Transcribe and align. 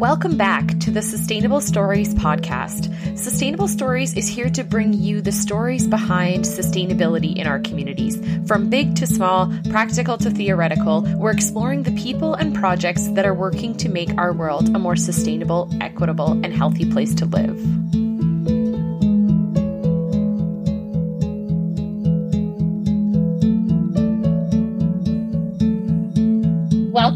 Welcome 0.00 0.38
back 0.38 0.80
to 0.80 0.90
the 0.90 1.02
Sustainable 1.02 1.60
Stories 1.60 2.14
podcast. 2.14 3.18
Sustainable 3.18 3.68
Stories 3.68 4.16
is 4.16 4.26
here 4.26 4.48
to 4.48 4.64
bring 4.64 4.94
you 4.94 5.20
the 5.20 5.30
stories 5.30 5.86
behind 5.86 6.46
sustainability 6.46 7.36
in 7.36 7.46
our 7.46 7.58
communities. 7.58 8.16
From 8.48 8.70
big 8.70 8.96
to 8.96 9.06
small, 9.06 9.52
practical 9.68 10.16
to 10.16 10.30
theoretical, 10.30 11.02
we're 11.18 11.32
exploring 11.32 11.82
the 11.82 11.92
people 11.92 12.32
and 12.32 12.54
projects 12.54 13.08
that 13.08 13.26
are 13.26 13.34
working 13.34 13.76
to 13.76 13.90
make 13.90 14.16
our 14.16 14.32
world 14.32 14.74
a 14.74 14.78
more 14.78 14.96
sustainable, 14.96 15.70
equitable, 15.82 16.32
and 16.32 16.54
healthy 16.54 16.90
place 16.90 17.14
to 17.16 17.26
live. 17.26 18.09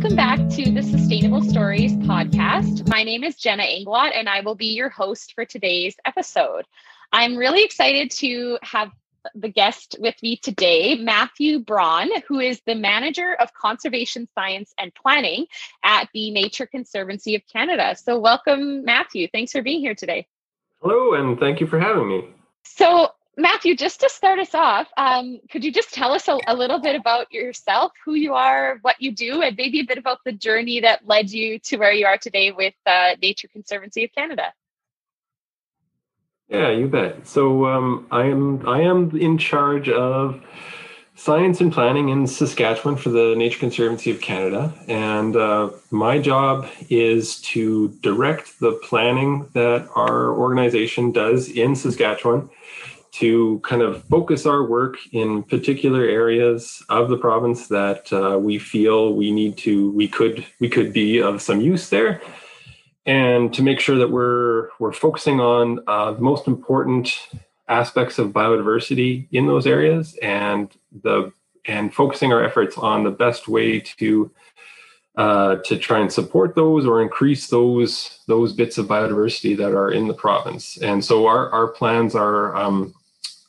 Welcome 0.05 0.17
back 0.17 0.51
to 0.51 0.71
the 0.71 0.83
Sustainable 0.83 1.41
Stories 1.41 1.95
podcast. 1.95 2.87
My 2.91 3.05
name 3.05 3.25
is 3.25 3.37
Jenna 3.37 3.63
Englot, 3.63 4.11
and 4.15 4.29
I 4.29 4.43
will 4.43 4.55
be 4.55 4.67
your 4.67 4.91
host 4.91 5.33
for 5.35 5.47
today's 5.47 5.97
episode. 6.05 6.67
I'm 7.11 7.39
really 7.39 7.65
excited 7.65 8.11
to 8.11 8.59
have 8.61 8.91
the 9.35 9.49
guest 9.49 9.97
with 9.99 10.15
me 10.23 10.37
today, 10.37 10.97
Matthew 10.97 11.59
Braun, 11.59 12.11
who 12.29 12.39
is 12.39 12.61
the 12.67 12.75
Manager 12.75 13.35
of 13.41 13.55
Conservation 13.55 14.29
Science 14.35 14.75
and 14.77 14.95
Planning 14.95 15.47
at 15.83 16.11
the 16.13 16.31
Nature 16.33 16.67
Conservancy 16.67 17.35
of 17.35 17.41
Canada. 17.51 17.97
So, 17.97 18.19
welcome, 18.19 18.85
Matthew. 18.85 19.27
Thanks 19.33 19.53
for 19.53 19.63
being 19.63 19.81
here 19.81 19.95
today. 19.95 20.27
Hello, 20.83 21.15
and 21.15 21.41
thank 21.41 21.61
you 21.61 21.67
for 21.67 21.81
having 21.81 22.09
me. 22.09 22.29
So, 22.63 23.09
Matthew, 23.37 23.75
just 23.75 24.01
to 24.01 24.09
start 24.09 24.39
us 24.39 24.55
off, 24.55 24.89
um, 24.97 25.41
could 25.51 25.65
you 25.65 25.73
just 25.73 25.93
tell 25.93 26.13
us 26.13 26.29
a, 26.29 26.39
a, 26.47 26.55
little 26.55 26.81
bit 26.81 26.95
about 26.95 27.33
yourself, 27.33 27.93
who 28.05 28.15
you 28.15 28.35
are, 28.35 28.79
what 28.83 29.01
you 29.01 29.11
do, 29.13 29.43
and 29.43 29.57
maybe 29.57 29.81
a 29.81 29.85
bit 29.85 29.99
about 29.99 30.19
the 30.25 30.33
journey 30.33 30.81
that 30.81 31.07
led 31.07 31.31
you 31.31 31.59
to 31.61 31.77
where 31.77 31.93
you 31.93 32.07
are 32.07 32.19
today 32.19 32.53
with 32.53 32.75
uh, 32.87 33.17
Nature 33.21 33.49
Conservancy 33.49 34.05
of 34.05 34.13
Canada? 34.13 34.53
Yeah, 36.49 36.71
you 36.71 36.87
bet. 36.87 37.27
So 37.27 37.67
um, 37.67 38.07
I 38.11 38.27
am 38.27 38.69
I 38.69 38.83
am 38.83 39.17
in 39.17 39.39
charge 39.39 39.89
of 39.89 40.41
science 41.17 41.61
and 41.61 41.73
planning 41.73 42.11
in 42.11 42.27
Saskatchewan 42.27 42.97
for 42.97 43.09
the 43.09 43.35
Nature 43.37 43.59
Conservancy 43.59 44.11
of 44.13 44.21
Canada, 44.21 44.73
and 44.87 45.35
uh, 45.35 45.71
my 45.91 46.21
job 46.21 46.69
is 46.91 47.41
to 47.41 47.89
direct 48.01 48.61
the 48.61 48.73
planning 48.85 49.49
that 49.55 49.89
our 49.97 50.31
organization 50.31 51.11
does 51.11 51.49
in 51.49 51.75
Saskatchewan 51.75 52.51
to 53.15 53.61
kind 53.61 53.81
of 53.81 54.03
focus 54.05 54.45
our 54.45 54.65
work 54.65 54.97
in 55.13 55.43
particular 55.45 56.03
areas 56.03 56.83
of 56.89 57.09
the 57.09 57.17
province 57.17 57.69
that 57.69 58.13
uh, 58.13 58.39
we 58.39 58.59
feel 58.59 59.15
we 59.15 59.31
need 59.31 59.57
to 59.57 59.91
we 59.93 60.09
could 60.09 60.45
we 60.61 60.69
could 60.69 60.93
be 60.93 61.21
of 61.21 61.41
some 61.41 61.61
use 61.61 61.89
there 61.91 62.21
and 63.07 63.55
to 63.55 63.63
make 63.63 63.79
sure 63.79 63.97
that 63.97 64.11
we're 64.11 64.69
we're 64.79 64.93
focusing 64.93 65.41
on 65.41 65.79
uh, 65.87 66.13
the 66.13 66.21
most 66.21 66.47
important 66.49 67.29
aspects 67.69 68.19
of 68.19 68.33
biodiversity 68.33 69.29
in 69.33 69.47
those 69.47 69.67
areas 69.67 70.19
and 70.23 70.75
the 71.03 71.33
and 71.67 71.95
focusing 71.95 72.33
our 72.33 72.45
efforts 72.45 72.77
on 72.77 73.05
the 73.05 73.11
best 73.11 73.49
way 73.49 73.81
to 73.81 74.31
uh, 75.17 75.57
to 75.65 75.79
try 75.79 76.01
and 76.01 76.13
support 76.13 76.57
those 76.57 76.85
or 76.85 77.01
increase 77.01 77.47
those 77.47 78.21
those 78.27 78.53
bits 78.53 78.79
of 78.79 78.87
biodiversity 78.87 79.57
that 79.57 79.73
are 79.73 79.91
in 79.91 80.09
the 80.09 80.15
province. 80.15 80.77
And 80.79 81.05
so 81.05 81.27
our 81.27 81.51
our 81.51 81.69
plans 81.69 82.15
are 82.15 82.57
um, 82.57 82.95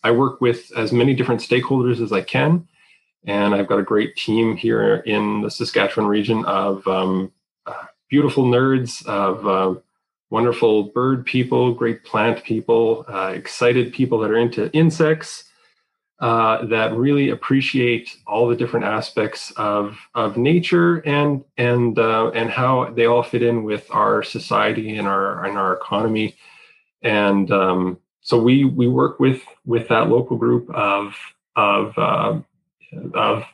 I 0.06 0.11
work 0.11 0.39
with 0.39 0.72
as 0.78 0.94
many 0.94 1.16
different 1.16 1.42
stakeholders 1.42 2.00
as 2.00 2.11
I 2.11 2.22
can. 2.22 2.67
And 3.25 3.56
I've 3.56 3.66
got 3.66 3.80
a 3.80 3.84
great 3.84 4.16
team 4.16 4.56
here 4.56 4.98
in 4.98 5.42
the 5.42 5.50
Saskatchewan 5.50 6.08
region 6.08 6.45
of 6.45 6.88
um, 6.88 7.31
uh, 7.66 7.86
beautiful 8.08 8.45
nerds, 8.45 9.03
of 9.08 9.48
uh, 9.48 9.80
wonderful 10.30 10.83
bird 10.83 11.26
people, 11.26 11.73
great 11.73 12.03
plant 12.03 12.44
people, 12.44 13.03
uh, 13.08 13.31
excited 13.33 13.94
people 13.94 14.20
that 14.20 14.30
are 14.30 14.38
into 14.38 14.71
insects, 14.73 15.45
uh, 16.20 16.64
that 16.67 16.93
really 16.93 17.32
appreciate 17.32 18.16
all 18.27 18.48
the 18.48 18.55
different 18.55 18.86
aspects 18.86 19.52
of, 19.58 19.98
of 20.14 20.37
nature 20.37 20.98
and 20.99 21.43
and 21.58 21.98
uh, 21.98 22.30
and 22.30 22.52
how 22.52 22.92
they 22.92 23.08
all 23.08 23.23
fit 23.23 23.42
in 23.42 23.64
with 23.64 23.87
our 23.89 24.22
society 24.22 24.98
and 24.98 25.08
our 25.08 25.43
and 25.45 25.58
our 25.58 25.73
economy. 25.73 26.36
And 27.02 27.49
um, 27.52 27.99
so 28.25 28.39
we 28.39 28.65
we 28.65 28.87
work 28.87 29.19
with 29.19 29.43
with 29.65 29.87
that 29.89 30.09
local 30.09 30.36
group 30.36 30.67
of 30.73 31.15
of 31.55 31.95
uh, 31.95 32.39
of 33.13 33.45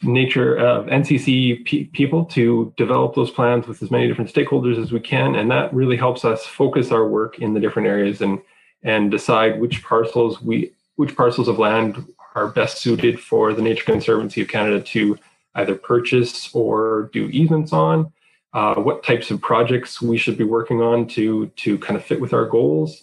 nature 0.00 0.54
of 0.56 0.86
NCC 0.86 1.92
people 1.92 2.24
to 2.26 2.72
develop 2.76 3.16
those 3.16 3.32
plans 3.32 3.66
with 3.66 3.82
as 3.82 3.90
many 3.90 4.06
different 4.06 4.32
stakeholders 4.32 4.80
as 4.80 4.92
we 4.92 5.00
can, 5.00 5.34
and 5.34 5.50
that 5.50 5.74
really 5.74 5.96
helps 5.96 6.24
us 6.24 6.46
focus 6.46 6.92
our 6.92 7.06
work 7.06 7.40
in 7.40 7.52
the 7.52 7.58
different 7.58 7.88
areas 7.88 8.20
and 8.20 8.40
and 8.84 9.10
decide 9.10 9.60
which 9.60 9.82
parcels 9.82 10.40
we 10.40 10.70
which 10.94 11.16
parcels 11.16 11.48
of 11.48 11.58
land 11.58 12.06
are 12.36 12.46
best 12.46 12.78
suited 12.78 13.18
for 13.18 13.52
the 13.52 13.60
Nature 13.60 13.84
Conservancy 13.84 14.40
of 14.40 14.46
Canada 14.46 14.80
to 14.80 15.18
either 15.56 15.74
purchase 15.74 16.48
or 16.54 17.10
do 17.12 17.28
easements 17.30 17.72
on. 17.72 18.12
Uh, 18.54 18.74
what 18.76 19.02
types 19.02 19.30
of 19.32 19.40
projects 19.40 20.00
we 20.00 20.16
should 20.16 20.36
be 20.38 20.44
working 20.44 20.80
on 20.80 21.08
to 21.08 21.48
to 21.56 21.76
kind 21.78 21.96
of 21.96 22.04
fit 22.04 22.20
with 22.20 22.32
our 22.32 22.46
goals 22.46 23.02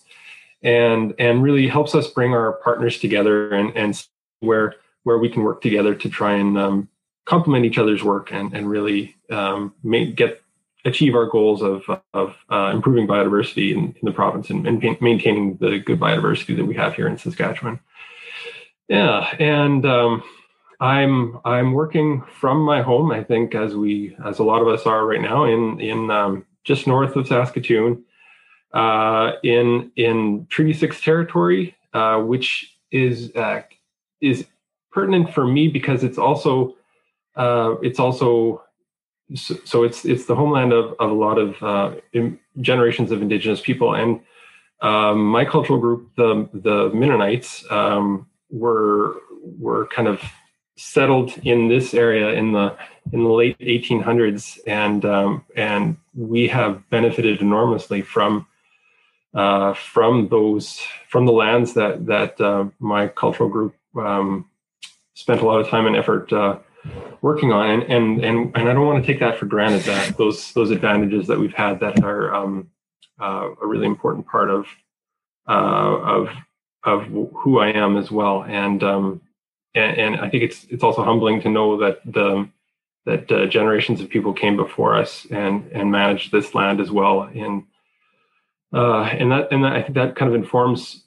and 0.61 1.13
and 1.19 1.43
really 1.43 1.67
helps 1.67 1.95
us 1.95 2.07
bring 2.07 2.33
our 2.33 2.53
partners 2.53 2.99
together 2.99 3.53
and 3.53 3.75
and 3.75 4.05
where 4.41 4.75
where 5.03 5.17
we 5.17 5.29
can 5.29 5.43
work 5.43 5.61
together 5.61 5.95
to 5.95 6.09
try 6.09 6.33
and 6.33 6.57
um, 6.57 6.89
complement 7.25 7.65
each 7.65 7.77
other's 7.77 8.03
work 8.03 8.31
and 8.31 8.53
and 8.53 8.69
really 8.69 9.15
um, 9.29 9.73
make, 9.83 10.15
get 10.15 10.41
achieve 10.85 11.15
our 11.15 11.25
goals 11.25 11.61
of 11.61 11.83
of 12.13 12.35
uh, 12.49 12.71
improving 12.73 13.07
biodiversity 13.07 13.71
in, 13.71 13.95
in 13.99 14.01
the 14.03 14.11
province 14.11 14.49
and, 14.49 14.67
and, 14.67 14.81
maintaining 15.01 15.57
the 15.57 15.79
good 15.79 15.99
biodiversity 15.99 16.55
that 16.55 16.65
we 16.65 16.75
have 16.75 16.95
here 16.95 17.07
in 17.07 17.17
Saskatchewan. 17.17 17.79
Yeah, 18.87 19.35
and 19.39 19.85
um, 19.85 20.23
I'm 20.79 21.39
I'm 21.45 21.73
working 21.73 22.23
from 22.39 22.61
my 22.61 22.81
home. 22.81 23.11
I 23.11 23.23
think 23.23 23.55
as 23.55 23.75
we 23.75 24.15
as 24.25 24.39
a 24.39 24.43
lot 24.43 24.61
of 24.61 24.67
us 24.67 24.85
are 24.85 25.05
right 25.05 25.21
now 25.21 25.45
in 25.45 25.79
in 25.79 26.09
um, 26.09 26.45
just 26.63 26.87
north 26.87 27.15
of 27.15 27.27
Saskatoon 27.27 28.03
uh, 28.73 29.33
in 29.43 29.91
in 29.95 30.47
Treaty 30.49 30.73
Six 30.73 31.01
territory, 31.01 31.75
uh, 31.93 32.19
which 32.19 32.75
is 32.91 33.35
uh, 33.35 33.61
is 34.21 34.45
pertinent 34.91 35.33
for 35.33 35.45
me 35.45 35.67
because 35.67 36.03
it's 36.03 36.17
also 36.17 36.75
uh, 37.35 37.75
it's 37.81 37.99
also 37.99 38.61
so, 39.35 39.55
so, 39.63 39.83
it's 39.83 40.05
it's 40.05 40.25
the 40.25 40.35
homeland 40.35 40.73
of, 40.73 40.95
of 40.99 41.11
a 41.11 41.13
lot 41.13 41.37
of 41.37 41.61
uh, 41.61 41.95
generations 42.61 43.11
of 43.11 43.21
indigenous 43.21 43.61
people. 43.61 43.93
And 43.93 44.21
um, 44.81 45.25
my 45.25 45.45
cultural 45.45 45.79
group, 45.79 46.09
the 46.15 46.49
the 46.53 46.89
Mennonites, 46.93 47.63
um, 47.71 48.27
were 48.49 49.17
were 49.41 49.87
kind 49.87 50.07
of 50.07 50.21
settled 50.77 51.37
in 51.43 51.67
this 51.67 51.93
area 51.93 52.29
in 52.29 52.53
the 52.53 52.75
in 53.11 53.23
the 53.23 53.29
late 53.29 53.57
1800s, 53.59 54.59
and 54.65 55.05
um, 55.05 55.45
and 55.55 55.97
we 56.15 56.47
have 56.47 56.89
benefited 56.89 57.41
enormously 57.41 58.01
from 58.01 58.47
uh, 59.33 59.73
from 59.73 60.27
those 60.29 60.81
from 61.07 61.25
the 61.25 61.31
lands 61.31 61.73
that 61.73 62.05
that 62.07 62.39
uh, 62.41 62.65
my 62.79 63.07
cultural 63.07 63.49
group 63.49 63.75
um, 63.95 64.49
spent 65.13 65.41
a 65.41 65.45
lot 65.45 65.59
of 65.59 65.67
time 65.67 65.85
and 65.85 65.95
effort 65.95 66.31
uh, 66.33 66.57
working 67.21 67.51
on, 67.51 67.69
and, 67.69 67.83
and 67.83 68.25
and 68.25 68.55
and 68.55 68.69
I 68.69 68.73
don't 68.73 68.85
want 68.85 69.03
to 69.03 69.11
take 69.11 69.19
that 69.19 69.37
for 69.37 69.45
granted. 69.45 69.83
That 69.83 70.17
those 70.17 70.53
those 70.53 70.71
advantages 70.71 71.27
that 71.27 71.39
we've 71.39 71.53
had 71.53 71.79
that 71.81 72.03
are 72.03 72.33
um, 72.33 72.69
uh, 73.19 73.49
a 73.61 73.67
really 73.67 73.85
important 73.85 74.27
part 74.27 74.49
of 74.49 74.67
uh, 75.47 75.51
of 75.51 76.29
of 76.83 77.03
who 77.03 77.59
I 77.59 77.71
am 77.71 77.97
as 77.97 78.09
well, 78.09 78.43
and, 78.43 78.81
um, 78.83 79.21
and 79.75 79.97
and 79.97 80.15
I 80.21 80.29
think 80.29 80.43
it's 80.43 80.65
it's 80.69 80.83
also 80.83 81.03
humbling 81.03 81.41
to 81.41 81.49
know 81.49 81.77
that 81.77 81.99
the 82.05 82.47
that 83.05 83.27
generations 83.49 84.01
of 84.01 84.09
people 84.09 84.33
came 84.33 84.55
before 84.55 84.95
us 84.95 85.25
and 85.31 85.69
and 85.71 85.91
managed 85.91 86.31
this 86.31 86.53
land 86.53 86.79
as 86.79 86.91
well 86.91 87.23
in 87.23 87.65
uh, 88.73 89.01
and 89.03 89.31
that 89.31 89.51
and 89.51 89.63
that, 89.63 89.73
I 89.73 89.81
think 89.81 89.95
that 89.95 90.15
kind 90.15 90.29
of 90.29 90.35
informs. 90.35 91.03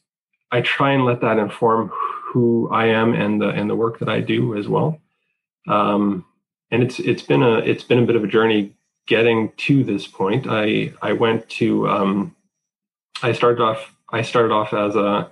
I 0.50 0.60
try 0.60 0.92
and 0.92 1.04
let 1.04 1.20
that 1.22 1.38
inform 1.38 1.90
who 2.32 2.68
I 2.70 2.86
am 2.86 3.14
and 3.14 3.40
the 3.40 3.48
and 3.48 3.68
the 3.70 3.76
work 3.76 3.98
that 4.00 4.08
I 4.08 4.20
do 4.20 4.56
as 4.56 4.68
well. 4.68 5.00
Um, 5.68 6.24
and 6.70 6.82
it's 6.82 6.98
it's 6.98 7.22
been 7.22 7.42
a 7.42 7.58
it's 7.58 7.84
been 7.84 7.98
a 7.98 8.06
bit 8.06 8.16
of 8.16 8.24
a 8.24 8.28
journey 8.28 8.74
getting 9.06 9.52
to 9.58 9.84
this 9.84 10.06
point. 10.06 10.46
I 10.48 10.92
I 11.02 11.12
went 11.12 11.48
to 11.50 11.88
um, 11.88 12.36
I 13.22 13.32
started 13.32 13.62
off 13.62 13.94
I 14.10 14.22
started 14.22 14.52
off 14.52 14.72
as 14.72 14.96
a 14.96 15.30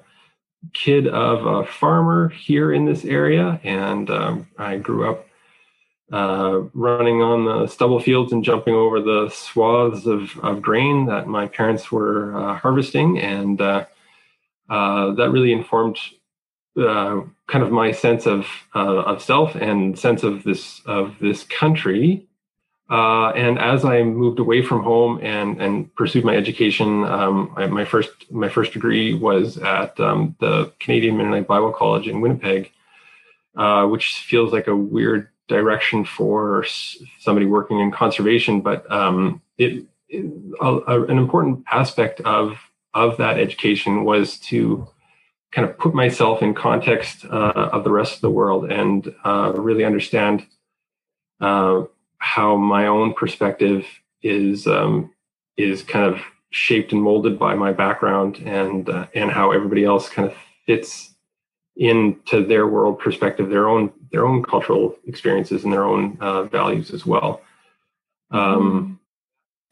kid 0.74 1.08
of 1.08 1.46
a 1.46 1.66
farmer 1.66 2.28
here 2.28 2.72
in 2.72 2.84
this 2.84 3.04
area, 3.04 3.60
and 3.64 4.10
um, 4.10 4.46
I 4.58 4.76
grew 4.76 5.10
up 5.10 5.26
uh, 6.12 6.62
running 6.74 7.22
on 7.22 7.44
the 7.44 7.66
stubble 7.66 8.00
fields 8.00 8.32
and 8.32 8.44
jumping 8.44 8.74
over 8.74 9.00
the 9.00 9.30
swaths 9.30 10.06
of, 10.06 10.38
of 10.40 10.62
grain 10.62 11.06
that 11.06 11.26
my 11.26 11.46
parents 11.46 11.90
were 11.92 12.36
uh, 12.36 12.56
harvesting. 12.56 13.18
And 13.18 13.60
uh, 13.60 13.86
uh 14.68 15.12
that 15.14 15.30
really 15.30 15.52
informed 15.52 15.98
uh, 16.76 17.22
kind 17.48 17.64
of 17.64 17.70
my 17.72 17.92
sense 17.92 18.26
of, 18.26 18.46
of 18.74 19.22
self 19.22 19.54
and 19.54 19.98
sense 19.98 20.22
of 20.22 20.44
this, 20.44 20.80
of 20.86 21.16
this 21.20 21.44
country 21.44 22.28
uh, 22.90 23.30
and 23.36 23.56
as 23.60 23.84
I 23.84 24.02
moved 24.02 24.40
away 24.40 24.62
from 24.62 24.82
home 24.82 25.20
and 25.22 25.62
and 25.62 25.94
pursued 25.94 26.24
my 26.24 26.34
education, 26.34 27.04
um, 27.04 27.54
I, 27.56 27.66
my 27.66 27.84
first 27.84 28.10
my 28.32 28.48
first 28.48 28.72
degree 28.72 29.14
was 29.14 29.58
at 29.58 29.98
um, 30.00 30.34
the 30.40 30.72
Canadian 30.80 31.16
Mennonite 31.16 31.46
Bible 31.46 31.72
College 31.72 32.08
in 32.08 32.20
Winnipeg, 32.20 32.72
uh, 33.56 33.86
which 33.86 34.14
feels 34.14 34.52
like 34.52 34.66
a 34.66 34.74
weird 34.74 35.28
direction 35.50 36.04
for 36.04 36.64
somebody 37.18 37.46
working 37.46 37.80
in 37.80 37.90
conservation, 37.90 38.60
but 38.62 38.90
um, 38.90 39.42
it, 39.58 39.84
it 40.08 40.24
a, 40.60 40.66
a, 40.66 41.04
an 41.04 41.18
important 41.18 41.64
aspect 41.70 42.20
of 42.22 42.58
of 42.94 43.18
that 43.18 43.38
education 43.38 44.04
was 44.04 44.38
to 44.38 44.88
kind 45.52 45.68
of 45.68 45.78
put 45.78 45.94
myself 45.94 46.42
in 46.42 46.54
context 46.54 47.24
uh, 47.24 47.70
of 47.72 47.84
the 47.84 47.90
rest 47.90 48.14
of 48.14 48.20
the 48.20 48.30
world 48.30 48.70
and 48.70 49.14
uh, 49.24 49.52
really 49.54 49.84
understand 49.84 50.46
uh, 51.40 51.82
how 52.18 52.56
my 52.56 52.86
own 52.86 53.12
perspective 53.14 53.84
is 54.22 54.66
um, 54.66 55.12
is 55.56 55.82
kind 55.82 56.06
of 56.12 56.20
shaped 56.50 56.92
and 56.92 57.02
molded 57.02 57.38
by 57.38 57.54
my 57.54 57.72
background 57.72 58.38
and 58.38 58.88
uh, 58.88 59.06
and 59.14 59.30
how 59.30 59.50
everybody 59.50 59.84
else 59.84 60.08
kind 60.08 60.28
of 60.28 60.36
fits 60.66 61.14
into 61.76 62.44
their 62.44 62.66
world 62.66 62.98
perspective, 62.98 63.48
their 63.48 63.68
own 63.68 63.90
their 64.12 64.26
own 64.26 64.42
cultural 64.42 64.96
experiences 65.06 65.64
and 65.64 65.72
their 65.72 65.84
own 65.84 66.16
uh, 66.20 66.44
values 66.44 66.90
as 66.90 67.06
well. 67.06 67.42
Um, 68.30 68.98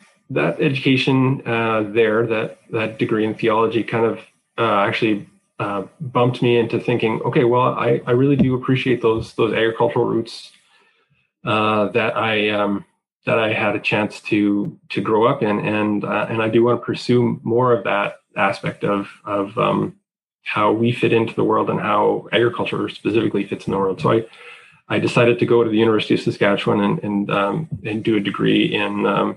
mm-hmm. 0.00 0.34
that 0.34 0.60
education 0.60 1.42
uh, 1.46 1.84
there, 1.88 2.26
that 2.26 2.58
that 2.70 2.98
degree 2.98 3.24
in 3.24 3.34
theology, 3.34 3.82
kind 3.84 4.04
of 4.04 4.18
uh, 4.58 4.80
actually 4.80 5.28
uh, 5.58 5.84
bumped 6.00 6.42
me 6.42 6.56
into 6.56 6.78
thinking, 6.78 7.20
okay, 7.22 7.44
well, 7.44 7.74
I, 7.74 8.00
I 8.06 8.12
really 8.12 8.36
do 8.36 8.54
appreciate 8.54 9.02
those 9.02 9.34
those 9.34 9.52
agricultural 9.52 10.06
roots 10.06 10.52
uh, 11.44 11.88
that 11.88 12.16
I 12.16 12.50
um, 12.50 12.84
that 13.26 13.38
I 13.38 13.52
had 13.52 13.76
a 13.76 13.80
chance 13.80 14.20
to 14.22 14.78
to 14.90 15.00
grow 15.00 15.26
up 15.26 15.42
in, 15.42 15.58
and 15.60 16.04
uh, 16.04 16.26
and 16.28 16.42
I 16.42 16.48
do 16.48 16.64
want 16.64 16.80
to 16.80 16.84
pursue 16.84 17.40
more 17.42 17.72
of 17.72 17.84
that 17.84 18.20
aspect 18.36 18.84
of 18.84 19.08
of 19.24 19.56
um, 19.58 19.97
how 20.48 20.72
we 20.72 20.92
fit 20.92 21.12
into 21.12 21.34
the 21.34 21.44
world 21.44 21.68
and 21.68 21.78
how 21.78 22.26
agriculture 22.32 22.88
specifically 22.88 23.44
fits 23.44 23.66
in 23.66 23.72
the 23.72 23.78
world. 23.78 24.00
So 24.00 24.12
I 24.12 24.24
I 24.88 24.98
decided 24.98 25.38
to 25.38 25.46
go 25.46 25.62
to 25.62 25.68
the 25.68 25.76
University 25.76 26.14
of 26.14 26.20
Saskatchewan 26.20 26.80
and 26.80 27.04
and 27.04 27.30
um, 27.30 27.68
and 27.84 28.02
do 28.02 28.16
a 28.16 28.20
degree 28.20 28.74
in 28.74 29.04
um, 29.04 29.36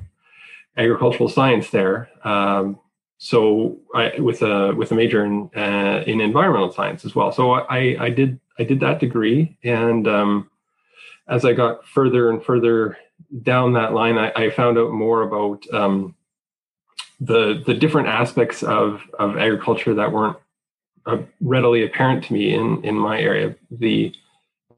agricultural 0.77 1.27
science 1.27 1.69
there. 1.69 2.09
Um, 2.23 2.79
so 3.17 3.77
I, 3.93 4.19
with 4.19 4.41
a 4.41 4.73
with 4.73 4.91
a 4.93 4.95
major 4.95 5.25
in 5.25 5.49
uh, 5.55 6.03
in 6.07 6.21
environmental 6.21 6.71
science 6.71 7.03
as 7.03 7.13
well. 7.13 7.33
So 7.33 7.51
I 7.51 7.97
I 7.99 8.09
did 8.09 8.39
I 8.57 8.63
did 8.63 8.79
that 8.79 8.99
degree, 8.99 9.57
and 9.63 10.07
um, 10.07 10.49
as 11.27 11.43
I 11.43 11.51
got 11.51 11.85
further 11.85 12.29
and 12.29 12.41
further 12.41 12.97
down 13.43 13.73
that 13.73 13.93
line, 13.93 14.17
I, 14.17 14.31
I 14.35 14.49
found 14.49 14.77
out 14.77 14.91
more 14.91 15.23
about 15.23 15.65
um, 15.73 16.15
the 17.19 17.61
the 17.65 17.73
different 17.73 18.07
aspects 18.07 18.63
of 18.63 19.01
of 19.19 19.37
agriculture 19.37 19.93
that 19.95 20.13
weren't 20.13 20.37
readily 21.39 21.83
apparent 21.83 22.23
to 22.25 22.33
me 22.33 22.53
in 22.53 22.83
in 22.83 22.95
my 22.95 23.19
area. 23.19 23.55
The 23.69 24.13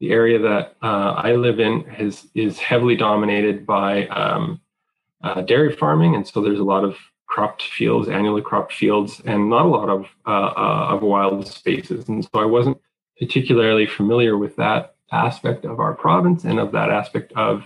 the 0.00 0.10
area 0.10 0.38
that 0.38 0.76
uh, 0.82 1.12
I 1.16 1.34
live 1.34 1.60
in 1.60 1.84
has 1.84 2.26
is 2.34 2.58
heavily 2.58 2.96
dominated 2.96 3.66
by 3.66 4.06
um, 4.08 4.60
uh, 5.22 5.40
dairy 5.42 5.74
farming, 5.74 6.14
and 6.14 6.26
so 6.26 6.42
there's 6.42 6.60
a 6.60 6.64
lot 6.64 6.84
of 6.84 6.96
cropped 7.26 7.62
fields, 7.62 8.08
annually 8.08 8.42
cropped 8.42 8.72
fields, 8.72 9.20
and 9.24 9.50
not 9.50 9.66
a 9.66 9.68
lot 9.68 9.88
of 9.88 10.06
uh, 10.26 10.52
uh, 10.56 10.88
of 10.90 11.02
wild 11.02 11.46
spaces. 11.46 12.08
And 12.08 12.24
so 12.24 12.30
I 12.34 12.44
wasn't 12.44 12.78
particularly 13.18 13.86
familiar 13.86 14.36
with 14.36 14.56
that 14.56 14.94
aspect 15.12 15.64
of 15.64 15.80
our 15.80 15.94
province 15.94 16.44
and 16.44 16.58
of 16.58 16.72
that 16.72 16.90
aspect 16.90 17.32
of 17.32 17.64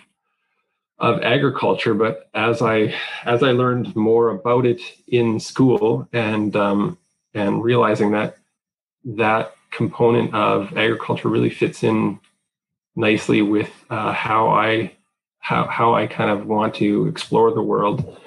of 0.99 1.23
agriculture. 1.23 1.95
But 1.95 2.29
as 2.35 2.63
I 2.63 2.95
as 3.25 3.43
I 3.43 3.53
learned 3.53 3.95
more 3.95 4.31
about 4.31 4.67
it 4.67 4.81
in 5.07 5.41
school 5.41 6.09
and 6.13 6.55
um, 6.57 6.99
and 7.35 7.63
realizing 7.63 8.13
that 8.13 8.39
that 9.05 9.55
component 9.71 10.35
of 10.35 10.77
agriculture 10.77 11.29
really 11.29 11.51
fits 11.51 11.83
in 11.83 12.19
nicely 12.97 13.43
with 13.43 13.71
uh, 13.91 14.13
how 14.13 14.49
I 14.49 14.93
how 15.39 15.67
how 15.67 15.95
I 15.95 16.07
kind 16.07 16.31
of 16.31 16.47
want 16.47 16.75
to 16.75 17.07
explore 17.07 17.53
the 17.53 17.63
world, 17.63 18.19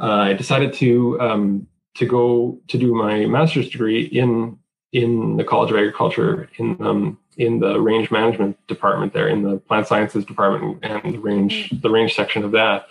uh, 0.00 0.12
I 0.12 0.32
decided 0.34 0.72
to 0.74 1.20
um, 1.20 1.66
to 1.96 2.06
go 2.06 2.60
to 2.68 2.78
do 2.78 2.94
my 2.94 3.26
master's 3.26 3.68
degree 3.68 4.04
in 4.04 4.58
in 4.92 5.36
the 5.36 5.44
College 5.44 5.70
of 5.70 5.76
Agriculture 5.76 6.48
in 6.56 6.80
um, 6.80 7.18
in 7.36 7.60
the 7.60 7.80
range 7.80 8.10
management 8.10 8.56
department 8.66 9.12
there 9.12 9.28
in 9.28 9.42
the 9.42 9.58
plant 9.58 9.86
sciences 9.86 10.24
department 10.24 10.78
and 10.82 11.14
the 11.14 11.18
range 11.18 11.72
the 11.82 11.90
range 11.90 12.14
section 12.14 12.44
of 12.44 12.50
that 12.50 12.86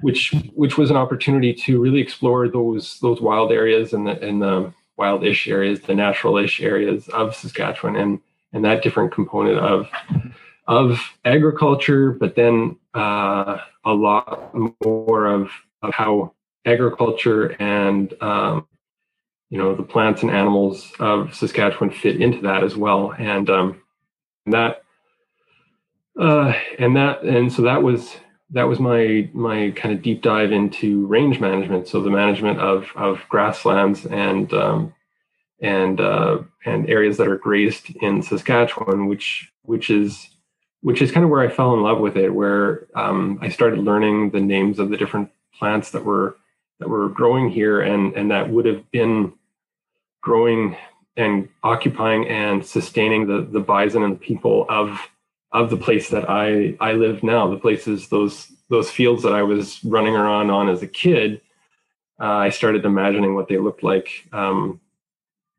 which 0.00 0.34
which 0.54 0.78
was 0.78 0.90
an 0.90 0.96
opportunity 0.96 1.52
to 1.52 1.80
really 1.80 2.00
explore 2.00 2.48
those 2.48 3.00
those 3.00 3.20
wild 3.20 3.50
areas 3.50 3.92
and 3.92 4.06
the 4.06 4.20
and 4.22 4.40
the 4.40 4.72
wild-ish 5.02 5.48
areas 5.48 5.80
the 5.80 5.94
natural-ish 5.94 6.60
areas 6.60 7.08
of 7.08 7.34
Saskatchewan 7.34 7.96
and 7.96 8.20
and 8.52 8.64
that 8.64 8.82
different 8.84 9.12
component 9.12 9.58
of 9.58 9.88
of 10.68 10.86
agriculture 11.24 12.12
but 12.12 12.36
then 12.36 12.76
uh, 12.94 13.58
a 13.84 13.92
lot 13.92 14.54
more 14.84 15.26
of, 15.26 15.50
of 15.82 15.92
how 15.94 16.34
agriculture 16.64 17.56
and 17.60 18.14
um, 18.22 18.66
you 19.50 19.58
know 19.58 19.74
the 19.74 19.82
plants 19.82 20.22
and 20.22 20.30
animals 20.30 20.92
of 20.98 21.34
Saskatchewan 21.34 21.90
fit 21.90 22.20
into 22.22 22.40
that 22.42 22.64
as 22.64 22.74
well, 22.74 23.12
and 23.18 23.50
um, 23.50 23.82
that 24.46 24.82
uh, 26.18 26.52
and 26.78 26.96
that 26.96 27.22
and 27.22 27.52
so 27.52 27.62
that 27.62 27.82
was 27.82 28.16
that 28.52 28.64
was 28.64 28.78
my 28.78 29.28
my 29.32 29.72
kind 29.76 29.94
of 29.94 30.02
deep 30.02 30.22
dive 30.22 30.52
into 30.52 31.06
range 31.06 31.40
management. 31.40 31.88
So 31.88 32.00
the 32.00 32.10
management 32.10 32.60
of 32.60 32.88
of 32.94 33.20
grasslands 33.28 34.06
and 34.06 34.52
um, 34.52 34.94
and 35.60 36.00
uh, 36.00 36.38
and 36.64 36.88
areas 36.88 37.16
that 37.16 37.28
are 37.28 37.38
grazed 37.38 37.94
in 37.96 38.22
Saskatchewan, 38.22 39.06
which 39.06 39.50
which 39.62 39.90
is 39.90 40.28
which 40.82 41.00
is 41.00 41.12
kind 41.12 41.24
of 41.24 41.30
where 41.30 41.40
I 41.40 41.48
fell 41.48 41.74
in 41.74 41.82
love 41.82 42.00
with 42.00 42.16
it, 42.16 42.30
where 42.30 42.88
um, 42.94 43.38
I 43.40 43.48
started 43.48 43.78
learning 43.78 44.30
the 44.30 44.40
names 44.40 44.78
of 44.78 44.90
the 44.90 44.96
different 44.96 45.30
plants 45.54 45.90
that 45.92 46.04
were 46.04 46.36
that 46.78 46.88
were 46.88 47.08
growing 47.08 47.48
here, 47.48 47.80
and 47.80 48.14
and 48.14 48.30
that 48.30 48.50
would 48.50 48.66
have 48.66 48.90
been 48.90 49.32
growing 50.20 50.76
and 51.16 51.48
occupying 51.62 52.28
and 52.28 52.66
sustaining 52.66 53.26
the 53.26 53.42
the 53.50 53.60
bison 53.60 54.02
and 54.02 54.14
the 54.14 54.18
people 54.18 54.66
of 54.68 55.08
of 55.52 55.70
the 55.70 55.76
place 55.76 56.08
that 56.10 56.28
I 56.28 56.76
I 56.80 56.92
live 56.92 57.22
now. 57.22 57.48
The 57.48 57.58
places 57.58 58.08
those 58.08 58.50
those 58.68 58.90
fields 58.90 59.22
that 59.22 59.34
I 59.34 59.42
was 59.42 59.84
running 59.84 60.16
around 60.16 60.50
on 60.50 60.68
as 60.68 60.82
a 60.82 60.86
kid. 60.86 61.40
Uh, 62.20 62.24
I 62.24 62.50
started 62.50 62.84
imagining 62.84 63.34
what 63.34 63.48
they 63.48 63.58
looked 63.58 63.82
like 63.82 64.26
um, 64.32 64.80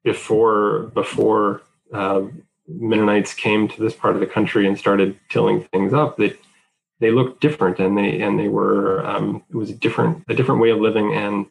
before 0.03 0.91
before 0.93 1.61
uh, 1.93 2.23
Mennonites 2.67 3.33
came 3.33 3.67
to 3.67 3.81
this 3.81 3.93
part 3.93 4.15
of 4.15 4.19
the 4.19 4.27
country 4.27 4.67
and 4.67 4.77
started 4.77 5.19
tilling 5.29 5.63
things 5.65 5.93
up. 5.93 6.17
That 6.17 6.31
they, 6.99 7.07
they 7.07 7.11
looked 7.11 7.41
different 7.41 7.79
and 7.79 7.97
they 7.97 8.21
and 8.21 8.39
they 8.39 8.47
were 8.47 9.05
um, 9.05 9.43
it 9.49 9.55
was 9.55 9.69
a 9.69 9.75
different 9.75 10.23
a 10.27 10.33
different 10.33 10.61
way 10.61 10.71
of 10.71 10.79
living 10.79 11.13
and 11.13 11.45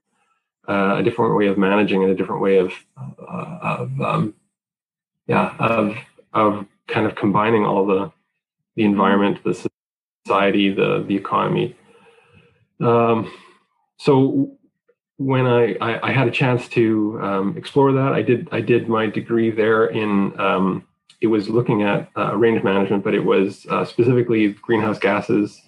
uh, 0.69 0.97
a 0.99 1.03
different 1.03 1.37
way 1.37 1.47
of 1.47 1.59
managing 1.59 2.03
and 2.03 2.11
a 2.11 2.15
different 2.15 2.43
way 2.43 2.59
of 2.59 2.73
uh, 2.97 3.59
of 3.63 4.01
um, 4.01 4.35
yeah 5.27 5.55
of 5.59 5.97
of 6.33 6.67
kind 6.89 7.07
of 7.07 7.15
combining 7.15 7.65
all 7.65 7.87
the 7.87 8.11
the 8.77 8.85
environment, 8.85 9.39
the 9.45 9.69
society, 10.27 10.73
the 10.73 11.05
the 11.07 11.17
economy. 11.17 11.77
Um, 12.81 13.33
so 13.99 14.53
when 15.19 15.47
I, 15.47 15.77
I, 15.81 16.09
I 16.09 16.13
had 16.13 16.27
a 16.27 16.31
chance 16.31 16.67
to 16.69 17.19
um, 17.23 17.57
explore 17.57 17.93
that, 17.93 18.13
I 18.13 18.23
did 18.23 18.49
I 18.53 18.61
did 18.61 18.89
my 18.89 19.07
degree 19.07 19.51
there 19.51 19.87
in 19.87 20.39
um, 20.41 20.87
it 21.21 21.29
was 21.29 21.49
looking 21.49 21.83
at 21.83 22.11
uh, 22.17 22.37
range 22.37 22.65
management, 22.65 23.05
but 23.05 23.15
it 23.15 23.25
was 23.25 23.65
uh, 23.71 23.85
specifically 23.85 24.49
greenhouse 24.49 24.99
gases 24.99 25.61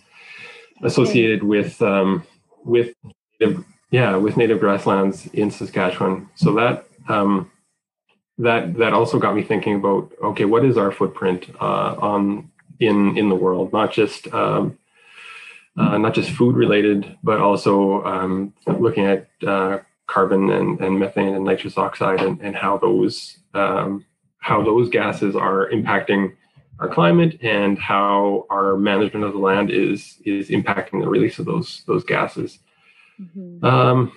associated 0.82 1.44
with 1.44 1.80
um, 1.80 2.26
with 2.64 2.94
yeah, 3.90 4.16
with 4.16 4.36
native 4.36 4.58
grasslands 4.58 5.26
in 5.28 5.50
Saskatchewan. 5.50 6.28
So 6.34 6.54
that 6.54 6.86
um, 7.08 7.50
that 8.38 8.74
that 8.74 8.92
also 8.92 9.20
got 9.20 9.36
me 9.36 9.44
thinking 9.44 9.76
about 9.76 10.12
okay, 10.22 10.44
what 10.44 10.64
is 10.64 10.76
our 10.76 10.90
footprint 10.90 11.48
uh, 11.60 11.94
on 12.00 12.50
in 12.86 13.16
in 13.18 13.28
the 13.28 13.34
world? 13.34 13.72
Not 13.72 13.92
just 13.92 14.32
um, 14.32 14.78
uh, 15.76 15.98
not 15.98 16.14
just 16.14 16.30
food 16.30 16.56
related, 16.56 17.16
but 17.22 17.40
also 17.40 18.04
um, 18.04 18.52
looking 18.66 19.06
at 19.06 19.28
uh, 19.46 19.78
carbon 20.06 20.50
and, 20.50 20.80
and 20.80 20.98
methane 20.98 21.34
and 21.34 21.44
nitrous 21.44 21.78
oxide 21.78 22.20
and, 22.20 22.40
and 22.40 22.54
how 22.54 22.78
those 22.78 23.38
um, 23.54 24.04
how 24.38 24.62
those 24.62 24.88
gases 24.88 25.34
are 25.34 25.70
impacting 25.70 26.34
our 26.80 26.88
climate 26.88 27.38
and 27.42 27.78
how 27.78 28.46
our 28.50 28.76
management 28.76 29.24
of 29.24 29.32
the 29.32 29.38
land 29.38 29.70
is 29.70 30.18
is 30.24 30.50
impacting 30.50 31.00
the 31.00 31.08
release 31.08 31.38
of 31.38 31.46
those 31.46 31.82
those 31.86 32.04
gases. 32.04 32.58
Mm-hmm. 33.20 33.64
Um, 33.64 34.12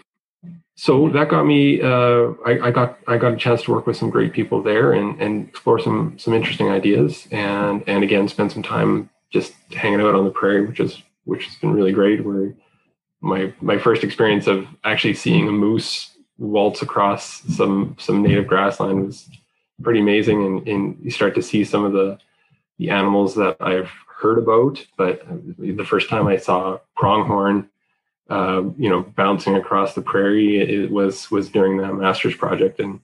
so 0.79 1.09
that 1.09 1.29
got 1.29 1.43
me. 1.43 1.81
Uh, 1.81 2.33
I, 2.45 2.67
I, 2.67 2.71
got 2.71 2.99
I 3.07 3.17
got 3.17 3.33
a 3.33 3.35
chance 3.35 3.63
to 3.63 3.71
work 3.71 3.87
with 3.87 3.97
some 3.97 4.11
great 4.11 4.31
people 4.31 4.61
there 4.61 4.93
and, 4.93 5.19
and 5.19 5.49
explore 5.49 5.79
some 5.79 6.19
some 6.19 6.35
interesting 6.35 6.69
ideas 6.69 7.27
and 7.31 7.83
and 7.87 8.03
again 8.03 8.27
spend 8.27 8.51
some 8.51 8.61
time 8.61 9.09
just 9.31 9.53
hanging 9.71 10.01
out 10.01 10.13
on 10.13 10.23
the 10.23 10.29
prairie, 10.29 10.67
which 10.67 10.79
is 10.79 11.01
which 11.25 11.45
has 11.45 11.55
been 11.55 11.73
really 11.73 11.91
great. 11.91 12.23
Where 12.23 12.53
my 13.21 13.51
my 13.59 13.79
first 13.79 14.03
experience 14.03 14.45
of 14.45 14.67
actually 14.83 15.15
seeing 15.15 15.47
a 15.47 15.51
moose 15.51 16.15
waltz 16.37 16.83
across 16.83 17.41
some 17.55 17.95
some 17.97 18.21
native 18.21 18.45
grassland 18.45 19.07
was 19.07 19.27
pretty 19.81 19.99
amazing, 19.99 20.45
and, 20.45 20.67
and 20.67 20.97
you 21.01 21.09
start 21.09 21.33
to 21.35 21.41
see 21.41 21.63
some 21.63 21.85
of 21.85 21.93
the 21.93 22.19
the 22.77 22.91
animals 22.91 23.33
that 23.33 23.57
I've 23.59 23.89
heard 24.19 24.37
about, 24.37 24.85
but 24.95 25.23
the 25.57 25.83
first 25.83 26.07
time 26.07 26.27
I 26.27 26.37
saw 26.37 26.77
pronghorn, 26.95 27.67
uh, 28.29 28.63
you 28.77 28.89
know, 28.89 29.03
bouncing 29.15 29.55
across 29.55 29.93
the 29.93 30.01
prairie, 30.01 30.59
it 30.59 30.91
was 30.91 31.31
was 31.31 31.49
during 31.49 31.77
the 31.77 31.93
master's 31.93 32.35
project, 32.35 32.79
and 32.79 32.99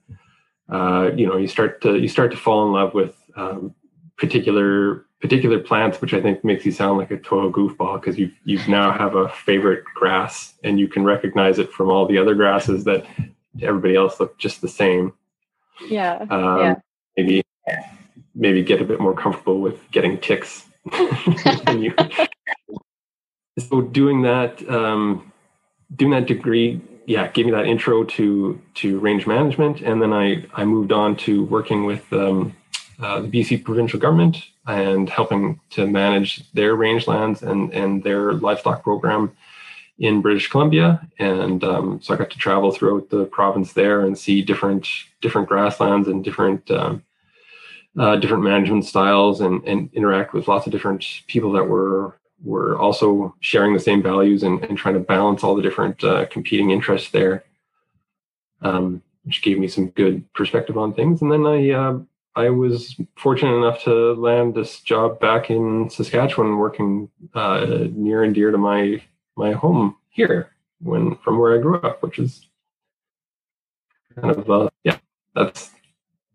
uh, 0.68 1.10
you 1.14 1.26
know, 1.26 1.36
you 1.36 1.48
start 1.48 1.80
to 1.82 1.98
you 1.98 2.08
start 2.08 2.30
to 2.30 2.36
fall 2.36 2.66
in 2.66 2.72
love 2.72 2.94
with 2.94 3.14
um, 3.36 3.74
particular 4.16 5.06
particular 5.20 5.58
plants, 5.58 6.00
which 6.02 6.12
I 6.12 6.20
think 6.20 6.44
makes 6.44 6.66
you 6.66 6.72
sound 6.72 6.98
like 6.98 7.10
a 7.10 7.16
total 7.16 7.50
goofball 7.50 8.00
because 8.00 8.18
you 8.18 8.30
you 8.44 8.60
now 8.68 8.92
have 8.92 9.14
a 9.14 9.28
favorite 9.30 9.84
grass 9.94 10.54
and 10.62 10.78
you 10.78 10.88
can 10.88 11.04
recognize 11.04 11.58
it 11.58 11.72
from 11.72 11.90
all 11.90 12.06
the 12.06 12.18
other 12.18 12.34
grasses 12.34 12.84
that 12.84 13.06
everybody 13.62 13.96
else 13.96 14.20
look 14.20 14.38
just 14.38 14.60
the 14.60 14.68
same. 14.68 15.14
Yeah. 15.88 16.26
Um, 16.30 16.58
yeah. 16.58 16.74
Maybe 17.16 17.42
maybe 18.34 18.62
get 18.62 18.82
a 18.82 18.84
bit 18.84 19.00
more 19.00 19.14
comfortable 19.14 19.60
with 19.60 19.90
getting 19.90 20.18
ticks. 20.18 20.64
you, 21.72 21.94
so 23.58 23.80
doing 23.80 24.22
that 24.22 24.68
um, 24.68 25.32
doing 25.94 26.12
that 26.12 26.26
degree 26.26 26.80
yeah 27.06 27.28
gave 27.28 27.46
me 27.46 27.52
that 27.52 27.66
intro 27.66 28.04
to 28.04 28.60
to 28.74 28.98
range 28.98 29.26
management. 29.26 29.80
And 29.80 30.00
then 30.02 30.12
i 30.12 30.44
i 30.54 30.64
moved 30.64 30.92
on 30.92 31.16
to 31.18 31.44
working 31.44 31.84
with 31.84 32.12
um, 32.12 32.56
uh, 33.00 33.20
the 33.20 33.28
bc 33.28 33.64
provincial 33.64 34.00
government 34.00 34.38
and 34.66 35.08
helping 35.08 35.60
to 35.70 35.86
manage 35.86 36.50
their 36.52 36.76
rangelands 36.76 37.42
and 37.42 37.72
and 37.72 38.02
their 38.02 38.32
livestock 38.32 38.82
program 38.82 39.36
in 39.98 40.20
british 40.20 40.48
columbia. 40.48 41.06
And 41.18 41.62
um, 41.62 42.00
so 42.02 42.14
i 42.14 42.16
got 42.16 42.30
to 42.30 42.38
travel 42.38 42.72
throughout 42.72 43.10
the 43.10 43.26
province 43.26 43.72
there 43.72 44.00
and 44.00 44.18
see 44.18 44.42
different 44.42 44.88
different 45.20 45.48
grasslands 45.48 46.08
and 46.08 46.24
different 46.24 46.70
um, 46.70 47.02
uh, 47.96 48.16
different 48.16 48.42
management 48.42 48.84
styles 48.84 49.40
and, 49.40 49.62
and 49.68 49.88
interact 49.92 50.32
with 50.32 50.48
lots 50.48 50.66
of 50.66 50.72
different 50.72 51.22
people 51.28 51.52
that 51.52 51.62
were 51.62 52.18
were 52.42 52.78
also 52.78 53.34
sharing 53.40 53.72
the 53.72 53.80
same 53.80 54.02
values 54.02 54.42
and, 54.42 54.62
and 54.64 54.76
trying 54.76 54.94
to 54.94 55.00
balance 55.00 55.42
all 55.42 55.54
the 55.54 55.62
different 55.62 56.02
uh, 56.04 56.26
competing 56.26 56.70
interests 56.70 57.10
there, 57.10 57.44
um, 58.62 59.02
which 59.24 59.42
gave 59.42 59.58
me 59.58 59.68
some 59.68 59.88
good 59.90 60.30
perspective 60.34 60.76
on 60.76 60.92
things. 60.92 61.22
And 61.22 61.30
then 61.30 61.46
I 61.46 61.70
uh, 61.70 61.98
I 62.36 62.50
was 62.50 62.96
fortunate 63.16 63.56
enough 63.56 63.82
to 63.84 64.14
land 64.14 64.54
this 64.54 64.80
job 64.80 65.20
back 65.20 65.50
in 65.50 65.88
Saskatchewan, 65.88 66.58
working 66.58 67.08
uh, 67.34 67.86
near 67.92 68.24
and 68.24 68.34
dear 68.34 68.50
to 68.50 68.58
my 68.58 69.02
my 69.36 69.52
home 69.52 69.96
here, 70.10 70.50
when 70.80 71.16
from 71.16 71.38
where 71.38 71.56
I 71.56 71.62
grew 71.62 71.80
up, 71.80 72.02
which 72.02 72.18
is 72.18 72.46
kind 74.16 74.36
of 74.36 74.50
uh, 74.50 74.68
yeah, 74.82 74.98
that's 75.34 75.70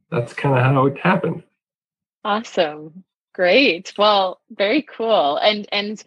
that's 0.10 0.34
kind 0.34 0.58
of 0.58 0.63
how 0.63 0.86
it 0.86 0.98
happened. 0.98 1.44
Awesome. 2.24 3.03
Great. 3.39 3.93
Well, 3.98 4.41
very 4.51 4.81
cool. 4.81 5.38
And 5.38 5.65
and 5.72 6.03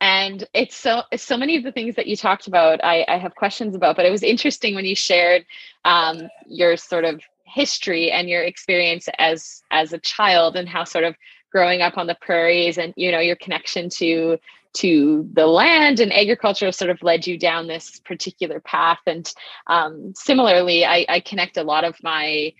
and 0.00 0.46
it's 0.54 0.76
so 0.76 1.02
so 1.16 1.36
many 1.36 1.56
of 1.56 1.64
the 1.64 1.72
things 1.72 1.96
that 1.96 2.06
you 2.06 2.14
talked 2.14 2.46
about 2.46 2.78
I, 2.84 3.04
I 3.08 3.18
have 3.18 3.34
questions 3.34 3.74
about, 3.74 3.96
but 3.96 4.06
it 4.06 4.12
was 4.12 4.22
interesting 4.22 4.76
when 4.76 4.84
you 4.84 4.94
shared 4.94 5.44
um, 5.84 6.28
your 6.46 6.76
sort 6.76 7.04
of 7.04 7.22
history 7.44 8.12
and 8.12 8.28
your 8.28 8.44
experience 8.44 9.08
as 9.18 9.64
as 9.72 9.92
a 9.92 9.98
child 9.98 10.54
and 10.54 10.68
how 10.68 10.84
sort 10.84 11.02
of 11.02 11.16
growing 11.50 11.82
up 11.82 11.98
on 11.98 12.06
the 12.06 12.16
prairies 12.20 12.78
and 12.78 12.94
you 12.96 13.10
know 13.10 13.18
your 13.18 13.34
connection 13.34 13.88
to 13.88 14.38
to 14.74 15.28
the 15.32 15.48
land 15.48 15.98
and 15.98 16.12
agriculture 16.12 16.70
sort 16.70 16.92
of 16.92 17.02
led 17.02 17.26
you 17.26 17.36
down 17.36 17.66
this 17.66 17.98
particular 18.04 18.60
path 18.60 19.00
and 19.08 19.32
um, 19.66 20.12
similarly 20.14 20.84
I, 20.84 21.04
I 21.08 21.18
connect 21.18 21.56
a 21.56 21.64
lot 21.64 21.82
of 21.82 21.96
my 22.04 22.52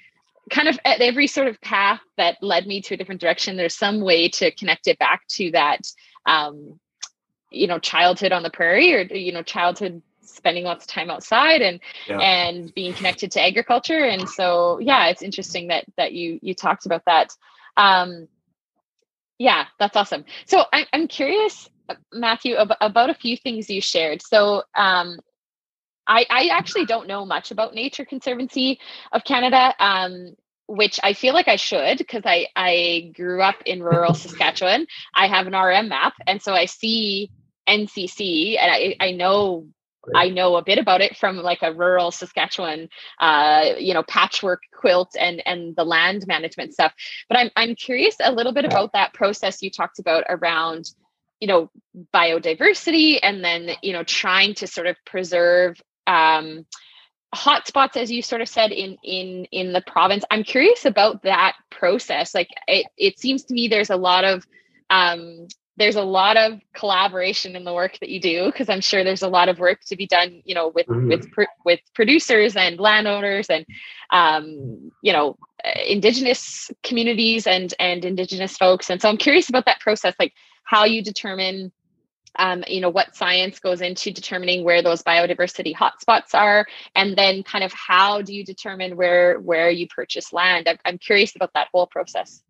kind 0.51 0.69
of 0.69 0.79
at 0.85 1.01
every 1.01 1.27
sort 1.27 1.49
of 1.49 1.61
path 1.61 2.01
that 2.17 2.37
led 2.43 2.67
me 2.67 2.81
to 2.81 2.95
a 2.95 2.97
different 2.97 3.21
direction 3.21 3.57
there's 3.57 3.75
some 3.75 4.01
way 4.01 4.29
to 4.29 4.51
connect 4.53 4.87
it 4.87 4.99
back 4.99 5.23
to 5.29 5.51
that 5.51 5.81
um, 6.27 6.79
you 7.51 7.67
know 7.67 7.79
childhood 7.79 8.33
on 8.33 8.43
the 8.43 8.51
prairie 8.51 8.95
or 8.95 9.03
you 9.15 9.33
know 9.33 9.43
childhood 9.43 10.03
spending 10.23 10.65
lots 10.65 10.85
of 10.85 10.89
time 10.89 11.11
outside 11.11 11.61
and 11.61 11.81
yeah. 12.09 12.19
and 12.19 12.73
being 12.75 12.93
connected 12.93 13.31
to 13.33 13.43
agriculture. 13.43 14.05
And 14.05 14.29
so 14.29 14.79
yeah 14.81 15.09
it's 15.09 15.23
interesting 15.23 15.69
that 15.69 15.85
that 15.97 16.13
you 16.13 16.39
you 16.43 16.55
talked 16.55 16.87
about 16.87 17.03
that. 17.07 17.35
Um 17.77 18.29
yeah 19.39 19.67
that's 19.79 19.97
awesome. 19.97 20.25
So 20.47 20.65
I, 20.73 20.87
i'm 20.93 21.09
curious 21.09 21.69
matthew 22.13 22.55
ab- 22.57 22.77
about 22.81 23.11
a 23.11 23.15
few 23.15 23.37
things 23.37 23.69
you 23.69 23.81
shared. 23.81 24.23
So 24.23 24.63
um 24.75 25.19
I, 26.07 26.27
I 26.29 26.47
actually 26.47 26.87
don't 26.87 27.07
know 27.07 27.25
much 27.25 27.53
about 27.53 27.73
Nature 27.73 28.05
Conservancy 28.05 28.81
of 29.13 29.23
Canada, 29.23 29.73
um, 29.79 30.35
which 30.71 31.01
I 31.03 31.15
feel 31.15 31.35
like 31.35 31.49
I 31.49 31.57
should 31.57 31.99
because 31.99 32.23
I, 32.25 32.47
I 32.55 33.11
grew 33.17 33.43
up 33.43 33.57
in 33.67 33.83
rural 33.83 34.15
Saskatchewan. 34.15 34.87
I 35.15 35.27
have 35.27 35.49
an 35.49 35.55
RM 35.55 35.89
map, 35.89 36.15
and 36.27 36.41
so 36.41 36.55
I 36.55 36.67
see 36.67 37.31
NCC, 37.69 38.57
and 38.59 38.71
I, 38.71 38.97
I 39.01 39.11
know 39.11 39.67
I 40.15 40.31
know 40.31 40.57
a 40.57 40.65
bit 40.65 40.79
about 40.79 41.01
it 41.01 41.17
from 41.17 41.37
like 41.39 41.63
a 41.63 41.75
rural 41.75 42.11
Saskatchewan, 42.11 42.89
uh, 43.19 43.73
you 43.79 43.93
know, 43.95 44.03
patchwork 44.05 44.63
quilt 44.73 45.11
and 45.19 45.43
and 45.45 45.75
the 45.75 45.85
land 45.85 46.27
management 46.29 46.73
stuff. 46.73 46.93
But 47.29 47.39
I'm 47.39 47.51
I'm 47.57 47.75
curious 47.75 48.17
a 48.23 48.33
little 48.33 48.53
bit 48.53 48.65
about 48.65 48.93
that 48.93 49.13
process 49.13 49.63
you 49.63 49.71
talked 49.71 49.99
about 49.99 50.25
around, 50.29 50.87
you 51.41 51.49
know, 51.49 51.71
biodiversity 52.15 53.19
and 53.23 53.45
then 53.45 53.71
you 53.83 53.93
know 53.93 54.05
trying 54.05 54.55
to 54.55 54.69
sort 54.69 54.87
of 54.87 54.97
preserve 55.05 55.81
um, 56.07 56.65
hotspots 57.35 57.97
as 57.97 58.11
you 58.11 58.23
sort 58.23 58.43
of 58.43 58.49
said 58.49 58.73
in 58.73 58.97
in 59.03 59.47
in 59.53 59.73
the 59.73 59.83
province. 59.83 60.25
I'm 60.31 60.43
curious 60.45 60.85
about 60.85 61.23
that 61.23 61.55
process. 61.71 62.35
Like 62.35 62.49
it, 62.67 62.87
it 62.97 63.19
seems 63.19 63.45
to 63.45 63.55
me 63.55 63.69
there's 63.69 63.91
a 63.91 63.97
lot 63.97 64.25
of 64.25 64.47
um, 64.91 65.47
there's 65.77 65.97
a 65.97 66.03
lot 66.03 66.37
of 66.37 66.61
collaboration 66.75 67.57
in 67.57 67.65
the 67.65 67.73
work 67.73 67.99
that 68.01 68.11
you 68.11 68.21
do 68.21 68.47
because 68.47 68.69
i'm 68.69 68.83
sure 68.83 69.03
there's 69.03 69.23
a 69.23 69.29
lot 69.29 69.49
of 69.49 69.59
work 69.59 69.81
to 69.87 69.97
be 69.97 70.07
done 70.07 70.43
you 70.45 70.55
know 70.55 70.69
with 70.69 70.87
mm. 70.87 71.09
with 71.09 71.27
with 71.65 71.81
producers 71.95 72.55
and 72.55 72.79
landowners 72.79 73.49
and 73.49 73.65
um, 74.11 74.91
you 75.03 75.13
know 75.13 75.39
indigenous 75.87 76.71
communities 76.83 77.47
and 77.47 77.75
and 77.79 78.05
indigenous 78.05 78.57
folks. 78.57 78.91
And 78.91 79.01
so 79.01 79.09
i'm 79.09 79.17
curious 79.17 79.49
about 79.49 79.67
that 79.67 79.81
process 79.81 80.15
like 80.19 80.35
how 80.65 80.85
you 80.85 81.03
determine 81.03 81.73
um, 82.39 82.65
you 82.69 82.81
know 82.81 82.91
what 82.91 83.15
science 83.15 83.59
goes 83.59 83.81
into 83.81 84.11
determining 84.11 84.65
where 84.65 84.83
those 84.83 85.03
biodiversity 85.03 85.75
hotspots 85.75 86.35
are 86.35 86.67
and 86.95 87.17
then 87.17 87.43
kind 87.43 87.65
of 87.65 87.73
how 87.73 88.23
do 88.23 88.35
you 88.35 88.45
determine 88.45 88.97
where 88.97 89.39
where 89.41 89.71
you 89.71 89.87
purchase 89.89 90.33
land? 90.33 90.69
I'm, 90.69 90.79
I'm 90.85 90.99
curious 90.99 91.35
about 91.37 91.53
that 91.55 91.69
whole 91.73 91.87
process. 91.87 92.43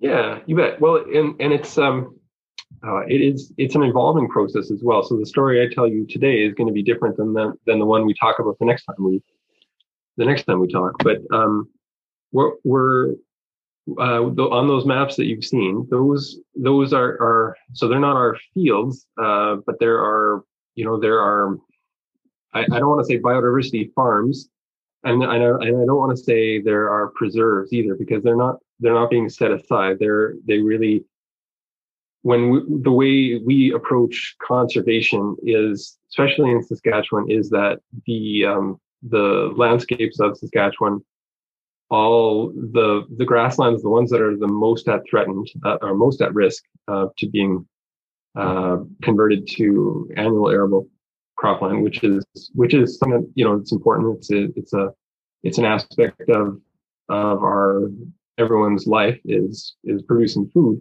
Yeah 0.00 0.40
you 0.46 0.56
bet. 0.56 0.80
Well 0.80 0.96
and 0.96 1.40
and 1.40 1.52
it's 1.52 1.78
um 1.78 2.18
uh, 2.86 3.00
it 3.08 3.20
is 3.20 3.52
it's 3.56 3.74
an 3.74 3.82
evolving 3.82 4.28
process 4.28 4.70
as 4.70 4.80
well. 4.82 5.02
So 5.02 5.16
the 5.16 5.26
story 5.26 5.64
i 5.64 5.72
tell 5.72 5.88
you 5.88 6.06
today 6.06 6.42
is 6.42 6.54
going 6.54 6.66
to 6.66 6.74
be 6.74 6.82
different 6.82 7.16
than 7.16 7.32
the 7.32 7.54
than 7.66 7.78
the 7.78 7.86
one 7.86 8.06
we 8.06 8.14
talk 8.14 8.38
about 8.38 8.58
the 8.58 8.66
next 8.66 8.84
time 8.84 8.96
we 8.98 9.22
the 10.16 10.24
next 10.24 10.44
time 10.44 10.60
we 10.60 10.70
talk. 10.70 10.94
But 11.02 11.18
um 11.32 11.68
we're, 12.32 12.52
we're 12.64 13.14
uh, 13.98 14.22
on 14.22 14.66
those 14.66 14.84
maps 14.84 15.16
that 15.16 15.26
you've 15.26 15.44
seen, 15.44 15.86
those 15.90 16.40
those 16.54 16.92
are 16.92 17.12
are 17.20 17.56
so 17.72 17.88
they're 17.88 18.00
not 18.00 18.16
our 18.16 18.36
fields, 18.52 19.06
uh, 19.20 19.56
but 19.66 19.78
there 19.78 19.98
are 19.98 20.44
you 20.74 20.84
know 20.84 20.98
there 20.98 21.20
are 21.20 21.56
I, 22.52 22.60
I 22.60 22.78
don't 22.78 22.88
want 22.88 23.06
to 23.06 23.12
say 23.12 23.20
biodiversity 23.20 23.92
farms, 23.94 24.48
and 25.04 25.22
I 25.24 25.36
and 25.36 25.82
I 25.82 25.84
don't 25.86 25.98
want 25.98 26.16
to 26.16 26.22
say 26.22 26.60
there 26.60 26.90
are 26.90 27.08
preserves 27.14 27.72
either 27.72 27.94
because 27.94 28.22
they're 28.22 28.36
not 28.36 28.56
they're 28.80 28.94
not 28.94 29.10
being 29.10 29.28
set 29.28 29.52
aside. 29.52 29.98
They're 30.00 30.34
they 30.46 30.58
really 30.58 31.04
when 32.22 32.50
we, 32.50 32.60
the 32.82 32.90
way 32.90 33.40
we 33.44 33.72
approach 33.72 34.34
conservation 34.42 35.36
is 35.44 35.96
especially 36.10 36.50
in 36.50 36.62
Saskatchewan 36.62 37.30
is 37.30 37.50
that 37.50 37.78
the 38.06 38.46
um, 38.46 38.80
the 39.02 39.52
landscapes 39.56 40.18
of 40.18 40.36
Saskatchewan 40.36 41.04
all 41.90 42.52
the 42.54 43.04
the 43.16 43.24
grasslands, 43.24 43.82
the 43.82 43.90
ones 43.90 44.10
that 44.10 44.20
are 44.20 44.36
the 44.36 44.48
most 44.48 44.88
at 44.88 45.02
threatened 45.08 45.48
uh, 45.64 45.78
or 45.82 45.94
most 45.94 46.20
at 46.20 46.34
risk 46.34 46.64
uh, 46.88 47.06
to 47.18 47.28
being 47.28 47.66
uh, 48.36 48.78
converted 49.02 49.46
to 49.48 50.10
annual 50.16 50.50
arable 50.50 50.88
cropland, 51.38 51.82
which 51.82 52.02
is 52.02 52.24
which 52.54 52.74
is 52.74 52.98
something 52.98 53.30
you 53.34 53.44
know 53.44 53.54
it's 53.54 53.72
important. 53.72 54.16
It's 54.16 54.30
a, 54.30 54.44
it's 54.56 54.72
a 54.72 54.90
it's 55.42 55.58
an 55.58 55.64
aspect 55.64 56.28
of 56.28 56.60
of 57.08 57.42
our 57.42 57.90
everyone's 58.38 58.86
life 58.86 59.18
is 59.24 59.76
is 59.84 60.02
producing 60.02 60.50
food. 60.52 60.80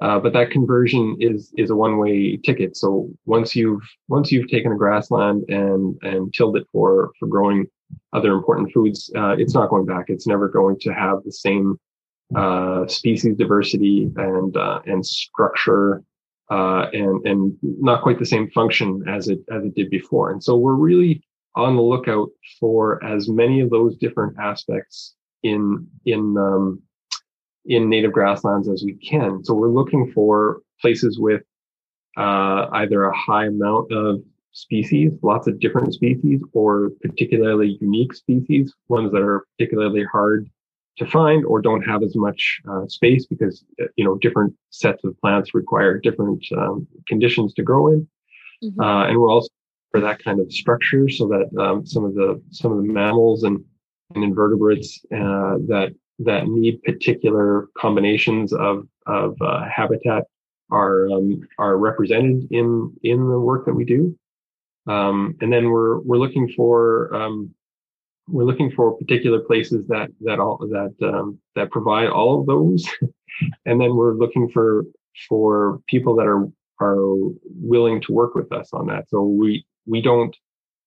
Uh, 0.00 0.18
but 0.18 0.32
that 0.32 0.50
conversion 0.50 1.16
is 1.18 1.52
is 1.56 1.70
a 1.70 1.76
one 1.76 1.98
way 1.98 2.36
ticket. 2.36 2.76
So 2.76 3.10
once 3.26 3.56
you've 3.56 3.82
once 4.08 4.30
you've 4.30 4.48
taken 4.48 4.72
a 4.72 4.76
grassland 4.76 5.44
and 5.48 5.96
and 6.02 6.32
tilled 6.32 6.56
it 6.56 6.66
for 6.72 7.10
for 7.18 7.26
growing 7.26 7.66
other 8.12 8.32
important 8.32 8.72
foods, 8.72 9.10
uh, 9.16 9.36
it's 9.38 9.54
not 9.54 9.70
going 9.70 9.86
back. 9.86 10.06
It's 10.08 10.26
never 10.26 10.48
going 10.48 10.78
to 10.80 10.92
have 10.92 11.22
the 11.24 11.32
same 11.32 11.78
uh, 12.36 12.86
species 12.86 13.36
diversity 13.36 14.10
and 14.16 14.56
uh, 14.56 14.80
and 14.86 15.04
structure 15.04 16.02
uh, 16.50 16.86
and 16.92 17.26
and 17.26 17.56
not 17.62 18.02
quite 18.02 18.18
the 18.18 18.26
same 18.26 18.50
function 18.50 19.02
as 19.08 19.28
it 19.28 19.40
as 19.50 19.64
it 19.64 19.74
did 19.74 19.90
before. 19.90 20.30
And 20.30 20.42
so 20.42 20.56
we're 20.56 20.74
really 20.74 21.22
on 21.56 21.76
the 21.76 21.82
lookout 21.82 22.28
for 22.60 23.02
as 23.04 23.28
many 23.28 23.60
of 23.60 23.70
those 23.70 23.96
different 23.96 24.36
aspects 24.38 25.14
in 25.42 25.86
in 26.04 26.36
um, 26.38 26.82
in 27.66 27.88
native 27.88 28.12
grasslands 28.12 28.68
as 28.68 28.82
we 28.84 28.94
can. 28.94 29.44
So 29.44 29.54
we're 29.54 29.70
looking 29.70 30.12
for 30.12 30.60
places 30.80 31.18
with 31.18 31.42
uh, 32.16 32.66
either 32.72 33.04
a 33.04 33.16
high 33.16 33.46
amount 33.46 33.92
of 33.92 34.22
species, 34.52 35.12
lots 35.22 35.46
of 35.46 35.60
different 35.60 35.94
species, 35.94 36.40
or 36.52 36.90
particularly 37.00 37.78
unique 37.80 38.14
species, 38.14 38.74
ones 38.88 39.12
that 39.12 39.22
are 39.22 39.44
particularly 39.56 40.04
hard 40.10 40.48
to 40.98 41.06
find 41.06 41.44
or 41.46 41.60
don't 41.60 41.82
have 41.82 42.02
as 42.02 42.14
much 42.16 42.60
uh, 42.70 42.86
space 42.88 43.24
because 43.26 43.64
uh, 43.80 43.86
you 43.96 44.04
know 44.04 44.16
different 44.16 44.54
sets 44.70 45.02
of 45.04 45.18
plants 45.20 45.54
require 45.54 45.98
different 45.98 46.44
um, 46.56 46.86
conditions 47.06 47.54
to 47.54 47.62
grow 47.62 47.88
in 47.88 48.08
mm-hmm. 48.62 48.80
uh, 48.80 49.06
and 49.06 49.18
we're 49.18 49.30
also 49.30 49.48
for 49.90 50.00
that 50.00 50.22
kind 50.22 50.40
of 50.40 50.52
structure 50.52 51.08
so 51.08 51.26
that 51.28 51.48
um, 51.62 51.86
some 51.86 52.04
of 52.04 52.14
the 52.14 52.40
some 52.50 52.72
of 52.72 52.78
the 52.78 52.92
mammals 52.92 53.44
and, 53.44 53.64
and 54.14 54.24
invertebrates 54.24 55.00
uh, 55.14 55.56
that 55.66 55.94
that 56.18 56.48
need 56.48 56.82
particular 56.82 57.68
combinations 57.76 58.52
of 58.52 58.86
of 59.06 59.36
uh, 59.40 59.64
habitat 59.74 60.24
are 60.70 61.08
um, 61.10 61.40
are 61.58 61.78
represented 61.78 62.46
in 62.50 62.92
in 63.02 63.18
the 63.30 63.38
work 63.38 63.64
that 63.64 63.74
we 63.74 63.84
do 63.84 64.16
um, 64.88 65.36
and 65.40 65.52
then 65.52 65.70
we're 65.70 65.98
we're 66.00 66.16
looking 66.16 66.48
for 66.56 67.14
um, 67.14 67.54
we're 68.26 68.44
looking 68.44 68.70
for 68.70 68.96
particular 68.96 69.40
places 69.40 69.86
that 69.88 70.08
that 70.22 70.40
all 70.40 70.58
that 70.58 70.94
um, 71.06 71.38
that 71.54 71.70
provide 71.70 72.08
all 72.08 72.40
of 72.40 72.46
those, 72.46 72.88
and 73.66 73.80
then 73.80 73.94
we're 73.94 74.14
looking 74.14 74.48
for 74.48 74.84
for 75.28 75.80
people 75.88 76.16
that 76.16 76.26
are 76.26 76.48
are 76.80 76.96
willing 77.44 78.00
to 78.02 78.12
work 78.12 78.34
with 78.34 78.50
us 78.52 78.70
on 78.72 78.86
that. 78.86 79.08
So 79.10 79.22
we 79.22 79.66
we 79.86 80.00
don't 80.00 80.34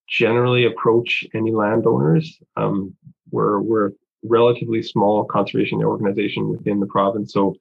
generally 0.10 0.66
approach 0.66 1.26
any 1.34 1.52
landowners. 1.52 2.40
Um, 2.58 2.96
we're 3.30 3.62
we're 3.62 3.88
a 3.88 3.92
relatively 4.24 4.82
small 4.82 5.26
conservation 5.26 5.84
organization 5.84 6.50
within 6.50 6.80
the 6.80 6.88
province, 6.88 7.34
so 7.34 7.56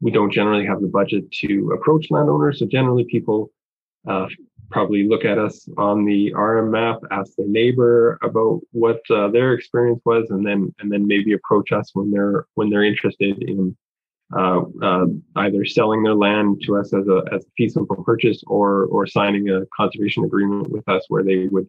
we 0.00 0.10
don't 0.10 0.32
generally 0.32 0.66
have 0.66 0.80
the 0.80 0.88
budget 0.88 1.30
to 1.32 1.72
approach 1.78 2.06
landowners. 2.10 2.60
So 2.60 2.66
generally, 2.66 3.04
people 3.04 3.50
uh, 4.08 4.26
probably 4.70 5.08
look 5.08 5.24
at 5.24 5.38
us 5.38 5.68
on 5.76 6.04
the 6.04 6.32
RM 6.34 6.70
map, 6.70 7.00
ask 7.10 7.32
their 7.36 7.48
neighbor 7.48 8.18
about 8.22 8.60
what 8.72 9.00
uh, 9.10 9.28
their 9.28 9.52
experience 9.52 10.00
was, 10.04 10.30
and 10.30 10.46
then 10.46 10.74
and 10.78 10.90
then 10.90 11.06
maybe 11.06 11.32
approach 11.32 11.72
us 11.72 11.90
when 11.94 12.10
they're 12.10 12.46
when 12.54 12.70
they're 12.70 12.84
interested 12.84 13.42
in 13.42 13.76
uh, 14.36 14.62
uh, 14.82 15.06
either 15.36 15.64
selling 15.64 16.02
their 16.02 16.14
land 16.14 16.62
to 16.64 16.76
us 16.76 16.94
as 16.94 17.06
a 17.08 17.22
as 17.32 17.44
a 17.44 17.50
fee 17.56 17.68
simple 17.68 18.02
purchase 18.02 18.42
or 18.46 18.84
or 18.86 19.06
signing 19.06 19.48
a 19.50 19.62
conservation 19.76 20.24
agreement 20.24 20.70
with 20.70 20.88
us 20.88 21.04
where 21.08 21.22
they 21.22 21.48
would 21.48 21.68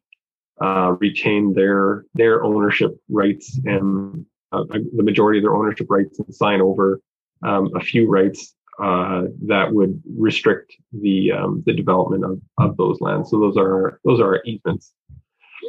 uh, 0.61 0.95
retain 0.99 1.53
their 1.53 2.05
their 2.13 2.43
ownership 2.43 2.95
rights 3.09 3.59
and 3.65 4.25
uh, 4.51 4.63
the 4.95 5.03
majority 5.03 5.39
of 5.39 5.43
their 5.43 5.55
ownership 5.55 5.87
rights 5.89 6.19
and 6.19 6.33
sign 6.33 6.61
over 6.61 7.01
um, 7.43 7.69
a 7.75 7.79
few 7.81 8.07
rights 8.07 8.55
uh, 8.81 9.23
that 9.45 9.73
would 9.73 10.01
restrict 10.17 10.73
the 10.91 11.31
um, 11.31 11.63
the 11.65 11.73
development 11.73 12.23
of, 12.25 12.41
of 12.57 12.77
those 12.77 12.99
lands. 13.01 13.29
So 13.29 13.39
those 13.39 13.57
are 13.57 13.99
those 14.03 14.19
are 14.19 14.41
easements. 14.45 14.93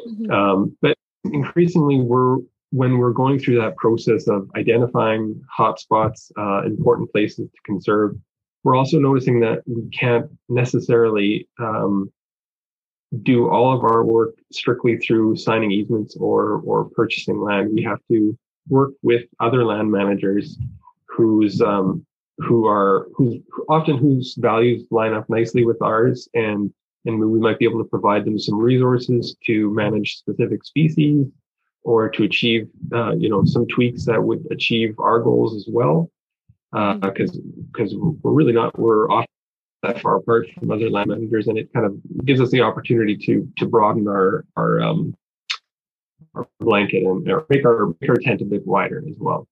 Mm-hmm. 0.09 0.31
Um, 0.31 0.77
but 0.81 0.97
increasingly, 1.25 2.01
we're 2.01 2.39
when 2.71 2.99
we're 2.99 3.13
going 3.13 3.39
through 3.39 3.61
that 3.61 3.77
process 3.77 4.27
of 4.27 4.51
identifying 4.57 5.41
hotspots, 5.57 6.33
uh, 6.37 6.67
important 6.67 7.13
places 7.13 7.49
to 7.49 7.61
conserve, 7.65 8.17
we're 8.65 8.75
also 8.75 8.99
noticing 8.99 9.39
that 9.41 9.63
we 9.67 9.89
can't 9.91 10.27
necessarily 10.49 11.49
um, 11.61 12.11
do 13.23 13.49
all 13.49 13.77
of 13.77 13.85
our 13.85 14.03
work 14.05 14.35
strictly 14.53 14.97
through 14.97 15.37
signing 15.37 15.71
easements 15.71 16.17
or 16.19 16.63
or 16.65 16.87
purchasing 16.91 17.41
land. 17.41 17.71
We 17.73 17.83
have 17.83 18.01
to 18.11 18.37
work 18.69 18.93
with 19.03 19.25
other 19.39 19.65
land 19.65 19.93
managers 19.93 20.59
whose 21.07 21.61
um, 21.61 22.05
who 22.39 22.67
are 22.67 23.09
who 23.15 23.43
often 23.69 23.97
whose 23.97 24.35
values 24.39 24.85
line 24.91 25.13
up 25.13 25.29
nicely 25.29 25.65
with 25.65 25.81
ours 25.83 26.29
and 26.35 26.73
and 27.05 27.21
we 27.21 27.39
might 27.39 27.59
be 27.59 27.65
able 27.65 27.83
to 27.83 27.89
provide 27.89 28.25
them 28.25 28.39
some 28.39 28.59
resources 28.59 29.37
to 29.45 29.73
manage 29.75 30.17
specific 30.17 30.65
species 30.65 31.27
or 31.83 32.09
to 32.09 32.25
achieve 32.25 32.69
uh, 32.93 33.15
you 33.15 33.29
know 33.29 33.45
some 33.45 33.67
tweaks 33.69 34.05
that 34.07 34.23
would 34.23 34.47
achieve 34.51 34.99
our 34.99 35.21
goals 35.21 35.55
as 35.55 35.67
well. 35.69 36.11
Because 36.73 37.37
uh, 37.37 37.41
because 37.73 37.95
we're 37.95 38.33
really 38.33 38.53
not 38.53 38.77
we're 38.79 39.09
often 39.09 39.29
that 39.83 40.01
far 40.01 40.17
apart 40.17 40.49
from 40.59 40.71
other 40.71 40.91
land 40.91 41.09
managers 41.09 41.47
and 41.47 41.59
it 41.59 41.73
kind 41.73 41.87
of 41.87 41.95
gives 42.25 42.41
us 42.41 42.51
the 42.51 42.63
opportunity 42.63 43.17
to 43.17 43.49
to 43.59 43.67
broaden 43.67 44.09
our 44.09 44.45
our 44.57 44.81
um 44.81 45.15
our 46.35 46.49
blanket 46.59 47.05
and 47.05 47.23
make 47.49 47.65
our 47.65 47.95
make 48.01 48.11
our 48.11 48.17
tent 48.17 48.41
a 48.41 48.45
bit 48.45 48.67
wider 48.67 49.05
as 49.09 49.17
well 49.21 49.47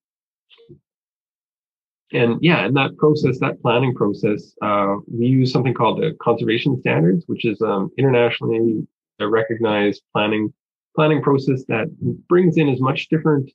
and 2.13 2.37
yeah, 2.41 2.65
in 2.65 2.73
that 2.75 2.97
process, 2.97 3.39
that 3.39 3.61
planning 3.61 3.93
process, 3.95 4.53
uh, 4.61 4.97
we 5.11 5.25
use 5.25 5.51
something 5.51 5.73
called 5.73 5.99
the 5.99 6.15
conservation 6.21 6.79
standards, 6.79 7.23
which 7.27 7.43
is 7.43 7.61
um, 7.61 7.89
internationally 7.97 8.87
recognized 9.19 10.01
planning 10.13 10.53
planning 10.95 11.21
process 11.21 11.63
that 11.67 11.87
brings 12.27 12.57
in 12.57 12.69
as 12.69 12.79
much 12.79 13.07
different 13.09 13.49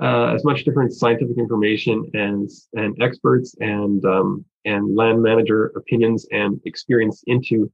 uh, 0.00 0.32
as 0.32 0.44
much 0.44 0.64
different 0.64 0.92
scientific 0.92 1.36
information 1.38 2.08
and 2.14 2.50
and 2.74 3.00
experts 3.02 3.54
and 3.60 4.04
um, 4.04 4.44
and 4.64 4.94
land 4.94 5.22
manager 5.22 5.72
opinions 5.76 6.26
and 6.30 6.60
experience 6.66 7.24
into 7.26 7.70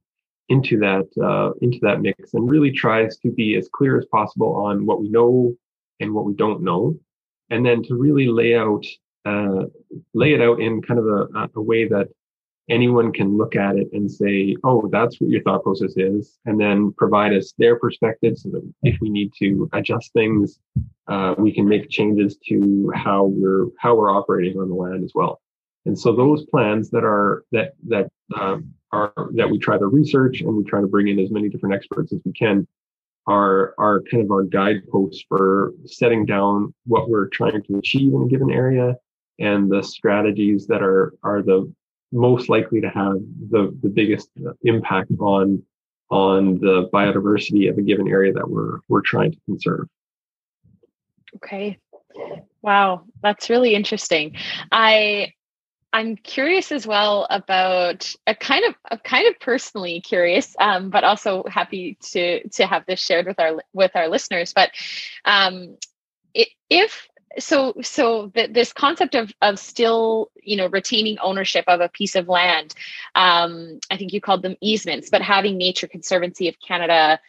into 0.49 0.77
that 0.79 1.07
uh, 1.23 1.51
into 1.61 1.77
that 1.81 2.01
mix 2.01 2.33
and 2.33 2.49
really 2.49 2.71
tries 2.71 3.17
to 3.17 3.31
be 3.31 3.55
as 3.55 3.69
clear 3.73 3.97
as 3.97 4.05
possible 4.11 4.55
on 4.55 4.85
what 4.85 5.01
we 5.01 5.09
know 5.09 5.55
and 5.99 6.13
what 6.13 6.25
we 6.25 6.33
don't 6.33 6.61
know. 6.61 6.97
And 7.49 7.65
then 7.65 7.83
to 7.83 7.95
really 7.95 8.27
lay 8.27 8.55
out 8.55 8.85
uh, 9.25 9.65
lay 10.13 10.33
it 10.33 10.41
out 10.41 10.59
in 10.59 10.81
kind 10.81 10.99
of 10.99 11.05
a, 11.07 11.49
a 11.55 11.61
way 11.61 11.87
that 11.87 12.07
anyone 12.69 13.11
can 13.11 13.37
look 13.37 13.55
at 13.55 13.75
it 13.75 13.87
and 13.93 14.11
say, 14.11 14.55
oh, 14.63 14.87
that's 14.91 15.19
what 15.19 15.29
your 15.29 15.41
thought 15.43 15.63
process 15.63 15.93
is, 15.97 16.37
and 16.45 16.59
then 16.59 16.93
provide 16.97 17.33
us 17.33 17.53
their 17.57 17.77
perspective 17.77 18.37
so 18.37 18.49
that 18.49 18.73
if 18.83 18.97
we 19.01 19.09
need 19.09 19.31
to 19.39 19.69
adjust 19.73 20.11
things, 20.13 20.59
uh, 21.07 21.35
we 21.37 21.53
can 21.53 21.67
make 21.67 21.89
changes 21.89 22.37
to 22.47 22.91
how 22.95 23.25
we're 23.25 23.67
how 23.79 23.95
we're 23.95 24.11
operating 24.11 24.59
on 24.59 24.69
the 24.69 24.75
land 24.75 25.03
as 25.03 25.11
well. 25.13 25.41
And 25.85 25.97
so 25.97 26.15
those 26.15 26.45
plans 26.45 26.89
that 26.91 27.03
are 27.03 27.43
that 27.51 27.73
that 27.87 28.09
um, 28.35 28.73
are 28.91 29.13
that 29.33 29.49
we 29.49 29.59
try 29.59 29.77
to 29.77 29.85
research 29.85 30.41
and 30.41 30.55
we 30.55 30.63
try 30.63 30.81
to 30.81 30.87
bring 30.87 31.07
in 31.07 31.19
as 31.19 31.31
many 31.31 31.49
different 31.49 31.75
experts 31.75 32.11
as 32.13 32.19
we 32.25 32.33
can 32.33 32.67
are 33.27 33.73
are 33.77 34.01
kind 34.11 34.23
of 34.23 34.31
our 34.31 34.43
guideposts 34.43 35.23
for 35.27 35.73
setting 35.85 36.25
down 36.25 36.73
what 36.85 37.09
we're 37.09 37.27
trying 37.27 37.61
to 37.63 37.77
achieve 37.77 38.13
in 38.13 38.23
a 38.23 38.27
given 38.27 38.51
area 38.51 38.95
and 39.39 39.69
the 39.69 39.83
strategies 39.83 40.67
that 40.67 40.81
are 40.81 41.13
are 41.23 41.41
the 41.41 41.71
most 42.11 42.49
likely 42.49 42.81
to 42.81 42.89
have 42.89 43.15
the 43.49 43.77
the 43.81 43.89
biggest 43.89 44.29
impact 44.63 45.11
on 45.19 45.63
on 46.09 46.59
the 46.59 46.89
biodiversity 46.93 47.69
of 47.69 47.77
a 47.77 47.81
given 47.81 48.07
area 48.07 48.31
that 48.33 48.49
we're 48.49 48.79
we're 48.87 49.01
trying 49.01 49.31
to 49.31 49.39
conserve. 49.45 49.87
Okay. 51.35 51.77
Wow, 52.61 53.03
that's 53.21 53.49
really 53.49 53.75
interesting. 53.75 54.35
I 54.71 55.33
I'm 55.95 56.17
curious 56.17 56.71
as 56.71 56.85
well 56.85 57.25
about 57.29 58.13
a 58.27 58.35
kind 58.35 58.65
of 58.65 58.75
a 58.91 58.97
kind 58.97 59.27
of 59.27 59.39
personally 59.39 60.01
curious, 60.01 60.55
um, 60.59 60.89
but 60.89 61.03
also 61.03 61.43
happy 61.47 61.97
to 62.11 62.47
to 62.49 62.65
have 62.65 62.85
this 62.85 62.99
shared 62.99 63.27
with 63.27 63.39
our 63.39 63.61
with 63.73 63.91
our 63.95 64.07
listeners. 64.07 64.53
But 64.53 64.71
um, 65.23 65.77
if 66.69 67.07
so 67.39 67.73
so 67.81 68.31
this 68.33 68.71
concept 68.73 69.15
of 69.15 69.33
of 69.41 69.59
still 69.59 70.31
you 70.41 70.55
know 70.55 70.67
retaining 70.67 71.17
ownership 71.19 71.65
of 71.67 71.81
a 71.81 71.89
piece 71.89 72.15
of 72.15 72.27
land 72.27 72.73
um, 73.15 73.79
i 73.91 73.97
think 73.97 74.13
you 74.13 74.21
called 74.21 74.41
them 74.41 74.55
easements 74.61 75.09
but 75.09 75.21
having 75.21 75.57
nature 75.57 75.87
conservancy 75.87 76.47
of 76.47 76.55
canada 76.65 77.19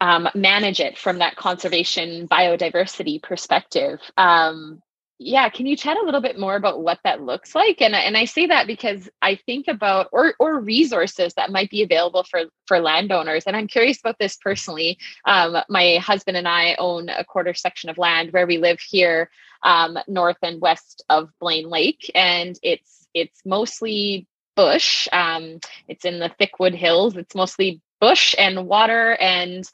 um, 0.00 0.28
manage 0.34 0.80
it 0.80 0.98
from 0.98 1.18
that 1.18 1.36
conservation 1.36 2.26
biodiversity 2.26 3.22
perspective 3.22 4.00
um, 4.16 4.82
yeah 5.24 5.48
can 5.48 5.66
you 5.66 5.76
chat 5.76 5.96
a 5.96 6.04
little 6.04 6.20
bit 6.20 6.38
more 6.38 6.56
about 6.56 6.82
what 6.82 6.98
that 7.04 7.22
looks 7.22 7.54
like? 7.54 7.80
And, 7.80 7.94
and 7.94 8.16
i 8.16 8.24
say 8.24 8.46
that 8.46 8.66
because 8.66 9.08
i 9.22 9.34
think 9.34 9.68
about 9.68 10.08
or 10.12 10.34
or 10.38 10.60
resources 10.60 11.34
that 11.34 11.52
might 11.52 11.70
be 11.70 11.82
available 11.82 12.24
for 12.24 12.44
for 12.66 12.80
landowners. 12.80 13.44
And 13.44 13.56
i'm 13.56 13.68
curious 13.68 14.00
about 14.00 14.18
this 14.18 14.36
personally. 14.36 14.98
Um, 15.26 15.56
my 15.68 15.96
husband 15.96 16.36
and 16.36 16.48
i 16.48 16.74
own 16.78 17.08
a 17.08 17.24
quarter 17.24 17.54
section 17.54 17.90
of 17.90 17.98
land 17.98 18.32
where 18.32 18.46
we 18.46 18.58
live 18.58 18.80
here 18.80 19.30
um, 19.62 19.98
north 20.08 20.38
and 20.42 20.60
west 20.60 21.04
of 21.08 21.30
blaine 21.40 21.68
lake. 21.68 22.10
And 22.14 22.58
it's 22.62 23.06
it's 23.14 23.40
mostly 23.44 24.26
bush. 24.56 25.08
Um, 25.12 25.60
it's 25.88 26.04
in 26.04 26.18
the 26.18 26.30
thick 26.38 26.58
wood 26.58 26.74
hills. 26.74 27.16
It's 27.16 27.34
mostly 27.34 27.80
bush 28.00 28.34
and 28.38 28.66
water 28.66 29.16
and 29.20 29.68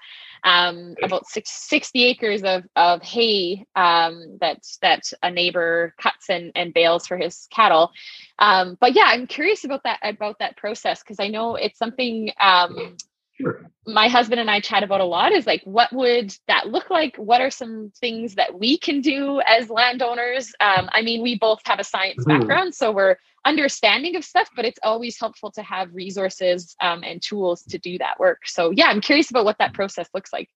um, 0.44 0.94
about 1.03 1.27
six, 1.27 1.51
60 1.68 2.05
acres 2.05 2.42
of, 2.42 2.64
of 2.77 3.03
hay 3.03 3.64
um, 3.77 4.38
that 4.40 4.59
that 4.83 5.05
a 5.22 5.31
neighbor 5.31 5.94
cuts 6.01 6.31
and, 6.31 6.53
and 6.55 6.74
bales 6.74 7.07
for 7.07 7.16
his 7.16 7.46
cattle. 7.51 7.90
Um, 8.38 8.77
but 8.81 8.94
yeah, 8.94 9.07
I'm 9.07 9.27
curious 9.27 9.64
about 9.64 9.83
that 9.85 9.98
about 10.03 10.38
that 10.40 10.57
process 10.57 11.03
because 11.03 11.20
I 11.20 11.29
know 11.29 11.57
it's 11.57 11.79
something 11.79 12.31
um, 12.40 12.96
sure. 13.35 13.67
My 13.88 14.09
husband 14.09 14.38
and 14.38 14.51
I 14.51 14.61
chat 14.61 14.83
about 14.83 15.01
a 15.01 15.05
lot. 15.05 15.33
Is 15.33 15.46
like, 15.46 15.62
what 15.64 15.92
would 15.92 16.35
that 16.46 16.68
look 16.68 16.90
like? 16.90 17.16
What 17.16 17.40
are 17.40 17.51
some 17.51 17.90
things 17.98 18.35
that 18.35 18.59
we 18.59 18.79
can 18.79 19.01
do 19.01 19.40
as 19.46 19.70
landowners? 19.70 20.53
Um, 20.61 20.88
I 20.92 21.03
mean, 21.03 21.22
we 21.22 21.38
both 21.38 21.61
have 21.64 21.81
a 21.81 21.85
science 21.85 22.24
mm-hmm. 22.24 22.38
background, 22.38 22.74
so 22.74 22.92
we're 22.92 23.16
understanding 23.44 24.14
of 24.14 24.24
stuff, 24.24 24.48
but 24.55 24.64
it's 24.66 24.79
always 24.83 25.18
helpful 25.18 25.51
to 25.53 25.62
have 25.62 25.94
resources 25.94 26.77
um, 26.83 27.03
and 27.03 27.22
tools 27.22 27.62
to 27.62 27.79
do 27.79 27.96
that 27.98 28.20
work. 28.20 28.46
So 28.46 28.70
yeah, 28.70 28.87
I'm 28.87 29.01
curious 29.01 29.31
about 29.31 29.46
what 29.46 29.57
that 29.59 29.72
process 29.72 30.09
looks 30.12 30.33
like. 30.33 30.48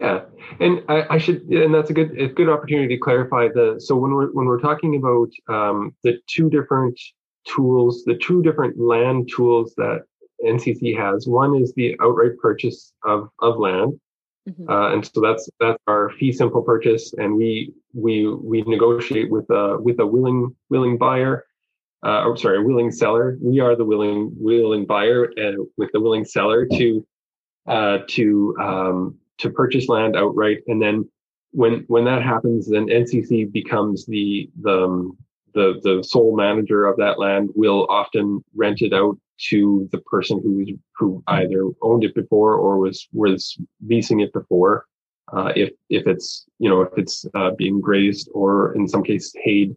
Yeah, 0.00 0.22
and 0.58 0.82
I, 0.88 1.06
I 1.10 1.18
should, 1.18 1.42
and 1.42 1.72
that's 1.72 1.90
a 1.90 1.92
good, 1.92 2.18
a 2.20 2.26
good 2.26 2.48
opportunity 2.48 2.96
to 2.96 3.00
clarify 3.00 3.46
the. 3.46 3.76
So 3.78 3.94
when 3.94 4.12
we're 4.12 4.32
when 4.32 4.46
we're 4.46 4.60
talking 4.60 4.96
about 4.96 5.30
um, 5.54 5.94
the 6.02 6.18
two 6.26 6.50
different 6.50 6.98
tools, 7.46 8.02
the 8.04 8.16
two 8.16 8.42
different 8.42 8.80
land 8.80 9.30
tools 9.32 9.74
that 9.76 10.02
NCC 10.44 10.96
has, 10.96 11.26
one 11.26 11.56
is 11.56 11.72
the 11.74 11.96
outright 12.00 12.38
purchase 12.38 12.92
of 13.04 13.28
of 13.40 13.58
land, 13.58 13.98
Mm-hmm. 14.48 14.68
Uh, 14.68 14.92
and 14.92 15.06
so 15.06 15.20
that's 15.20 15.48
that's 15.60 15.78
our 15.86 16.10
fee 16.10 16.32
simple 16.32 16.62
purchase, 16.62 17.14
and 17.16 17.36
we 17.36 17.72
we 17.94 18.26
we 18.26 18.62
negotiate 18.62 19.30
with 19.30 19.48
a 19.50 19.78
with 19.80 20.00
a 20.00 20.06
willing 20.06 20.54
willing 20.68 20.98
buyer, 20.98 21.44
uh, 22.04 22.24
or 22.24 22.36
sorry, 22.36 22.58
a 22.58 22.62
willing 22.62 22.90
seller. 22.90 23.38
We 23.40 23.60
are 23.60 23.76
the 23.76 23.84
willing 23.84 24.32
willing 24.36 24.84
buyer 24.84 25.32
uh, 25.38 25.62
with 25.76 25.90
the 25.92 26.00
willing 26.00 26.24
seller 26.24 26.66
to 26.66 27.06
uh, 27.68 27.98
to 28.08 28.56
um, 28.60 29.18
to 29.38 29.50
purchase 29.50 29.88
land 29.88 30.16
outright, 30.16 30.58
and 30.66 30.82
then 30.82 31.08
when 31.52 31.84
when 31.86 32.04
that 32.06 32.22
happens, 32.22 32.68
then 32.68 32.86
NCC 32.86 33.52
becomes 33.52 34.06
the 34.06 34.50
the 34.60 34.84
um, 34.86 35.16
the 35.54 35.80
the 35.82 36.02
sole 36.02 36.36
manager 36.36 36.86
of 36.86 36.96
that 36.98 37.18
land. 37.18 37.50
Will 37.54 37.86
often 37.88 38.44
rent 38.54 38.82
it 38.82 38.92
out 38.92 39.18
to 39.50 39.88
the 39.92 39.98
person 39.98 40.40
who 40.42 40.64
who 40.96 41.22
either 41.26 41.68
owned 41.82 42.04
it 42.04 42.14
before 42.14 42.54
or 42.54 42.78
was 42.78 43.08
was 43.12 43.56
leasing 43.86 44.20
it 44.20 44.32
before. 44.32 44.86
Uh, 45.32 45.52
if 45.56 45.70
if 45.88 46.06
it's 46.06 46.46
you 46.58 46.68
know 46.68 46.82
if 46.82 46.92
it's 46.96 47.24
uh, 47.34 47.50
being 47.52 47.80
grazed 47.80 48.28
or 48.34 48.74
in 48.74 48.86
some 48.86 49.02
cases 49.02 49.34
hayed, 49.42 49.74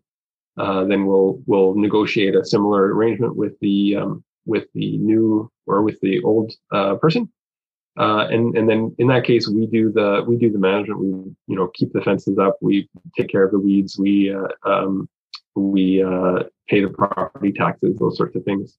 uh, 0.57 0.83
then 0.85 1.05
we'll 1.05 1.41
we'll 1.45 1.75
negotiate 1.75 2.35
a 2.35 2.45
similar 2.45 2.93
arrangement 2.93 3.35
with 3.35 3.57
the 3.59 3.95
um, 3.95 4.23
with 4.45 4.65
the 4.73 4.97
new 4.97 5.49
or 5.65 5.81
with 5.81 5.99
the 6.01 6.21
old 6.23 6.51
uh, 6.71 6.95
person. 6.95 7.31
Uh, 7.97 8.27
and 8.29 8.57
and 8.57 8.67
then 8.69 8.93
in 8.99 9.07
that 9.07 9.23
case 9.23 9.47
we 9.47 9.65
do 9.67 9.91
the 9.91 10.23
we 10.27 10.35
do 10.35 10.51
the 10.51 10.59
management. 10.59 10.99
We 10.99 11.07
you 11.47 11.55
know 11.55 11.69
keep 11.73 11.93
the 11.93 12.01
fences 12.01 12.37
up. 12.37 12.57
We 12.61 12.89
take 13.17 13.29
care 13.29 13.43
of 13.43 13.51
the 13.51 13.59
weeds. 13.59 13.97
We 13.97 14.33
uh, 14.33 14.47
um, 14.69 15.07
we 15.55 16.03
pay 16.69 16.81
the 16.81 16.89
property 16.89 17.51
taxes. 17.51 17.97
Those 17.97 18.17
sorts 18.17 18.35
of 18.35 18.43
things. 18.43 18.77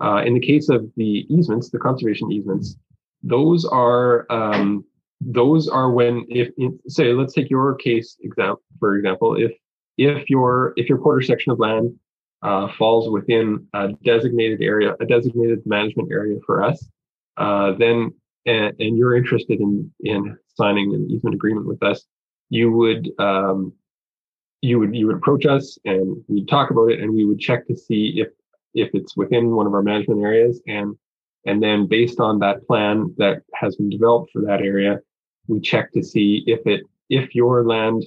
Uh, 0.00 0.22
in 0.24 0.34
the 0.34 0.40
case 0.40 0.68
of 0.68 0.88
the 0.96 1.26
easements, 1.28 1.70
the 1.70 1.78
conservation 1.78 2.30
easements, 2.30 2.76
those 3.22 3.64
are 3.64 4.26
um, 4.30 4.84
those 5.20 5.68
are 5.68 5.90
when 5.90 6.24
if, 6.28 6.50
say 6.86 7.12
let's 7.12 7.34
take 7.34 7.50
your 7.50 7.74
case 7.74 8.16
example 8.20 8.62
for 8.78 8.96
example 8.96 9.36
if 9.36 9.52
if 9.96 10.30
your 10.30 10.72
if 10.76 10.88
your 10.88 10.98
quarter 10.98 11.22
section 11.22 11.50
of 11.52 11.58
land 11.58 11.92
uh, 12.42 12.68
falls 12.78 13.10
within 13.10 13.66
a 13.74 13.88
designated 14.04 14.62
area 14.62 14.94
a 15.00 15.06
designated 15.06 15.60
management 15.66 16.10
area 16.12 16.38
for 16.46 16.62
us 16.62 16.88
uh, 17.36 17.72
then 17.72 18.12
and, 18.46 18.74
and, 18.78 18.96
you're 18.96 19.16
interested 19.16 19.60
in 19.60 19.90
in 20.00 20.36
signing 20.54 20.94
an 20.94 21.08
easement 21.10 21.34
agreement 21.34 21.66
with 21.66 21.82
us 21.82 22.04
you 22.48 22.70
would 22.70 23.10
um, 23.18 23.72
you 24.60 24.78
would 24.78 24.94
you 24.94 25.06
would 25.06 25.16
approach 25.16 25.46
us 25.46 25.78
and 25.84 26.22
we'd 26.28 26.48
talk 26.48 26.70
about 26.70 26.90
it 26.90 27.00
and 27.00 27.14
we 27.14 27.24
would 27.24 27.38
check 27.38 27.66
to 27.66 27.76
see 27.76 28.14
if 28.16 28.28
if 28.74 28.90
it's 28.94 29.16
within 29.16 29.50
one 29.50 29.66
of 29.66 29.74
our 29.74 29.82
management 29.82 30.22
areas. 30.22 30.60
And 30.66 30.96
and 31.46 31.62
then 31.62 31.86
based 31.86 32.20
on 32.20 32.38
that 32.40 32.66
plan 32.66 33.14
that 33.18 33.42
has 33.54 33.76
been 33.76 33.88
developed 33.88 34.30
for 34.32 34.42
that 34.42 34.60
area 34.60 35.00
we 35.48 35.60
check 35.60 35.92
to 35.92 36.02
see 36.02 36.44
if 36.46 36.64
it 36.66 36.82
if 37.08 37.34
your 37.34 37.66
land 37.66 38.04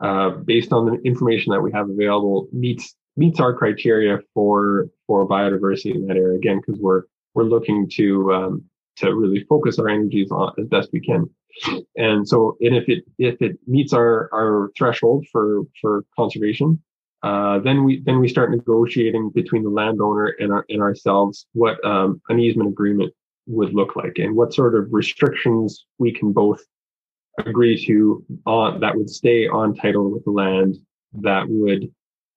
uh, 0.00 0.30
based 0.30 0.72
on 0.72 0.86
the 0.86 1.00
information 1.02 1.52
that 1.52 1.60
we 1.60 1.72
have 1.72 1.88
available 1.88 2.48
meets 2.52 2.94
meets 3.16 3.40
our 3.40 3.54
criteria 3.54 4.18
for 4.34 4.88
for 5.06 5.26
biodiversity 5.26 5.94
in 5.94 6.06
that 6.06 6.16
area. 6.16 6.36
Again 6.36 6.60
because 6.64 6.80
we're 6.80 7.04
we're 7.34 7.44
looking 7.44 7.88
to 7.94 8.32
um, 8.32 8.64
to 9.02 9.14
really 9.14 9.44
focus 9.44 9.78
our 9.78 9.88
energies 9.88 10.30
on 10.30 10.52
as 10.58 10.66
best 10.66 10.90
we 10.92 11.00
can. 11.00 11.28
And 11.96 12.26
so 12.26 12.56
and 12.60 12.74
if 12.74 12.88
it 12.88 13.04
if 13.18 13.40
it 13.42 13.58
meets 13.66 13.92
our 13.92 14.30
our 14.32 14.72
threshold 14.76 15.26
for 15.30 15.62
for 15.80 16.04
conservation 16.16 16.82
uh, 17.22 17.60
then 17.60 17.84
we 17.84 18.02
then 18.04 18.18
we 18.18 18.28
start 18.28 18.50
negotiating 18.50 19.30
between 19.30 19.62
the 19.62 19.70
landowner 19.70 20.34
and 20.40 20.52
our, 20.52 20.64
and 20.68 20.82
ourselves 20.82 21.46
what 21.52 21.82
um, 21.84 22.20
an 22.28 22.40
easement 22.40 22.68
agreement 22.68 23.12
would 23.46 23.72
look 23.74 23.94
like 23.94 24.14
and 24.16 24.34
what 24.34 24.52
sort 24.52 24.74
of 24.74 24.88
restrictions 24.90 25.86
we 25.98 26.12
can 26.12 26.32
both 26.32 26.60
agree 27.38 27.82
to 27.86 28.24
on 28.44 28.80
that 28.80 28.96
would 28.96 29.08
stay 29.08 29.46
on 29.46 29.74
title 29.74 30.10
with 30.10 30.24
the 30.24 30.30
land 30.30 30.76
that 31.12 31.44
would 31.48 31.92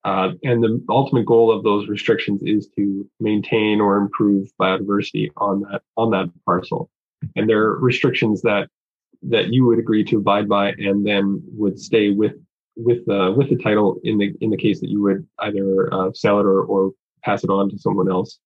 uh, 0.06 0.30
and 0.44 0.64
the 0.64 0.82
ultimate 0.90 1.26
goal 1.26 1.52
of 1.52 1.64
those 1.64 1.88
restrictions 1.88 2.42
is 2.44 2.70
to 2.78 3.10
maintain 3.20 3.82
or 3.82 3.98
improve 3.98 4.50
biodiversity 4.60 5.30
on 5.38 5.62
that 5.62 5.82
on 5.98 6.12
that 6.12 6.30
parcel 6.46 6.90
and 7.36 7.50
there 7.50 7.62
are 7.64 7.80
restrictions 7.80 8.42
that 8.42 8.70
that 9.24 9.52
you 9.52 9.66
would 9.66 9.80
agree 9.80 10.04
to 10.04 10.18
abide 10.18 10.48
by 10.48 10.70
and 10.74 11.06
then 11.06 11.42
would 11.52 11.80
stay 11.80 12.12
with 12.12 12.34
with 12.76 13.08
uh, 13.10 13.34
with 13.36 13.50
the 13.50 13.58
title 13.58 14.00
in 14.04 14.18
the 14.18 14.34
in 14.42 14.50
the 14.50 14.58
case 14.58 14.80
that 14.82 14.90
you 14.90 15.02
would 15.02 15.26
either 15.40 15.94
uh, 15.94 16.12
sell 16.14 16.40
it 16.40 16.46
or, 16.46 16.64
or 16.64 16.92
pass 17.24 17.44
it 17.44 17.50
on 17.50 17.70
to 17.70 17.78
someone 17.78 18.10
else. 18.10 18.40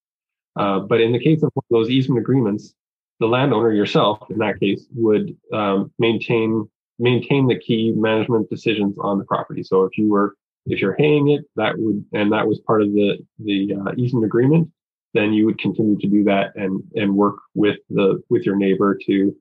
Uh, 0.56 0.80
but 0.80 1.02
in 1.02 1.12
the 1.12 1.20
case 1.20 1.44
of 1.44 1.52
those 1.70 1.90
easement 1.90 2.20
agreements, 2.20 2.74
the 3.20 3.28
landowner 3.28 3.72
yourself, 3.72 4.20
in 4.30 4.38
that 4.38 4.60
case, 4.60 4.86
would 4.96 5.36
um, 5.54 5.92
maintain 6.00 6.68
maintain 7.00 7.48
the 7.48 7.58
key 7.58 7.94
management 7.96 8.50
decisions 8.50 8.98
on 9.00 9.18
the 9.18 9.24
property. 9.26 9.64
So 9.64 9.84
if 9.86 9.98
you 9.98 10.10
were 10.10 10.36
if 10.70 10.80
you're 10.82 10.96
haying 10.98 11.30
it, 11.30 11.46
that 11.56 11.78
would 11.78 12.06
and 12.14 12.32
that 12.32 12.48
was 12.48 12.60
part 12.60 12.82
of 12.82 12.92
the 12.94 13.18
the 13.40 13.74
uh, 13.74 13.92
easement 13.98 14.26
agreement, 14.26 14.70
then 15.14 15.34
you 15.34 15.46
would 15.46 15.60
continue 15.60 15.98
to 15.98 16.08
do 16.08 16.24
that 16.26 16.56
and 16.56 16.82
and 16.96 17.16
work 17.16 17.38
with 17.54 17.78
the 17.90 18.22
with 18.30 18.46
your 18.46 18.56
neighbor 18.56 18.98
to 19.06 19.36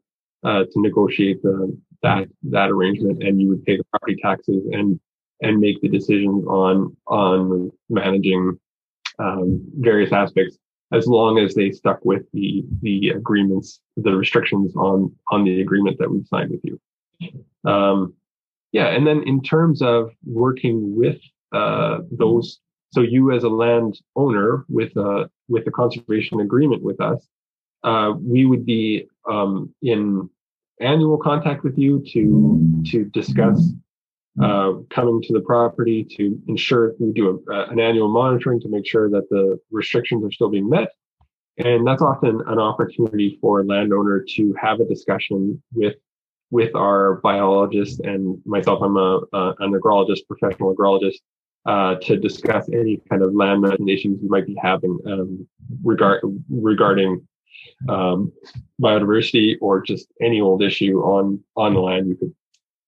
uh, 0.45 0.65
to 0.65 0.81
negotiate 0.81 1.43
the 1.43 1.77
that 2.03 2.29
that 2.45 2.71
arrangement, 2.71 3.23
and 3.23 3.41
you 3.41 3.49
would 3.49 3.65
pay 3.65 3.77
the 3.77 3.85
property 3.85 4.17
taxes 4.23 4.63
and 4.73 4.99
and 5.41 5.59
make 5.59 5.81
the 5.81 5.89
decisions 5.89 6.45
on 6.47 6.97
on 7.07 7.71
managing 7.89 8.59
um, 9.19 9.65
various 9.79 10.13
aspects 10.13 10.59
as 10.93 11.07
long 11.07 11.39
as 11.39 11.55
they 11.55 11.71
stuck 11.71 12.05
with 12.05 12.23
the 12.33 12.65
the 12.83 13.11
agreements, 13.11 13.81
the 13.97 14.13
restrictions 14.13 14.75
on 14.77 15.15
on 15.31 15.45
the 15.45 15.61
agreement 15.61 15.99
that 15.99 16.11
we've 16.11 16.27
signed 16.27 16.51
with 16.51 16.61
you. 16.65 16.81
Um, 17.65 18.15
yeah, 18.73 18.89
and 18.89 19.07
then 19.07 19.23
in 19.27 19.43
terms 19.43 19.83
of 19.83 20.11
working 20.25 20.97
with 20.97 21.19
uh, 21.53 21.99
those, 22.11 22.61
so 22.93 23.01
you 23.01 23.33
as 23.33 23.45
a 23.45 23.49
land 23.49 24.01
owner 24.17 24.65
with 24.69 24.95
a 24.97 25.31
with 25.49 25.67
a 25.67 25.71
conservation 25.71 26.41
agreement 26.41 26.83
with 26.83 27.01
us, 27.01 27.27
uh, 27.85 28.13
we 28.21 28.45
would 28.45 28.67
be 28.67 29.07
um, 29.29 29.75
in 29.83 30.29
annual 30.81 31.19
contact 31.19 31.65
with 31.65 31.79
you 31.79 32.05
to 32.13 32.83
to 32.91 33.05
discuss 33.07 33.73
uh, 34.43 34.73
coming 34.91 35.21
to 35.23 35.33
the 35.33 35.41
property 35.41 36.05
to 36.17 36.41
ensure 36.47 36.95
we 37.01 37.13
do 37.13 37.43
a, 37.51 37.71
an 37.71 37.81
annual 37.81 38.09
monitoring 38.09 38.61
to 38.61 38.69
make 38.69 38.87
sure 38.87 39.11
that 39.11 39.29
the 39.31 39.59
restrictions 39.71 40.25
are 40.25 40.31
still 40.31 40.49
being 40.49 40.69
met. 40.69 40.91
And 41.57 41.85
that's 41.85 42.03
often 42.03 42.41
an 42.47 42.61
opportunity 42.61 43.37
for 43.41 43.61
a 43.61 43.65
landowner 43.65 44.25
to 44.37 44.55
have 44.61 44.79
a 44.79 44.85
discussion 44.85 45.61
with 45.73 45.97
with 46.51 46.75
our 46.75 47.17
biologist 47.17 48.01
and 48.01 48.41
myself. 48.47 48.81
I'm 48.83 48.97
a, 48.97 49.21
a 49.33 49.55
an 49.61 49.73
agrologist, 49.73 50.27
professional 50.27 50.75
agrologist, 50.75 51.17
uh, 51.67 51.97
to 51.97 52.17
discuss 52.17 52.69
any 52.73 53.01
kind 53.11 53.23
of 53.23 53.35
land 53.35 53.61
management 53.61 53.91
issues 53.91 54.19
you 54.23 54.29
might 54.29 54.47
be 54.47 54.57
having 54.63 54.99
um, 55.07 55.47
regard 55.83 56.23
regarding 56.49 57.27
um, 57.89 58.33
biodiversity 58.81 59.57
or 59.61 59.83
just 59.83 60.09
any 60.23 60.41
old 60.41 60.63
issue 60.63 61.01
on 61.01 61.43
on 61.57 61.75
the 61.75 61.81
land, 61.81 62.09
you 62.09 62.17
could 62.17 62.35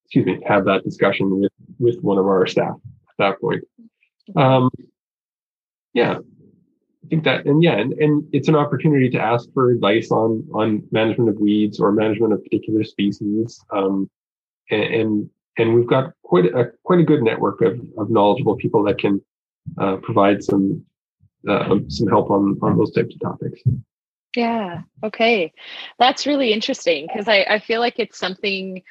excuse 0.05 0.27
me 0.27 0.41
have 0.47 0.65
that 0.65 0.85
discussion 0.85 1.41
with 1.41 1.53
with 1.79 2.01
one 2.01 2.19
of 2.19 2.27
our 2.27 2.47
staff 2.47 2.75
at 2.75 3.15
that 3.19 3.41
point. 3.41 3.63
Um, 4.37 4.71
yeah, 5.93 6.19
I 7.05 7.09
think 7.09 7.25
that 7.25 7.47
and 7.47 7.63
yeah, 7.63 7.77
and, 7.79 7.93
and 7.95 8.25
it's 8.33 8.49
an 8.49 8.57
opportunity 8.57 9.09
to 9.11 9.19
ask 9.19 9.53
for 9.53 9.71
advice 9.71 10.11
on 10.11 10.47
on 10.55 10.83
management 10.91 11.31
of 11.31 11.37
weeds 11.39 11.81
or 11.81 11.93
management 11.93 12.33
of 12.33 12.43
particular 12.45 12.85
species. 12.85 13.65
Um, 13.73 14.11
and, 14.71 14.95
and 14.95 15.31
and 15.59 15.75
we've 15.75 15.87
got 15.87 16.13
quite 16.23 16.47
a 16.47 16.73
quite 16.85 17.01
a 17.01 17.05
good 17.05 17.23
network 17.23 17.63
of, 17.63 17.81
of 17.99 18.11
knowledgeable 18.11 18.57
people 18.57 18.83
that 18.85 18.99
can 18.99 19.21
uh, 19.79 19.97
provide 19.97 20.43
some 20.43 20.85
uh, 21.49 21.77
some 21.89 22.09
help 22.09 22.31
on 22.31 22.59
on 22.63 22.77
those 22.77 22.93
types 22.93 23.15
of 23.15 23.21
topics. 23.21 23.63
Yeah. 24.37 24.83
Okay. 25.03 25.53
That's 25.99 26.27
really 26.27 26.53
interesting 26.53 27.07
because 27.07 27.29
I, 27.29 27.45
I 27.49 27.59
feel 27.59 27.81
like 27.81 27.99
it's 27.99 28.19
something, 28.19 28.83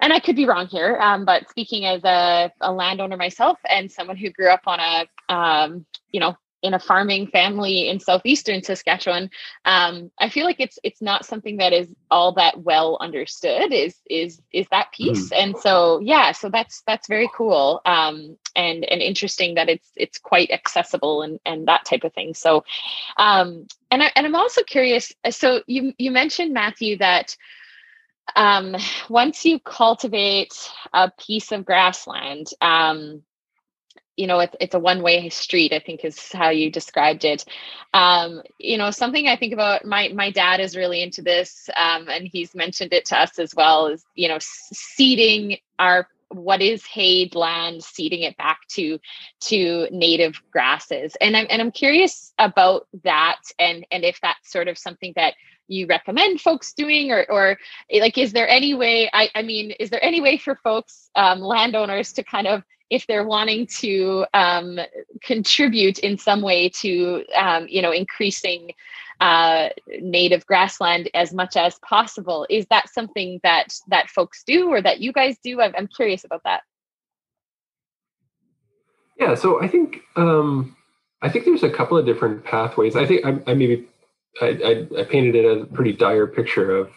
and 0.00 0.12
I 0.12 0.20
could 0.20 0.36
be 0.36 0.46
wrong 0.46 0.66
here, 0.68 0.96
um, 1.00 1.24
but 1.24 1.48
speaking 1.50 1.84
as 1.84 2.04
a, 2.04 2.52
a 2.60 2.72
landowner 2.72 3.16
myself 3.16 3.58
and 3.68 3.90
someone 3.90 4.16
who 4.16 4.30
grew 4.30 4.48
up 4.48 4.62
on 4.66 4.78
a, 4.78 5.34
um, 5.34 5.84
you 6.12 6.20
know, 6.20 6.36
in 6.62 6.74
a 6.74 6.78
farming 6.78 7.28
family 7.28 7.88
in 7.88 8.00
southeastern 8.00 8.62
Saskatchewan, 8.62 9.30
um, 9.64 10.10
I 10.18 10.28
feel 10.28 10.44
like 10.44 10.60
it's 10.60 10.78
it's 10.82 11.00
not 11.00 11.24
something 11.24 11.58
that 11.58 11.72
is 11.72 11.94
all 12.10 12.32
that 12.32 12.60
well 12.62 12.98
understood. 13.00 13.72
Is 13.72 13.96
is 14.10 14.40
is 14.52 14.66
that 14.70 14.92
piece? 14.92 15.30
Mm. 15.30 15.36
And 15.36 15.58
so 15.58 16.00
yeah, 16.00 16.32
so 16.32 16.48
that's 16.48 16.82
that's 16.86 17.08
very 17.08 17.30
cool 17.34 17.80
um, 17.86 18.36
and 18.56 18.84
and 18.84 19.00
interesting 19.00 19.54
that 19.54 19.68
it's 19.68 19.88
it's 19.96 20.18
quite 20.18 20.50
accessible 20.50 21.22
and 21.22 21.38
and 21.46 21.68
that 21.68 21.84
type 21.84 22.04
of 22.04 22.12
thing. 22.12 22.34
So, 22.34 22.64
um, 23.16 23.66
and 23.90 24.02
I 24.02 24.10
and 24.16 24.26
I'm 24.26 24.34
also 24.34 24.62
curious. 24.62 25.12
So 25.30 25.62
you 25.66 25.92
you 25.98 26.10
mentioned 26.10 26.52
Matthew 26.52 26.98
that 26.98 27.36
um, 28.36 28.76
once 29.08 29.44
you 29.44 29.58
cultivate 29.60 30.54
a 30.92 31.10
piece 31.18 31.52
of 31.52 31.64
grassland. 31.64 32.48
Um, 32.60 33.22
you 34.18 34.26
know 34.26 34.40
it's, 34.40 34.56
it's 34.60 34.74
a 34.74 34.78
one 34.78 35.02
way 35.02 35.28
street 35.28 35.72
i 35.72 35.78
think 35.78 36.04
is 36.04 36.32
how 36.32 36.50
you 36.50 36.70
described 36.70 37.24
it. 37.24 37.44
Um, 37.94 38.42
you 38.58 38.76
know 38.76 38.90
something 38.90 39.28
i 39.28 39.36
think 39.36 39.54
about 39.54 39.84
my 39.84 40.08
my 40.08 40.30
dad 40.30 40.60
is 40.60 40.76
really 40.76 41.02
into 41.02 41.22
this 41.22 41.70
um, 41.76 42.08
and 42.08 42.28
he's 42.30 42.54
mentioned 42.54 42.92
it 42.92 43.06
to 43.06 43.18
us 43.18 43.38
as 43.38 43.54
well 43.54 43.86
is 43.86 44.04
you 44.14 44.28
know 44.28 44.38
seeding 44.40 45.58
our 45.78 46.08
what 46.30 46.60
is 46.60 46.84
hayed 46.84 47.34
land 47.34 47.82
seeding 47.82 48.22
it 48.22 48.36
back 48.36 48.58
to 48.68 48.98
to 49.40 49.88
native 49.90 50.42
grasses. 50.50 51.16
And 51.20 51.36
i'm 51.36 51.46
and 51.48 51.62
i'm 51.62 51.72
curious 51.72 52.34
about 52.38 52.86
that 53.04 53.40
and 53.58 53.86
and 53.90 54.04
if 54.04 54.20
that's 54.20 54.50
sort 54.50 54.68
of 54.68 54.76
something 54.76 55.12
that 55.16 55.34
you 55.68 55.86
recommend 55.86 56.40
folks 56.40 56.74
doing 56.74 57.12
or 57.12 57.24
or 57.30 57.58
like 58.00 58.18
is 58.18 58.32
there 58.32 58.48
any 58.48 58.74
way 58.74 59.08
i 59.12 59.30
i 59.34 59.42
mean 59.42 59.70
is 59.72 59.90
there 59.90 60.04
any 60.04 60.20
way 60.20 60.36
for 60.38 60.56
folks 60.56 61.10
um, 61.14 61.40
landowners 61.40 62.12
to 62.14 62.22
kind 62.22 62.46
of 62.46 62.62
if 62.90 63.06
they're 63.06 63.26
wanting 63.26 63.66
to 63.66 64.26
um, 64.34 64.78
contribute 65.22 65.98
in 65.98 66.18
some 66.18 66.40
way 66.40 66.68
to 66.68 67.24
um, 67.36 67.66
you 67.68 67.82
know 67.82 67.92
increasing 67.92 68.72
uh, 69.20 69.68
native 70.00 70.46
grassland 70.46 71.10
as 71.14 71.32
much 71.32 71.56
as 71.56 71.78
possible. 71.80 72.46
Is 72.48 72.66
that 72.70 72.88
something 72.88 73.40
that 73.42 73.74
that 73.88 74.08
folks 74.08 74.42
do 74.44 74.68
or 74.68 74.80
that 74.82 75.00
you 75.00 75.12
guys 75.12 75.36
do? 75.42 75.60
I'm, 75.60 75.74
I'm 75.76 75.88
curious 75.88 76.24
about 76.24 76.42
that. 76.44 76.62
Yeah 79.18 79.34
so 79.34 79.60
i 79.60 79.66
think 79.66 79.98
um, 80.14 80.76
i 81.22 81.28
think 81.28 81.44
there's 81.44 81.64
a 81.64 81.70
couple 81.70 81.98
of 81.98 82.06
different 82.06 82.44
pathways. 82.44 82.94
I 82.94 83.04
think 83.04 83.26
i, 83.26 83.50
I 83.50 83.54
maybe 83.54 83.88
I, 84.40 84.46
I, 84.46 85.00
I 85.00 85.04
painted 85.04 85.34
it 85.34 85.44
as 85.44 85.62
a 85.62 85.66
pretty 85.66 85.92
dire 85.92 86.26
picture 86.26 86.76
of 86.76 86.90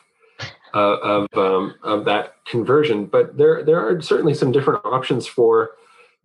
uh, 0.73 0.97
of 0.97 1.27
um, 1.35 1.75
of 1.83 2.05
that 2.05 2.35
conversion. 2.45 3.05
But 3.05 3.37
there 3.37 3.63
there 3.63 3.79
are 3.79 4.01
certainly 4.01 4.33
some 4.33 4.51
different 4.51 4.85
options 4.85 5.27
for 5.27 5.71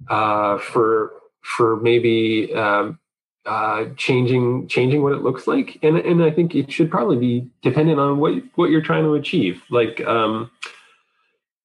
uh, 0.08 0.58
for 0.58 1.12
for 1.42 1.76
maybe 1.76 2.52
um, 2.54 2.98
uh, 3.44 3.86
changing 3.96 4.68
changing 4.68 5.02
what 5.02 5.12
it 5.12 5.22
looks 5.22 5.46
like, 5.46 5.78
and 5.82 5.96
and 5.96 6.22
I 6.22 6.30
think 6.30 6.54
it 6.54 6.70
should 6.70 6.90
probably 6.90 7.16
be 7.16 7.50
dependent 7.62 8.00
on 8.00 8.18
what 8.18 8.34
what 8.56 8.70
you're 8.70 8.82
trying 8.82 9.04
to 9.04 9.14
achieve. 9.14 9.62
Like 9.70 10.04
um, 10.06 10.50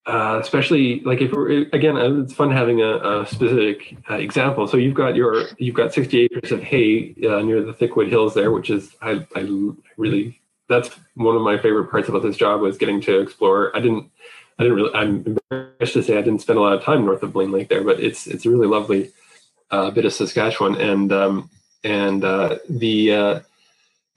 uh, 0.06 0.40
especially 0.42 1.00
like 1.02 1.22
if 1.22 1.32
again, 1.74 1.96
uh, 1.96 2.22
it's 2.22 2.34
fun 2.34 2.52
having 2.52 2.82
a, 2.82 2.98
a 2.98 3.28
specific 3.28 3.98
uh, 4.10 4.16
example. 4.16 4.68
So 4.68 4.78
you've 4.78 4.96
got 4.96 5.16
your 5.16 5.46
you've 5.58 5.76
got 5.76 5.94
60 5.94 6.22
acres 6.22 6.52
of 6.52 6.64
hay 6.64 7.16
uh, 7.24 7.42
near 7.42 7.62
the 7.64 7.74
Thickwood 7.74 8.10
Hills 8.10 8.34
there, 8.34 8.52
which 8.52 8.70
is 8.70 8.96
I 9.02 9.26
I 9.36 9.48
really 9.98 10.42
that's 10.68 10.90
one 11.16 11.36
of 11.36 11.42
my 11.42 11.58
favorite 11.58 11.92
parts 11.92 12.10
about 12.10 12.24
this 12.24 12.38
job 12.38 12.62
was 12.62 12.78
getting 12.78 13.02
to 13.02 13.20
explore. 13.20 13.76
I 13.76 13.80
didn't 13.80 14.10
I 14.60 14.64
didn't 14.64 14.78
really. 14.78 14.94
I'm 14.94 15.26
embarrassed 15.26 15.94
to 15.94 16.04
say 16.04 16.18
I 16.18 16.22
didn't 16.22 16.42
spend 16.42 16.60
a 16.60 16.62
lot 16.62 16.74
of 16.74 16.84
time 16.84 17.06
north 17.06 17.24
of 17.24 17.34
Blaine 17.34 17.52
Lake 17.52 17.70
there, 17.70 17.84
but 17.84 18.00
it's 18.00 18.28
it's 18.28 18.46
a 18.46 18.50
really 18.50 18.68
lovely 18.68 19.12
uh, 19.72 19.92
bit 19.92 20.06
of 20.06 20.14
Saskatchewan, 20.14 20.76
and 20.76 21.12
um, 21.12 21.50
and 21.84 22.24
uh, 22.24 22.58
the 22.70 23.12
uh, 23.12 23.40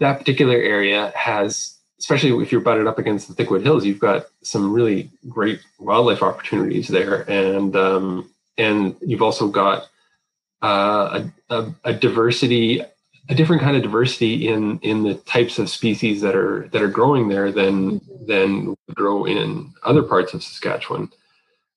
that 0.01 0.19
particular 0.19 0.57
area 0.57 1.13
has, 1.17 1.77
especially 1.99 2.43
if 2.43 2.53
you're 2.53 2.61
butted 2.61 2.87
up 2.87 2.99
against 2.99 3.35
the 3.35 3.35
Thickwood 3.35 3.63
Hills, 3.63 3.85
you've 3.85 4.01
got 4.01 4.27
some 4.43 4.73
really 4.73 5.11
great 5.29 5.61
wildlife 5.79 6.23
opportunities 6.23 6.89
there, 6.89 7.29
and 7.31 7.75
um, 7.77 8.31
and 8.59 8.97
you've 9.01 9.23
also 9.23 9.49
got 9.49 9.89
uh, 10.63 11.25
a, 11.51 11.55
a, 11.55 11.75
a 11.85 11.93
diversity 11.93 12.83
a 13.29 13.35
different 13.35 13.63
kind 13.63 13.77
of 13.77 13.83
diversity 13.83 14.49
in 14.49 14.79
in 14.81 15.03
the 15.03 15.15
types 15.15 15.59
of 15.59 15.71
species 15.71 16.21
that 16.21 16.35
are 16.37 16.69
that 16.73 16.83
are 16.83 16.89
growing 16.89 17.29
there 17.29 17.51
than 17.51 18.01
than 18.27 18.75
grow 18.95 19.25
in 19.25 19.73
other 19.83 20.03
parts 20.03 20.35
of 20.35 20.43
Saskatchewan. 20.43 21.11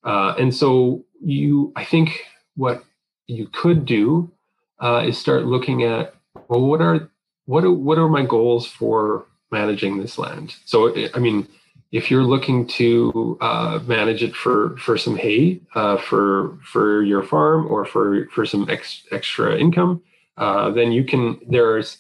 Uh, 0.04 0.34
and 0.38 0.54
so 0.54 1.04
you, 1.22 1.74
I 1.76 1.84
think, 1.84 2.22
what 2.56 2.84
you 3.28 3.48
could 3.52 3.86
do 3.86 4.32
uh, 4.80 5.04
is 5.06 5.18
start 5.18 5.46
looking 5.46 5.84
at 5.84 6.16
well, 6.50 6.62
what 6.62 6.82
are 6.82 7.10
what 7.46 7.64
are, 7.64 7.72
what 7.72 7.98
are 7.98 8.10
my 8.10 8.26
goals 8.26 8.68
for 8.68 9.26
managing 9.52 9.98
this 9.98 10.18
land? 10.18 10.56
So, 10.66 10.94
I 11.14 11.20
mean, 11.20 11.48
if 11.92 12.12
you're 12.12 12.24
looking 12.24 12.68
to 12.68 13.38
uh, 13.42 13.80
manage 13.86 14.22
it 14.22 14.36
for 14.36 14.78
for 14.78 14.98
some 14.98 15.16
hay 15.16 15.62
uh, 15.76 15.98
for 15.98 16.58
for 16.64 17.04
your 17.04 17.24
farm 17.24 17.68
or 17.68 17.86
for 17.86 18.28
for 18.28 18.46
some 18.46 18.70
ex, 18.70 19.04
extra 19.12 19.58
income, 19.58 20.02
uh, 20.38 20.70
then 20.72 20.92
you 20.92 21.04
can 21.04 21.40
there's 21.48 21.98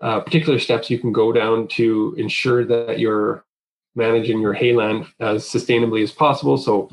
uh, 0.00 0.20
particular 0.20 0.58
steps 0.58 0.90
you 0.90 0.98
can 0.98 1.12
go 1.12 1.32
down 1.32 1.68
to 1.68 2.14
ensure 2.18 2.64
that 2.64 2.98
you're 2.98 3.44
managing 3.94 4.40
your 4.40 4.54
hayland 4.54 5.06
as 5.20 5.44
sustainably 5.44 6.02
as 6.02 6.12
possible. 6.12 6.56
So 6.56 6.88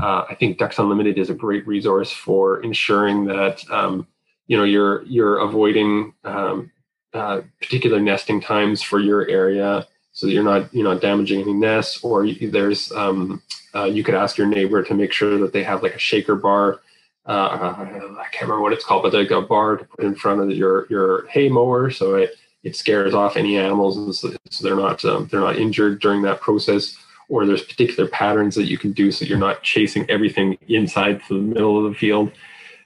uh, 0.00 0.24
I 0.28 0.34
think 0.34 0.58
Ducks 0.58 0.78
Unlimited 0.78 1.18
is 1.18 1.30
a 1.30 1.34
great 1.34 1.66
resource 1.66 2.12
for 2.12 2.62
ensuring 2.62 3.24
that 3.26 3.68
um, 3.70 4.06
you 4.46 4.56
know 4.56 4.64
you're 4.64 5.02
you're 5.04 5.38
avoiding 5.38 6.12
um, 6.24 6.70
uh, 7.12 7.40
particular 7.60 7.98
nesting 7.98 8.40
times 8.40 8.82
for 8.82 9.00
your 9.00 9.26
area, 9.28 9.86
so 10.12 10.26
that 10.26 10.32
you're 10.32 10.44
not 10.44 10.72
you 10.72 10.84
know 10.84 10.96
damaging 10.98 11.40
any 11.40 11.54
nests. 11.54 12.04
Or 12.04 12.28
there's 12.28 12.92
um, 12.92 13.42
uh, 13.74 13.84
you 13.84 14.04
could 14.04 14.14
ask 14.14 14.38
your 14.38 14.46
neighbor 14.46 14.82
to 14.82 14.94
make 14.94 15.12
sure 15.12 15.38
that 15.38 15.52
they 15.52 15.64
have 15.64 15.82
like 15.82 15.94
a 15.94 15.98
shaker 15.98 16.36
bar 16.36 16.80
uh, 17.26 17.76
I 18.18 18.26
can't 18.32 18.42
remember 18.42 18.62
what 18.62 18.72
it's 18.72 18.84
called, 18.84 19.02
but 19.02 19.12
like 19.12 19.30
a 19.30 19.42
bar 19.42 19.76
to 19.76 19.84
put 19.84 20.04
in 20.04 20.14
front 20.14 20.40
of 20.40 20.50
your 20.50 20.86
your 20.88 21.26
hay 21.26 21.48
mower, 21.48 21.90
so 21.90 22.14
it 22.14 22.34
it 22.62 22.76
scares 22.76 23.14
off 23.14 23.36
any 23.36 23.56
animals, 23.58 23.96
and 23.96 24.14
so, 24.14 24.32
so 24.50 24.66
they're 24.66 24.76
not 24.76 25.04
um, 25.04 25.28
they're 25.30 25.40
not 25.40 25.56
injured 25.56 26.00
during 26.00 26.22
that 26.22 26.40
process. 26.40 26.96
Or 27.28 27.46
there's 27.46 27.62
particular 27.62 28.08
patterns 28.08 28.56
that 28.56 28.64
you 28.64 28.76
can 28.76 28.90
do 28.90 29.12
so 29.12 29.24
you're 29.24 29.38
not 29.38 29.62
chasing 29.62 30.04
everything 30.10 30.58
inside 30.66 31.22
to 31.28 31.34
the 31.34 31.40
middle 31.40 31.78
of 31.78 31.92
the 31.92 31.96
field. 31.96 32.32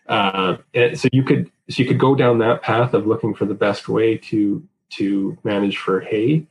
Uh, 0.06 0.58
so 0.94 1.08
you 1.12 1.22
could 1.22 1.50
so 1.70 1.82
you 1.82 1.88
could 1.88 1.98
go 1.98 2.14
down 2.14 2.38
that 2.38 2.60
path 2.60 2.92
of 2.92 3.06
looking 3.06 3.34
for 3.34 3.46
the 3.46 3.54
best 3.54 3.88
way 3.88 4.18
to 4.18 4.62
to 4.90 5.38
manage 5.44 5.78
for 5.78 6.00
hay, 6.00 6.46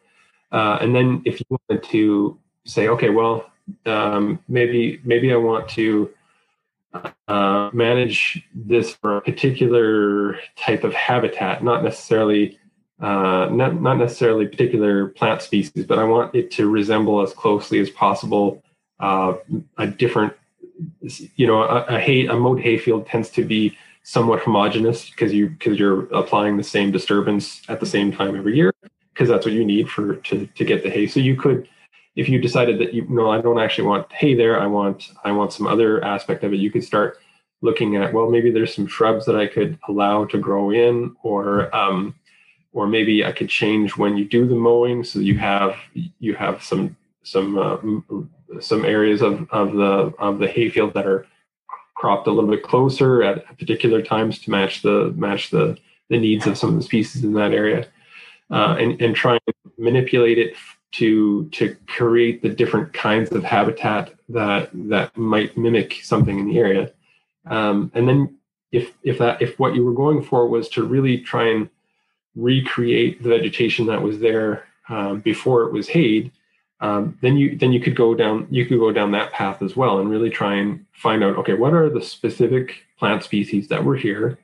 uh, 0.51 0.79
and 0.81 0.95
then 0.95 1.21
if 1.25 1.39
you 1.39 1.45
wanted 1.49 1.83
to 1.83 2.39
say, 2.65 2.87
okay, 2.87 3.09
well, 3.09 3.51
um, 3.85 4.39
maybe 4.47 4.99
maybe 5.03 5.31
I 5.31 5.35
want 5.35 5.69
to 5.69 6.09
uh, 7.27 7.69
manage 7.73 8.43
this 8.53 8.93
for 8.95 9.17
a 9.17 9.21
particular 9.21 10.37
type 10.55 10.83
of 10.83 10.93
habitat, 10.93 11.63
not 11.63 11.83
necessarily 11.83 12.59
uh, 13.01 13.49
not 13.51 13.81
not 13.81 13.97
necessarily 13.97 14.47
particular 14.47 15.07
plant 15.09 15.41
species, 15.41 15.85
but 15.85 15.99
I 15.99 16.03
want 16.03 16.35
it 16.35 16.51
to 16.51 16.69
resemble 16.69 17.21
as 17.21 17.33
closely 17.33 17.79
as 17.79 17.89
possible 17.89 18.63
uh, 18.99 19.33
a 19.77 19.87
different, 19.87 20.33
you 21.35 21.47
know, 21.47 21.63
a, 21.63 21.83
a 21.85 21.99
hay 21.99 22.27
a 22.27 22.35
mowed 22.35 22.61
hayfield 22.61 23.07
tends 23.07 23.29
to 23.31 23.43
be 23.43 23.77
somewhat 24.03 24.41
homogenous 24.41 25.09
because 25.09 25.33
you 25.33 25.49
because 25.49 25.79
you're 25.79 26.05
applying 26.13 26.57
the 26.57 26.63
same 26.63 26.91
disturbance 26.91 27.61
at 27.67 27.79
the 27.79 27.85
same 27.85 28.11
time 28.11 28.35
every 28.35 28.55
year 28.55 28.73
because 29.13 29.29
that's 29.29 29.45
what 29.45 29.53
you 29.53 29.65
need 29.65 29.89
for 29.89 30.15
to 30.17 30.45
to 30.47 30.63
get 30.63 30.83
the 30.83 30.89
hay. 30.89 31.07
So 31.07 31.19
you 31.19 31.35
could 31.35 31.67
if 32.15 32.29
you 32.29 32.39
decided 32.39 32.79
that 32.79 32.93
you 32.93 33.05
no, 33.09 33.31
I 33.31 33.41
don't 33.41 33.59
actually 33.59 33.87
want 33.87 34.11
hay 34.11 34.35
there, 34.35 34.59
I 34.59 34.67
want 34.67 35.11
I 35.23 35.31
want 35.31 35.53
some 35.53 35.67
other 35.67 36.03
aspect 36.03 36.43
of 36.43 36.53
it, 36.53 36.59
you 36.59 36.71
could 36.71 36.83
start 36.83 37.17
looking 37.61 37.95
at 37.95 38.13
well, 38.13 38.29
maybe 38.29 38.51
there's 38.51 38.73
some 38.73 38.87
shrubs 38.87 39.25
that 39.25 39.35
I 39.35 39.47
could 39.47 39.79
allow 39.87 40.25
to 40.25 40.37
grow 40.37 40.69
in, 40.71 41.15
or 41.23 41.75
um, 41.75 42.15
or 42.73 42.87
maybe 42.87 43.25
I 43.25 43.31
could 43.31 43.49
change 43.49 43.97
when 43.97 44.17
you 44.17 44.25
do 44.25 44.47
the 44.47 44.55
mowing, 44.55 45.03
so 45.03 45.19
you 45.19 45.37
have 45.37 45.75
you 46.19 46.35
have 46.35 46.63
some 46.63 46.95
some 47.23 47.57
uh, 47.57 48.59
some 48.61 48.85
areas 48.85 49.21
of, 49.21 49.49
of 49.49 49.73
the 49.73 50.13
of 50.19 50.39
the 50.39 50.47
hayfield 50.47 50.93
that 50.93 51.07
are 51.07 51.25
cropped 51.95 52.27
a 52.27 52.31
little 52.31 52.49
bit 52.49 52.63
closer 52.63 53.23
at 53.23 53.57
particular 53.57 54.01
times 54.01 54.39
to 54.39 54.51
match 54.51 54.81
the 54.81 55.13
match 55.15 55.49
the 55.49 55.77
the 56.09 56.19
needs 56.19 56.45
of 56.45 56.57
some 56.57 56.69
of 56.69 56.75
the 56.75 56.83
species 56.83 57.23
in 57.23 57.33
that 57.33 57.53
area, 57.53 57.87
uh, 58.51 58.75
and 58.77 59.01
and 59.01 59.15
try 59.15 59.33
and 59.33 59.55
manipulate 59.77 60.37
it 60.37 60.55
to 60.93 61.49
to 61.49 61.75
create 61.87 62.41
the 62.41 62.49
different 62.49 62.93
kinds 62.93 63.31
of 63.31 63.43
habitat 63.43 64.13
that 64.29 64.69
that 64.73 65.15
might 65.17 65.57
mimic 65.57 65.99
something 66.03 66.39
in 66.39 66.47
the 66.47 66.57
area. 66.57 66.91
Um, 67.45 67.91
and 67.93 68.07
then 68.07 68.37
if 68.71 68.93
if 69.03 69.17
that 69.17 69.41
if 69.41 69.59
what 69.59 69.75
you 69.75 69.83
were 69.83 69.93
going 69.93 70.23
for 70.23 70.47
was 70.47 70.69
to 70.69 70.83
really 70.83 71.19
try 71.19 71.49
and 71.49 71.69
recreate 72.35 73.21
the 73.21 73.29
vegetation 73.29 73.85
that 73.87 74.01
was 74.01 74.19
there 74.19 74.65
um, 74.89 75.19
before 75.19 75.63
it 75.63 75.73
was 75.73 75.87
hayed, 75.87 76.31
um, 76.79 77.17
then 77.21 77.37
you 77.37 77.57
then 77.57 77.71
you 77.71 77.79
could 77.79 77.95
go 77.95 78.13
down 78.13 78.47
you 78.51 78.65
could 78.65 78.79
go 78.79 78.91
down 78.91 79.11
that 79.11 79.31
path 79.31 79.61
as 79.61 79.75
well 79.75 79.99
and 79.99 80.09
really 80.09 80.29
try 80.29 80.55
and 80.55 80.85
find 80.93 81.23
out 81.23 81.37
okay 81.37 81.53
what 81.53 81.73
are 81.73 81.89
the 81.89 82.01
specific 82.01 82.85
plant 82.99 83.23
species 83.23 83.67
that 83.67 83.83
were 83.83 83.95
here 83.95 84.37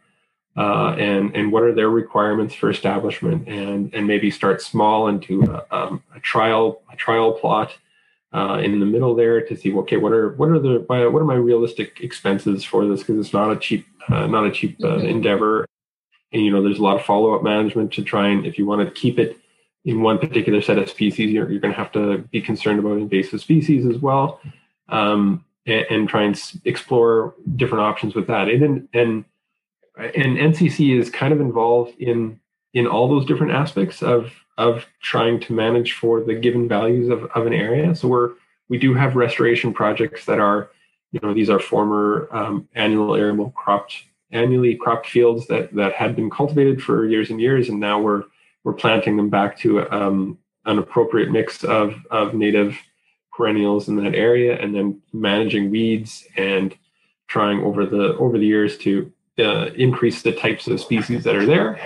uh, 0.60 0.94
and 1.00 1.34
and 1.38 1.54
what 1.54 1.64
are 1.64 1.74
their 1.74 1.90
requirements 1.90 2.54
for 2.54 2.70
establishment? 2.70 3.48
And 3.48 3.94
and 3.94 4.06
maybe 4.06 4.30
start 4.30 4.62
small 4.62 5.08
into 5.08 5.44
a, 5.44 5.66
um, 5.76 6.04
a 6.14 6.20
trial 6.20 6.82
a 6.92 6.98
trial 6.98 7.32
plot 7.32 7.78
uh, 8.34 8.60
in 8.62 8.82
the 8.82 8.86
middle 8.86 9.16
there 9.16 9.40
to 9.42 9.56
see 9.56 9.74
okay 9.74 9.96
what 9.96 10.12
are 10.12 10.34
what 10.34 10.50
are 10.50 10.60
the 10.60 10.84
what 10.88 11.22
are 11.22 11.26
my 11.26 11.36
realistic 11.36 12.02
expenses 12.02 12.66
for 12.66 12.86
this? 12.86 13.00
Because 13.00 13.26
it's 13.26 13.34
not 13.34 13.54
a 13.54 13.56
cheap 13.56 13.88
uh, 14.10 14.28
not 14.28 14.46
a 14.46 14.52
cheap 14.52 14.78
uh, 14.84 14.88
mm-hmm. 14.88 15.08
endeavor. 15.08 15.66
And 16.34 16.44
you 16.44 16.52
know 16.52 16.62
there's 16.62 16.80
a 16.80 16.84
lot 16.84 16.98
of 16.98 17.06
follow 17.06 17.34
up 17.34 17.42
management 17.42 17.94
to 17.94 18.04
try 18.04 18.28
and 18.28 18.46
if 18.46 18.58
you 18.58 18.66
want 18.66 18.86
to 18.86 18.92
keep 18.92 19.18
it 19.18 19.38
in 19.86 20.02
one 20.02 20.20
particular 20.20 20.62
set 20.62 20.78
of 20.78 20.90
species 20.90 21.32
you're, 21.32 21.50
you're 21.50 21.62
going 21.62 21.74
to 21.74 21.80
have 21.80 21.92
to 21.94 22.18
be 22.32 22.42
concerned 22.42 22.80
about 22.80 22.98
invasive 22.98 23.40
species 23.40 23.86
as 23.86 23.98
well 23.98 24.42
um, 24.90 25.44
and, 25.66 25.86
and, 25.90 26.10
try 26.10 26.24
and 26.24 26.40
explore 26.66 27.34
different 27.56 27.84
options 27.84 28.14
with 28.14 28.28
that. 28.28 28.50
And 28.50 28.88
and 28.94 29.26
and 30.00 30.38
NCC 30.38 30.98
is 30.98 31.10
kind 31.10 31.34
of 31.34 31.42
involved 31.42 32.00
in 32.00 32.40
in 32.74 32.88
all 32.88 33.08
those 33.08 33.26
different 33.26 33.52
aspects 33.52 34.02
of 34.02 34.32
of 34.58 34.86
trying 35.02 35.40
to 35.40 35.54
manage 35.54 35.94
for 35.94 36.22
the 36.22 36.36
given 36.36 36.68
values 36.68 37.10
of, 37.10 37.24
of 37.32 37.48
an 37.48 37.54
area. 37.54 37.96
So 37.96 38.08
we're 38.08 38.32
we 38.70 38.78
do 38.78 38.94
have 38.94 39.16
restoration 39.16 39.74
projects 39.74 40.26
that 40.26 40.40
are, 40.40 40.70
you 41.12 41.20
know, 41.24 41.34
these 41.34 41.50
are 41.50 41.60
former 41.60 42.28
um, 42.32 42.68
annual 42.76 43.16
arable 43.16 43.52
cropped 43.52 44.04
annually 44.32 44.76
cropped 44.76 45.08
fields 45.08 45.48
that 45.48 45.74
that 45.76 45.94
had 45.94 46.16
been 46.16 46.30
cultivated 46.30 46.82
for 46.82 47.08
years 47.08 47.30
and 47.30 47.42
years, 47.42 47.70
and 47.70 47.80
now 47.80 48.00
we're 48.00 48.24
we're 48.64 48.74
planting 48.74 49.18
them 49.18 49.30
back 49.30 49.58
to 49.60 49.90
um, 49.92 50.38
an 50.66 50.78
appropriate 50.78 51.32
mix 51.32 51.64
of 51.64 51.96
of 52.12 52.34
native 52.34 52.78
perennials 53.36 53.88
in 53.88 53.96
that 53.96 54.14
area, 54.14 54.60
and 54.60 54.76
then 54.76 55.02
managing 55.14 55.72
weeds 55.72 56.28
and 56.38 56.78
trying 57.28 57.64
over 57.64 57.86
the 57.86 58.16
over 58.18 58.38
the 58.38 58.46
years 58.46 58.78
to 58.78 59.12
uh, 59.40 59.72
increase 59.76 60.22
the 60.22 60.32
types 60.32 60.68
of 60.68 60.80
species 60.80 61.24
that 61.24 61.36
are 61.36 61.46
there. 61.46 61.80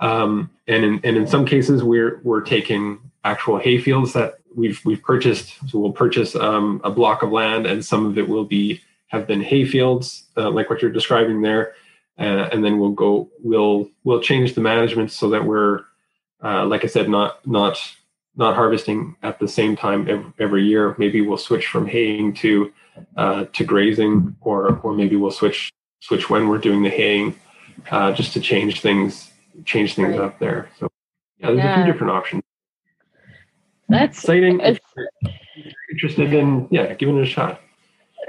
Um, 0.00 0.50
and 0.66 0.84
in 0.84 1.00
and 1.04 1.16
in 1.16 1.26
some 1.26 1.44
cases, 1.44 1.82
we're 1.82 2.20
we're 2.24 2.40
taking 2.40 2.98
actual 3.24 3.58
hay 3.58 3.78
fields 3.78 4.12
that 4.14 4.38
we've 4.54 4.80
we've 4.84 5.02
purchased. 5.02 5.56
So 5.68 5.78
we'll 5.78 5.92
purchase 5.92 6.34
um, 6.34 6.80
a 6.84 6.90
block 6.90 7.22
of 7.22 7.30
land, 7.30 7.66
and 7.66 7.84
some 7.84 8.06
of 8.06 8.18
it 8.18 8.28
will 8.28 8.44
be 8.44 8.80
have 9.08 9.26
been 9.26 9.40
hay 9.40 9.64
fields, 9.64 10.26
uh, 10.36 10.50
like 10.50 10.70
what 10.70 10.80
you're 10.80 10.90
describing 10.90 11.42
there. 11.42 11.74
Uh, 12.18 12.48
and 12.52 12.64
then 12.64 12.78
we'll 12.78 12.92
go 12.92 13.30
we'll 13.42 13.88
we'll 14.04 14.20
change 14.20 14.54
the 14.54 14.60
management 14.60 15.10
so 15.10 15.30
that 15.30 15.44
we're 15.44 15.84
uh, 16.42 16.64
like 16.66 16.84
I 16.84 16.86
said, 16.86 17.08
not 17.08 17.46
not 17.46 17.78
not 18.36 18.54
harvesting 18.54 19.16
at 19.22 19.38
the 19.38 19.48
same 19.48 19.76
time 19.76 20.08
every, 20.08 20.32
every 20.38 20.64
year. 20.64 20.94
Maybe 20.98 21.20
we'll 21.20 21.38
switch 21.38 21.66
from 21.66 21.86
haying 21.86 22.34
to 22.34 22.72
uh, 23.16 23.44
to 23.52 23.64
grazing, 23.64 24.36
or 24.40 24.78
or 24.82 24.94
maybe 24.94 25.16
we'll 25.16 25.30
switch 25.30 25.70
switch 26.00 26.28
when 26.30 26.48
we're 26.48 26.58
doing 26.58 26.82
the 26.82 26.90
haying, 26.90 27.34
uh, 27.90 28.12
just 28.12 28.32
to 28.34 28.40
change 28.40 28.80
things 28.80 29.30
change 29.64 29.94
things 29.94 30.16
right. 30.16 30.20
up 30.20 30.38
there. 30.38 30.68
So 30.78 30.88
yeah, 31.38 31.46
there's 31.48 31.58
yeah. 31.58 31.72
a 31.72 31.84
few 31.84 31.92
different 31.92 32.12
options. 32.12 32.42
That's 33.88 34.18
exciting. 34.18 34.60
interested 35.90 36.32
in 36.32 36.68
yeah, 36.70 36.94
giving 36.94 37.18
it 37.18 37.22
a 37.22 37.26
shot. 37.26 37.60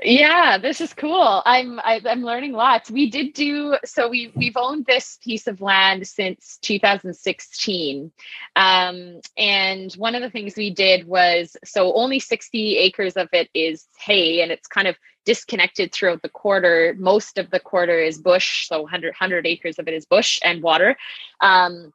Yeah, 0.03 0.57
this 0.57 0.81
is 0.81 0.93
cool. 0.93 1.43
I'm 1.45 1.79
I, 1.81 1.95
am 1.95 2.07
i 2.07 2.11
am 2.11 2.23
learning 2.23 2.53
lots. 2.53 2.89
We 2.89 3.09
did 3.09 3.33
do 3.33 3.75
so. 3.85 4.09
We 4.09 4.31
we've 4.35 4.57
owned 4.57 4.85
this 4.85 5.19
piece 5.23 5.47
of 5.47 5.61
land 5.61 6.07
since 6.07 6.57
2016, 6.61 8.11
um, 8.55 9.21
and 9.37 9.93
one 9.93 10.15
of 10.15 10.21
the 10.21 10.29
things 10.29 10.55
we 10.55 10.71
did 10.71 11.07
was 11.07 11.57
so 11.65 11.93
only 11.93 12.19
60 12.19 12.77
acres 12.77 13.17
of 13.17 13.29
it 13.33 13.49
is 13.53 13.87
hay, 13.99 14.41
and 14.41 14.51
it's 14.51 14.67
kind 14.67 14.87
of 14.87 14.95
disconnected 15.25 15.91
throughout 15.91 16.21
the 16.21 16.29
quarter. 16.29 16.95
Most 16.97 17.37
of 17.37 17.51
the 17.51 17.59
quarter 17.59 17.99
is 17.99 18.17
bush, 18.17 18.67
so 18.67 18.81
100 18.81 19.09
100 19.09 19.45
acres 19.45 19.77
of 19.77 19.87
it 19.87 19.93
is 19.93 20.05
bush 20.05 20.39
and 20.43 20.63
water. 20.63 20.95
Um, 21.41 21.93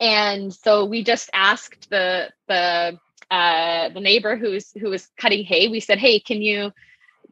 and 0.00 0.52
so 0.52 0.84
we 0.84 1.04
just 1.04 1.30
asked 1.32 1.90
the 1.90 2.30
the 2.48 2.98
uh, 3.30 3.90
the 3.90 4.00
neighbor 4.00 4.36
who's 4.36 4.72
who 4.80 4.90
was 4.90 5.08
cutting 5.18 5.44
hay. 5.44 5.68
We 5.68 5.80
said, 5.80 5.98
"Hey, 5.98 6.18
can 6.20 6.42
you?" 6.42 6.72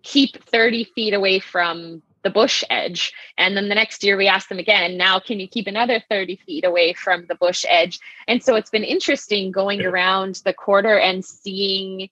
Keep 0.02 0.42
30 0.44 0.85
feet 0.85 1.14
away 1.14 1.40
from 1.40 2.02
the 2.26 2.30
bush 2.30 2.64
edge. 2.70 3.12
And 3.38 3.56
then 3.56 3.68
the 3.68 3.74
next 3.76 4.02
year 4.02 4.16
we 4.16 4.26
asked 4.26 4.48
them 4.48 4.59
again, 4.59 4.96
now 4.96 5.20
can 5.20 5.38
you 5.38 5.46
keep 5.46 5.68
another 5.68 6.02
30 6.11 6.40
feet 6.44 6.64
away 6.64 6.92
from 6.92 7.24
the 7.26 7.37
bush 7.37 7.64
edge? 7.68 8.00
And 8.26 8.42
so 8.42 8.56
it's 8.56 8.68
been 8.68 8.82
interesting 8.82 9.52
going 9.52 9.85
around 9.85 10.42
the 10.44 10.52
quarter 10.52 10.98
and 10.98 11.24
seeing. 11.24 12.09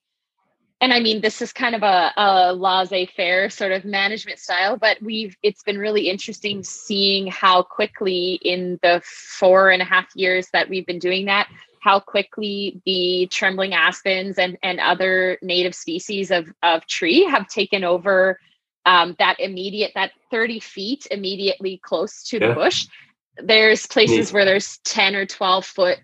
And 0.79 0.93
I 0.93 1.01
mean, 1.01 1.19
this 1.19 1.41
is 1.41 1.51
kind 1.51 1.75
of 1.75 1.83
a, 1.83 2.13
a 2.15 2.53
laissez 2.53 3.07
faire 3.07 3.49
sort 3.49 3.73
of 3.73 3.83
management 3.83 4.39
style, 4.39 4.77
but 4.77 5.01
we've, 5.01 5.35
it's 5.43 5.63
been 5.63 5.77
really 5.77 6.09
interesting 6.09 6.63
seeing 6.63 7.27
how 7.27 7.63
quickly 7.63 8.39
in 8.41 8.79
the 8.83 9.01
four 9.03 9.69
and 9.69 9.81
a 9.81 9.85
half 9.85 10.07
years 10.15 10.47
that 10.53 10.69
we've 10.69 10.85
been 10.85 10.99
doing 10.99 11.25
that, 11.25 11.49
how 11.85 11.99
quickly 11.99 12.81
the 12.83 13.27
trembling 13.31 13.75
aspens 13.75 14.39
and, 14.39 14.57
and 14.63 14.79
other 14.79 15.37
native 15.43 15.75
species 15.75 16.31
of, 16.31 16.51
of 16.63 16.83
tree 16.87 17.23
have 17.25 17.47
taken 17.47 17.83
over 17.83 18.39
um, 18.87 19.15
that 19.19 19.39
immediate, 19.39 19.91
that 19.93 20.11
30 20.31 20.59
feet 20.59 21.07
immediately 21.11 21.79
close 21.83 22.23
to 22.23 22.39
yeah. 22.39 22.47
the 22.47 22.53
bush. 22.55 22.87
There's 23.37 23.85
places 23.85 24.33
where 24.33 24.45
there's 24.45 24.79
10 24.79 25.15
or 25.15 25.27
12 25.27 25.63
foot 25.63 25.99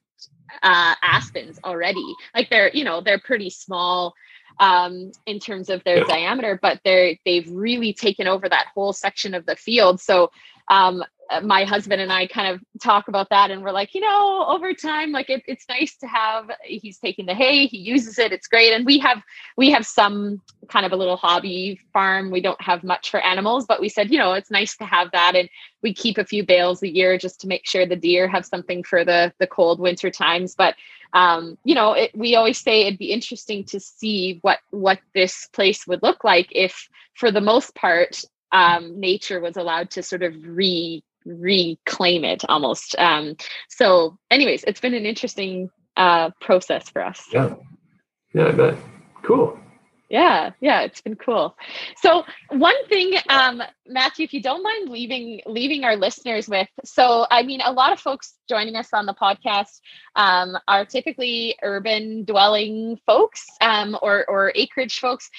uh, 0.61 0.93
aspens 1.01 1.59
already. 1.63 2.13
Like 2.35 2.51
they're, 2.51 2.69
you 2.69 2.83
know, 2.83 3.01
they're 3.01 3.19
pretty 3.19 3.49
small 3.49 4.13
um, 4.59 5.11
in 5.25 5.39
terms 5.39 5.69
of 5.69 5.83
their 5.83 5.99
yeah. 5.99 6.03
diameter, 6.03 6.59
but 6.61 6.79
they're 6.85 7.15
they've 7.25 7.49
really 7.49 7.93
taken 7.93 8.27
over 8.27 8.47
that 8.47 8.67
whole 8.75 8.93
section 8.93 9.33
of 9.33 9.47
the 9.47 9.55
field. 9.55 9.99
So 9.99 10.29
um, 10.69 11.03
my 11.43 11.63
husband 11.63 12.01
and 12.01 12.11
I 12.11 12.27
kind 12.27 12.53
of 12.53 12.61
talk 12.81 13.07
about 13.07 13.29
that 13.29 13.51
and 13.51 13.63
we're 13.63 13.71
like, 13.71 13.95
you 13.95 14.01
know, 14.01 14.45
over 14.47 14.73
time, 14.73 15.11
like 15.11 15.29
it, 15.29 15.43
it's 15.47 15.65
nice 15.69 15.95
to 15.97 16.07
have, 16.07 16.51
he's 16.63 16.97
taking 16.97 17.25
the 17.25 17.33
hay, 17.33 17.67
he 17.67 17.77
uses 17.77 18.19
it. 18.19 18.33
It's 18.33 18.47
great. 18.47 18.73
And 18.73 18.85
we 18.85 18.99
have, 18.99 19.21
we 19.55 19.71
have 19.71 19.85
some 19.85 20.41
kind 20.67 20.85
of 20.85 20.91
a 20.91 20.95
little 20.95 21.15
hobby 21.15 21.79
farm. 21.93 22.31
We 22.31 22.41
don't 22.41 22.61
have 22.61 22.83
much 22.83 23.09
for 23.09 23.21
animals, 23.21 23.65
but 23.65 23.79
we 23.79 23.87
said, 23.87 24.11
you 24.11 24.17
know, 24.17 24.33
it's 24.33 24.51
nice 24.51 24.75
to 24.77 24.85
have 24.85 25.11
that. 25.11 25.35
And 25.35 25.49
we 25.81 25.93
keep 25.93 26.17
a 26.17 26.25
few 26.25 26.45
bales 26.45 26.83
a 26.83 26.93
year 26.93 27.17
just 27.17 27.39
to 27.41 27.47
make 27.47 27.65
sure 27.65 27.85
the 27.85 27.95
deer 27.95 28.27
have 28.27 28.45
something 28.45 28.83
for 28.83 29.05
the, 29.05 29.31
the 29.39 29.47
cold 29.47 29.79
winter 29.79 30.09
times. 30.09 30.53
But, 30.53 30.75
um, 31.13 31.57
you 31.63 31.75
know, 31.75 31.93
it, 31.93 32.11
we 32.13 32.35
always 32.35 32.59
say 32.59 32.81
it'd 32.81 32.99
be 32.99 33.11
interesting 33.11 33.63
to 33.65 33.79
see 33.79 34.39
what, 34.41 34.59
what 34.71 34.99
this 35.13 35.47
place 35.53 35.87
would 35.87 36.03
look 36.03 36.23
like 36.25 36.49
if 36.51 36.89
for 37.13 37.31
the 37.31 37.41
most 37.41 37.73
part, 37.75 38.21
um, 38.51 38.99
nature 38.99 39.39
was 39.39 39.57
allowed 39.57 39.91
to 39.91 40.03
sort 40.03 40.23
of 40.23 40.33
re 40.45 41.03
reclaim 41.25 42.23
it 42.23 42.43
almost. 42.49 42.95
Um, 42.97 43.35
so, 43.69 44.17
anyways, 44.31 44.63
it's 44.65 44.81
been 44.81 44.93
an 44.93 45.05
interesting 45.05 45.69
uh, 45.97 46.31
process 46.41 46.89
for 46.89 47.03
us. 47.03 47.27
Yeah, 47.31 47.55
yeah, 48.33 48.47
I 48.47 48.51
bet. 48.51 48.75
Cool. 49.23 49.59
Yeah, 50.11 50.49
yeah, 50.59 50.81
it's 50.81 50.99
been 50.99 51.15
cool. 51.15 51.55
So 51.95 52.25
one 52.49 52.75
thing, 52.87 53.13
um, 53.29 53.63
Matthew, 53.87 54.25
if 54.25 54.33
you 54.33 54.41
don't 54.41 54.61
mind 54.61 54.89
leaving 54.89 55.39
leaving 55.45 55.85
our 55.85 55.95
listeners 55.95 56.49
with, 56.49 56.67
so 56.83 57.25
I 57.31 57.43
mean, 57.43 57.61
a 57.63 57.71
lot 57.71 57.93
of 57.93 57.99
folks 58.01 58.33
joining 58.49 58.75
us 58.75 58.89
on 58.91 59.05
the 59.05 59.13
podcast 59.13 59.79
um, 60.17 60.57
are 60.67 60.85
typically 60.85 61.55
urban 61.63 62.25
dwelling 62.25 62.99
folks 63.05 63.45
um, 63.61 63.97
or 64.01 64.25
or 64.29 64.51
acreage 64.53 64.99
folks, 64.99 65.29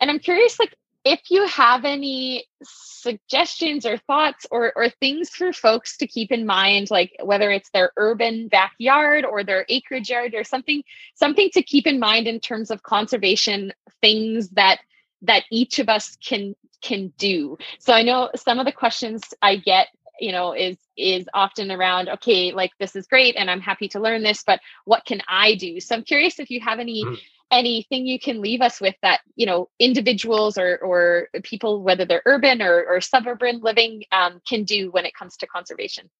and 0.00 0.10
I'm 0.10 0.18
curious, 0.18 0.58
like, 0.58 0.74
if 1.06 1.30
you 1.30 1.46
have 1.46 1.84
any 1.84 2.48
suggestions 2.64 3.86
or 3.86 3.96
thoughts 3.96 4.44
or, 4.50 4.72
or 4.74 4.88
things 4.88 5.30
for 5.30 5.52
folks 5.52 5.96
to 5.98 6.06
keep 6.06 6.32
in 6.32 6.44
mind 6.44 6.90
like 6.90 7.14
whether 7.22 7.52
it's 7.52 7.70
their 7.70 7.92
urban 7.96 8.48
backyard 8.48 9.24
or 9.24 9.44
their 9.44 9.64
acreage 9.68 10.10
yard 10.10 10.34
or 10.34 10.42
something 10.42 10.82
something 11.14 11.48
to 11.50 11.62
keep 11.62 11.86
in 11.86 12.00
mind 12.00 12.26
in 12.26 12.40
terms 12.40 12.72
of 12.72 12.82
conservation 12.82 13.72
things 14.00 14.48
that 14.50 14.80
that 15.22 15.44
each 15.52 15.78
of 15.78 15.88
us 15.88 16.16
can 16.16 16.56
can 16.82 17.12
do. 17.18 17.56
So 17.78 17.92
i 17.92 18.02
know 18.02 18.30
some 18.34 18.58
of 18.58 18.66
the 18.66 18.72
questions 18.72 19.22
i 19.40 19.54
get 19.54 19.86
you 20.18 20.32
know 20.32 20.54
is 20.54 20.76
is 20.96 21.28
often 21.34 21.70
around 21.70 22.08
okay 22.08 22.52
like 22.52 22.72
this 22.80 22.96
is 22.96 23.06
great 23.06 23.36
and 23.36 23.48
i'm 23.50 23.60
happy 23.60 23.86
to 23.86 24.00
learn 24.00 24.22
this 24.22 24.42
but 24.42 24.58
what 24.86 25.04
can 25.04 25.22
i 25.28 25.54
do? 25.54 25.78
So 25.78 25.94
i'm 25.94 26.02
curious 26.02 26.40
if 26.40 26.50
you 26.50 26.60
have 26.60 26.80
any 26.80 27.04
mm-hmm 27.04 27.14
anything 27.50 28.06
you 28.06 28.18
can 28.18 28.40
leave 28.40 28.60
us 28.60 28.80
with 28.80 28.94
that 29.02 29.20
you 29.36 29.46
know 29.46 29.68
individuals 29.78 30.58
or 30.58 30.78
or 30.78 31.28
people 31.42 31.82
whether 31.82 32.04
they're 32.04 32.22
urban 32.26 32.60
or, 32.60 32.84
or 32.84 33.00
suburban 33.00 33.60
living 33.60 34.02
um, 34.12 34.40
can 34.48 34.64
do 34.64 34.90
when 34.90 35.04
it 35.04 35.14
comes 35.14 35.36
to 35.36 35.46
conservation? 35.46 36.10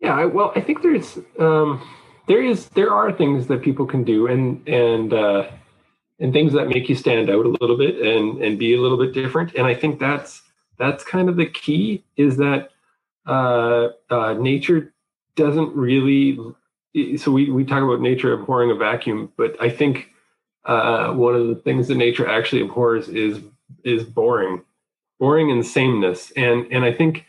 Yeah 0.00 0.24
well 0.26 0.52
i 0.54 0.60
think 0.60 0.82
there's 0.82 1.18
um, 1.38 1.82
there 2.26 2.42
is 2.42 2.68
there 2.70 2.90
are 2.90 3.12
things 3.12 3.46
that 3.46 3.62
people 3.62 3.86
can 3.86 4.04
do 4.04 4.26
and 4.26 4.66
and 4.68 5.12
uh, 5.12 5.48
and 6.18 6.32
things 6.32 6.52
that 6.52 6.68
make 6.68 6.88
you 6.88 6.94
stand 6.94 7.30
out 7.30 7.46
a 7.46 7.48
little 7.48 7.76
bit 7.76 7.96
and 8.00 8.42
and 8.42 8.58
be 8.58 8.74
a 8.74 8.80
little 8.80 8.98
bit 8.98 9.12
different. 9.12 9.54
And 9.54 9.66
i 9.66 9.74
think 9.74 9.98
that's 9.98 10.42
that's 10.78 11.04
kind 11.04 11.28
of 11.28 11.36
the 11.36 11.46
key 11.46 12.04
is 12.16 12.36
that 12.36 12.70
uh, 13.26 13.88
uh, 14.10 14.34
nature 14.34 14.92
doesn't 15.34 15.74
really 15.74 16.38
so 17.16 17.30
we, 17.30 17.50
we 17.50 17.64
talk 17.64 17.82
about 17.82 18.00
nature 18.00 18.32
abhorring 18.32 18.70
a 18.70 18.74
vacuum 18.74 19.32
but 19.36 19.56
i 19.60 19.68
think 19.68 20.10
uh, 20.64 21.12
one 21.12 21.34
of 21.34 21.46
the 21.46 21.54
things 21.54 21.86
that 21.88 21.96
nature 21.96 22.26
actually 22.28 22.62
abhors 22.62 23.08
is 23.08 23.40
is 23.84 24.02
boring 24.02 24.62
boring 25.18 25.50
and 25.50 25.66
sameness. 25.66 26.32
And 26.36 26.66
and 26.70 26.84
i 26.84 26.92
think 26.92 27.24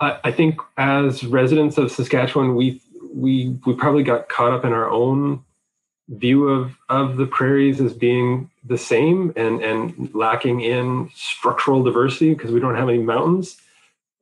I, 0.00 0.18
I 0.24 0.32
think 0.32 0.60
as 0.76 1.24
residents 1.24 1.78
of 1.78 1.90
saskatchewan 1.90 2.54
we 2.54 2.80
we 3.14 3.58
we 3.64 3.74
probably 3.74 4.02
got 4.02 4.28
caught 4.28 4.52
up 4.52 4.64
in 4.64 4.72
our 4.72 4.90
own 4.90 5.44
view 6.08 6.48
of 6.48 6.76
of 6.88 7.16
the 7.16 7.26
prairies 7.26 7.80
as 7.80 7.92
being 7.92 8.50
the 8.64 8.78
same 8.78 9.32
and 9.36 9.62
and 9.62 10.14
lacking 10.14 10.60
in 10.60 11.10
structural 11.14 11.82
diversity 11.82 12.34
because 12.34 12.50
we 12.50 12.60
don't 12.60 12.76
have 12.76 12.88
any 12.88 12.98
mountains 12.98 13.58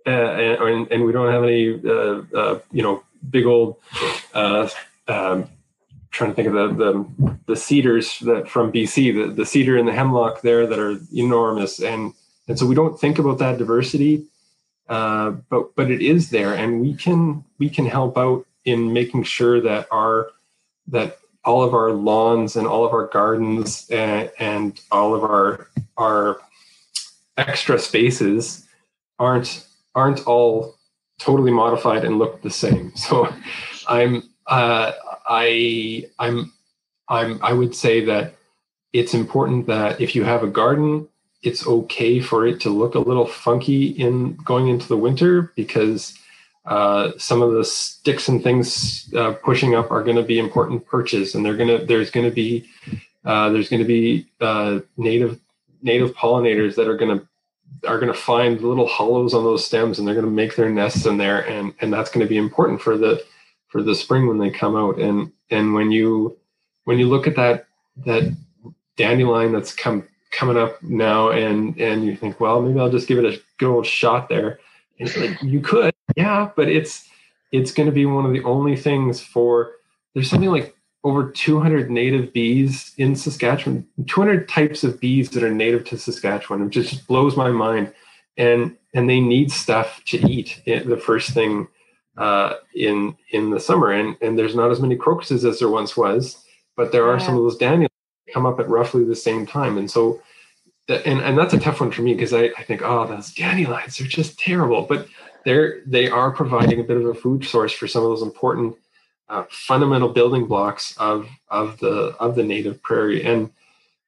uh, 0.07 0.11
and, 0.11 0.91
and 0.93 1.05
we 1.05 1.13
don't 1.13 1.33
have 1.33 1.43
any 1.43 1.81
uh, 1.85 2.23
uh, 2.37 2.59
you 2.73 2.83
know 2.83 3.03
big 3.31 3.47
old 3.47 3.77
uh, 4.35 4.69
um, 5.09 5.49
trying 6.11 6.31
to 6.31 6.35
think 6.35 6.49
of 6.49 6.55
the, 6.55 6.69
the 6.69 7.39
the 7.47 7.57
cedars 7.57 8.19
that 8.21 8.49
from 8.49 8.73
BC 8.73 9.15
the, 9.15 9.33
the 9.33 9.47
cedar 9.47 9.77
and 9.77 9.89
the 9.89 9.93
hemlock 9.93 10.43
there 10.43 10.67
that 10.67 10.79
are 10.79 10.99
enormous. 11.15 11.81
And 11.81 12.15
and 12.49 12.59
so 12.59 12.67
we 12.67 12.75
don't 12.75 12.99
think 12.99 13.19
about 13.19 13.39
that 13.39 13.59
diversity 13.59 14.27
uh, 14.89 15.31
but 15.49 15.75
but 15.75 15.91
it 15.91 16.01
is 16.01 16.31
there. 16.31 16.55
And 16.55 16.81
we 16.81 16.95
can 16.95 17.45
we 17.59 17.69
can 17.69 17.87
help 17.87 18.17
out 18.17 18.47
in 18.65 18.93
making 18.93 19.25
sure 19.25 19.61
that 19.61 19.89
our 19.91 20.31
that 20.89 21.19
all 21.45 21.63
of 21.63 21.75
our 21.75 21.93
lawns 21.93 22.57
and 22.57 22.67
all 22.67 22.85
of 22.85 22.93
our 22.93 23.07
gardens 23.07 23.89
and, 23.91 24.31
and 24.39 24.81
all 24.91 25.15
of 25.15 25.25
our 25.25 25.69
our 25.97 26.41
extra 27.37 27.79
spaces 27.79 28.67
aren't 29.19 29.67
aren't 29.95 30.27
all 30.27 30.76
totally 31.19 31.53
modified 31.53 32.05
and 32.05 32.19
look 32.19 32.43
the 32.43 32.51
same. 32.51 32.93
So 32.97 33.33
I'm 33.89 34.23
uh, 34.47 34.93
I 35.29 36.09
I'm 36.19 36.53
I'm 37.09 37.41
I 37.43 37.53
would 37.53 37.75
say 37.75 38.05
that 38.05 38.35
it's 38.93 39.15
important 39.15 39.67
that 39.67 40.01
if 40.01 40.15
you 40.15 40.25
have 40.25 40.43
a 40.43 40.49
garden, 40.49 41.09
it's 41.43 41.67
okay 41.67 42.21
for 42.21 42.47
it 42.47 42.61
to 42.61 42.71
look 42.71 42.95
a 42.95 42.99
little 42.99 43.27
funky 43.27 43.89
in 43.89 44.37
going 44.37 44.69
into 44.69 44.89
the 44.89 44.97
winter 44.97 45.53
because 45.55 46.19
uh, 46.65 47.13
some 47.17 47.43
of 47.43 47.53
the 47.53 47.65
sticks 47.65 48.29
and 48.29 48.43
things 48.43 49.13
uh, 49.15 49.33
pushing 49.45 49.75
up 49.75 49.91
are 49.91 50.03
going 50.03 50.17
to 50.17 50.23
be 50.23 50.39
important 50.39 50.85
perches, 50.87 51.35
and 51.35 51.45
they're 51.45 51.57
going 51.57 51.79
to 51.79 51.85
there's 51.85 52.11
going 52.11 52.27
to 52.29 52.35
be 52.35 52.67
uh, 53.25 53.51
there's 53.51 53.69
going 53.69 53.83
to 53.83 53.87
be 53.89 54.27
uh, 54.41 54.81
native 54.97 55.39
native 55.83 56.15
pollinators 56.15 56.75
that 56.75 56.89
are 56.89 56.97
going 56.97 57.19
to 57.19 57.27
are 57.87 57.99
going 57.99 58.13
to 58.13 58.19
find 58.19 58.61
little 58.61 58.87
hollows 58.87 59.35
on 59.35 59.45
those 59.45 59.65
stems, 59.65 59.99
and 59.99 60.07
they're 60.07 60.15
going 60.15 60.27
to 60.27 60.33
make 60.33 60.57
their 60.57 60.71
nests 60.71 61.07
in 61.07 61.17
there, 61.17 61.47
and 61.49 61.75
and 61.81 61.93
that's 61.93 62.11
going 62.11 62.25
to 62.25 62.29
be 62.29 62.39
important 62.39 62.81
for 62.81 62.97
the 62.97 63.23
for 63.69 63.83
the 63.83 63.95
spring 63.95 64.27
when 64.27 64.39
they 64.39 64.51
come 64.51 64.77
out. 64.77 64.99
And 64.99 65.33
and 65.51 65.75
when 65.75 65.91
you 65.91 66.37
when 66.85 66.99
you 66.99 67.09
look 67.09 67.27
at 67.27 67.37
that 67.37 67.67
that 68.05 68.35
dandelion 68.97 69.53
that's 69.53 69.75
come 69.75 70.07
coming 70.31 70.57
up 70.57 70.83
now, 70.83 71.31
and 71.31 71.79
and 71.81 72.05
you 72.05 72.17
think, 72.17 72.41
well, 72.41 72.61
maybe 72.61 72.79
I'll 72.81 72.91
just 72.91 73.09
give 73.09 73.19
it 73.19 73.25
a 73.25 73.41
good 73.59 73.71
old 73.71 73.87
shot 73.87 74.29
there 74.29 74.59
like, 74.99 75.43
you 75.43 75.61
could, 75.61 75.95
yeah, 76.17 76.51
but 76.57 76.69
it's 76.69 77.09
it's 77.53 77.73
going 77.73 77.87
to 77.87 77.93
be 77.93 78.07
one 78.07 78.25
of 78.25 78.33
the 78.33 78.43
only 78.45 78.77
things 78.77 79.21
for. 79.21 79.73
There's 80.15 80.31
something 80.31 80.51
like 80.51 80.76
over 81.07 81.31
200 81.31 81.89
native 81.89 82.33
bees 82.33 82.93
in 82.99 83.15
Saskatchewan, 83.15 83.87
200 84.09 84.49
types 84.49 84.83
of 84.83 84.99
bees 84.99 85.31
that 85.31 85.45
are 85.45 85.55
native 85.55 85.85
to 85.85 85.97
Saskatchewan. 85.97 86.65
which 86.65 86.75
just 86.75 87.07
blows 87.07 87.37
my 87.37 87.49
mind, 87.49 87.93
and 88.37 88.77
and 88.93 89.09
they 89.09 89.21
need 89.21 89.53
stuff 89.53 90.03
to 90.07 90.19
eat. 90.29 90.61
The 90.67 90.97
first 90.97 91.31
thing 91.31 91.69
uh, 92.19 92.55
in 92.75 93.17
in 93.31 93.51
the 93.51 93.61
summer, 93.61 93.93
and 93.93 94.17
and 94.21 94.37
there's 94.37 94.57
not 94.57 94.73
as 94.73 94.81
many 94.81 94.97
crocuses 94.97 95.45
as 95.45 95.61
there 95.61 95.69
once 95.69 95.97
was, 95.97 96.45
but 96.77 96.91
there 96.91 97.09
are 97.09 97.19
yeah. 97.19 97.25
some 97.25 97.37
of 97.37 97.45
those 97.45 97.57
dandelions 97.57 97.93
come 98.35 98.45
up 98.45 98.59
at 98.59 98.69
roughly 98.69 99.05
the 99.05 99.15
same 99.15 99.47
time, 99.47 99.79
and 99.79 99.89
so 99.89 100.21
that, 100.89 101.07
and 101.07 101.21
and 101.21 101.39
that's 101.39 101.55
a 101.55 101.61
tough 101.61 101.81
one 101.81 101.93
for 101.93 102.03
me 102.03 102.15
because 102.15 102.33
I, 102.33 102.51
I 102.59 102.65
think 102.65 102.83
oh 102.83 103.07
those 103.07 103.33
dandelions 103.33 104.01
are 104.01 104.07
just 104.07 104.39
terrible 104.39 104.83
but 104.83 105.09
they're 105.45 105.81
they 105.87 106.09
are 106.09 106.31
providing 106.31 106.81
a 106.81 106.85
bit 106.85 106.97
of 106.97 107.07
a 107.07 107.15
food 107.15 107.45
source 107.45 107.73
for 107.73 107.89
some 107.89 108.03
of 108.03 108.09
those 108.09 108.23
important 108.23 108.77
uh, 109.29 109.45
fundamental 109.51 110.09
building 110.09 110.47
blocks 110.47 110.97
of 110.99 111.29
of 111.49 111.79
the 111.79 112.15
of 112.19 112.35
the 112.37 112.45
native 112.45 112.83
prairie. 112.83 113.25
And 113.25 113.51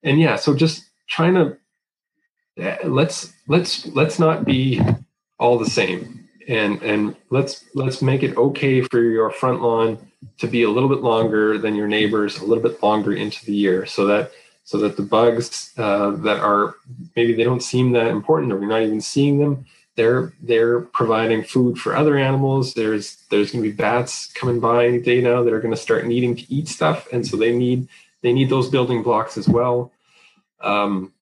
and 0.03 0.21
yeah 0.21 0.37
so 0.37 0.55
just 0.55 0.85
trying 1.09 1.35
to 1.35 1.57
eh, 2.59 2.79
let's 2.85 3.33
let's 3.49 3.87
let's 3.89 4.19
not 4.19 4.45
be 4.45 4.81
all 5.39 5.59
the 5.59 5.71
same. 5.71 6.29
And 6.49 6.83
and 6.83 7.17
let's 7.31 7.65
let's 7.75 8.01
make 8.03 8.23
it 8.23 8.37
okay 8.37 8.81
for 8.83 9.01
your 9.01 9.31
front 9.31 9.63
lawn 9.63 9.99
to 10.39 10.47
be 10.47 10.63
a 10.63 10.71
little 10.71 10.89
bit 10.89 11.01
longer 11.01 11.59
than 11.59 11.75
your 11.75 11.89
neighbors 11.89 12.39
a 12.39 12.45
little 12.45 12.63
bit 12.63 12.83
longer 12.83 13.13
into 13.13 13.45
the 13.45 13.55
year 13.55 13.87
so 13.87 14.07
that 14.07 14.33
so 14.65 14.79
that 14.79 14.97
the 14.97 15.03
bugs 15.03 15.73
uh, 15.79 16.11
that 16.11 16.41
are 16.41 16.75
maybe 17.17 17.35
they 17.35 17.45
don't 17.45 17.63
seem 17.63 17.93
that 17.93 18.09
important 18.09 18.53
or 18.53 18.57
we're 18.57 18.67
not 18.67 18.83
even 18.83 19.01
seeing 19.01 19.39
them 19.39 19.65
they're 19.99 20.33
they're 20.41 20.83
providing 20.83 21.43
food 21.43 21.77
for 21.77 21.97
other 21.97 22.17
animals. 22.17 22.73
There's 22.75 23.17
there's 23.31 23.51
going 23.51 23.65
to 23.65 23.69
be 23.69 23.77
bats 23.77 24.33
coming 24.33 24.61
by 24.61 24.99
day 24.99 25.21
now 25.21 25.43
that 25.43 25.53
are 25.53 25.61
going 25.61 25.75
to 25.75 25.81
start 25.81 26.07
needing 26.07 26.37
to 26.37 26.55
eat 26.55 26.69
stuff 26.69 27.09
and 27.13 27.27
so 27.27 27.37
they 27.37 27.53
need 27.53 27.89
they 28.23 28.33
need 28.33 28.49
those 28.49 28.71
building 28.71 29.03
blocks 29.03 29.37
as 29.37 29.49
well. 29.49 29.91
Um, 30.61 31.13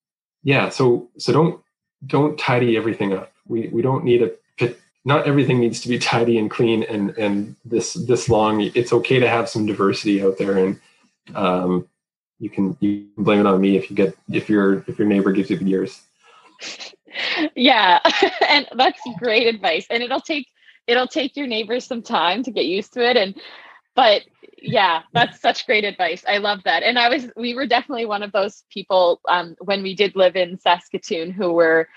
yeah 0.42 0.68
so 0.68 1.08
so 1.16 1.32
don't 1.32 1.60
don't 2.06 2.38
tidy 2.38 2.76
everything 2.76 3.14
up. 3.14 3.32
We 3.48 3.68
we 3.68 3.80
don't 3.80 4.04
need 4.04 4.20
a 4.20 4.32
pit 4.58 4.78
not 5.06 5.26
everything 5.26 5.58
needs 5.58 5.80
to 5.80 5.88
be 5.88 5.98
tidy 6.12 6.36
and 6.38 6.50
clean 6.50 6.82
and 6.82 7.16
and 7.16 7.56
this 7.64 7.94
this 7.94 8.28
long. 8.28 8.60
It's 8.60 8.92
okay 8.92 9.18
to 9.18 9.28
have 9.28 9.48
some 9.48 9.64
diversity 9.64 10.22
out 10.22 10.36
there 10.36 10.58
and 10.58 10.78
um, 11.34 11.88
you 12.38 12.50
can 12.50 12.76
you 12.80 13.08
can 13.14 13.24
blame 13.24 13.40
it 13.40 13.46
on 13.46 13.58
me 13.58 13.78
if 13.78 13.88
you 13.88 13.96
get 13.96 14.14
if 14.30 14.50
your 14.50 14.84
if 14.86 14.98
your 14.98 15.08
neighbor 15.08 15.32
gives 15.32 15.48
you 15.48 15.56
the 15.56 15.70
ears 15.70 16.02
yeah 17.54 18.00
and 18.48 18.66
that's 18.76 19.00
great 19.18 19.46
advice 19.46 19.86
and 19.90 20.02
it'll 20.02 20.20
take 20.20 20.48
it'll 20.86 21.06
take 21.06 21.36
your 21.36 21.46
neighbors 21.46 21.84
some 21.84 22.02
time 22.02 22.42
to 22.42 22.50
get 22.50 22.66
used 22.66 22.92
to 22.92 23.08
it 23.08 23.16
and 23.16 23.34
but 23.94 24.22
yeah 24.60 25.02
that's 25.12 25.40
such 25.40 25.66
great 25.66 25.84
advice 25.84 26.24
i 26.28 26.38
love 26.38 26.60
that 26.64 26.82
and 26.82 26.98
i 26.98 27.08
was 27.08 27.28
we 27.36 27.54
were 27.54 27.66
definitely 27.66 28.06
one 28.06 28.22
of 28.22 28.32
those 28.32 28.64
people 28.70 29.20
um, 29.28 29.56
when 29.60 29.82
we 29.82 29.94
did 29.94 30.16
live 30.16 30.36
in 30.36 30.58
saskatoon 30.58 31.30
who 31.30 31.52
were 31.52 31.88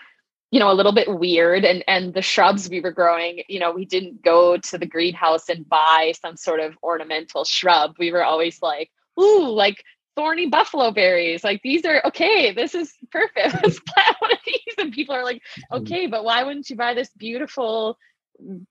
you 0.52 0.60
know 0.60 0.72
a 0.72 0.74
little 0.74 0.92
bit 0.92 1.08
weird 1.20 1.64
and 1.64 1.84
and 1.88 2.14
the 2.14 2.22
shrubs 2.22 2.70
we 2.70 2.82
were 2.82 2.92
growing 2.92 3.42
you 3.48 3.60
know 3.60 3.72
we 3.72 3.86
didn't 3.86 4.22
go 4.22 4.58
to 4.58 4.78
the 4.78 4.86
greenhouse 4.86 5.50
and 5.50 5.68
buy 5.70 6.14
some 6.20 6.36
sort 6.36 6.60
of 6.60 6.78
ornamental 6.84 7.46
shrub 7.46 7.96
we 8.00 8.12
were 8.12 8.24
always 8.24 8.62
like 8.62 8.90
ooh 9.20 9.48
like 9.50 9.84
thorny 10.20 10.48
buffalo 10.48 10.92
berries. 10.92 11.46
Like 11.46 11.62
these 11.62 11.86
are 11.86 12.02
okay. 12.08 12.52
This 12.52 12.76
is 12.76 12.94
perfect. 13.10 13.54
Let's 13.64 13.80
plant 13.80 14.18
one 14.20 14.34
of 14.34 14.40
these. 14.46 14.76
And 14.78 14.92
people 14.92 15.16
are 15.16 15.24
like, 15.24 15.38
mm-hmm. 15.38 15.76
okay, 15.78 16.08
but 16.08 16.26
why 16.26 16.44
wouldn't 16.44 16.70
you 16.70 16.76
buy 16.76 16.94
this 16.94 17.10
beautiful, 17.18 17.98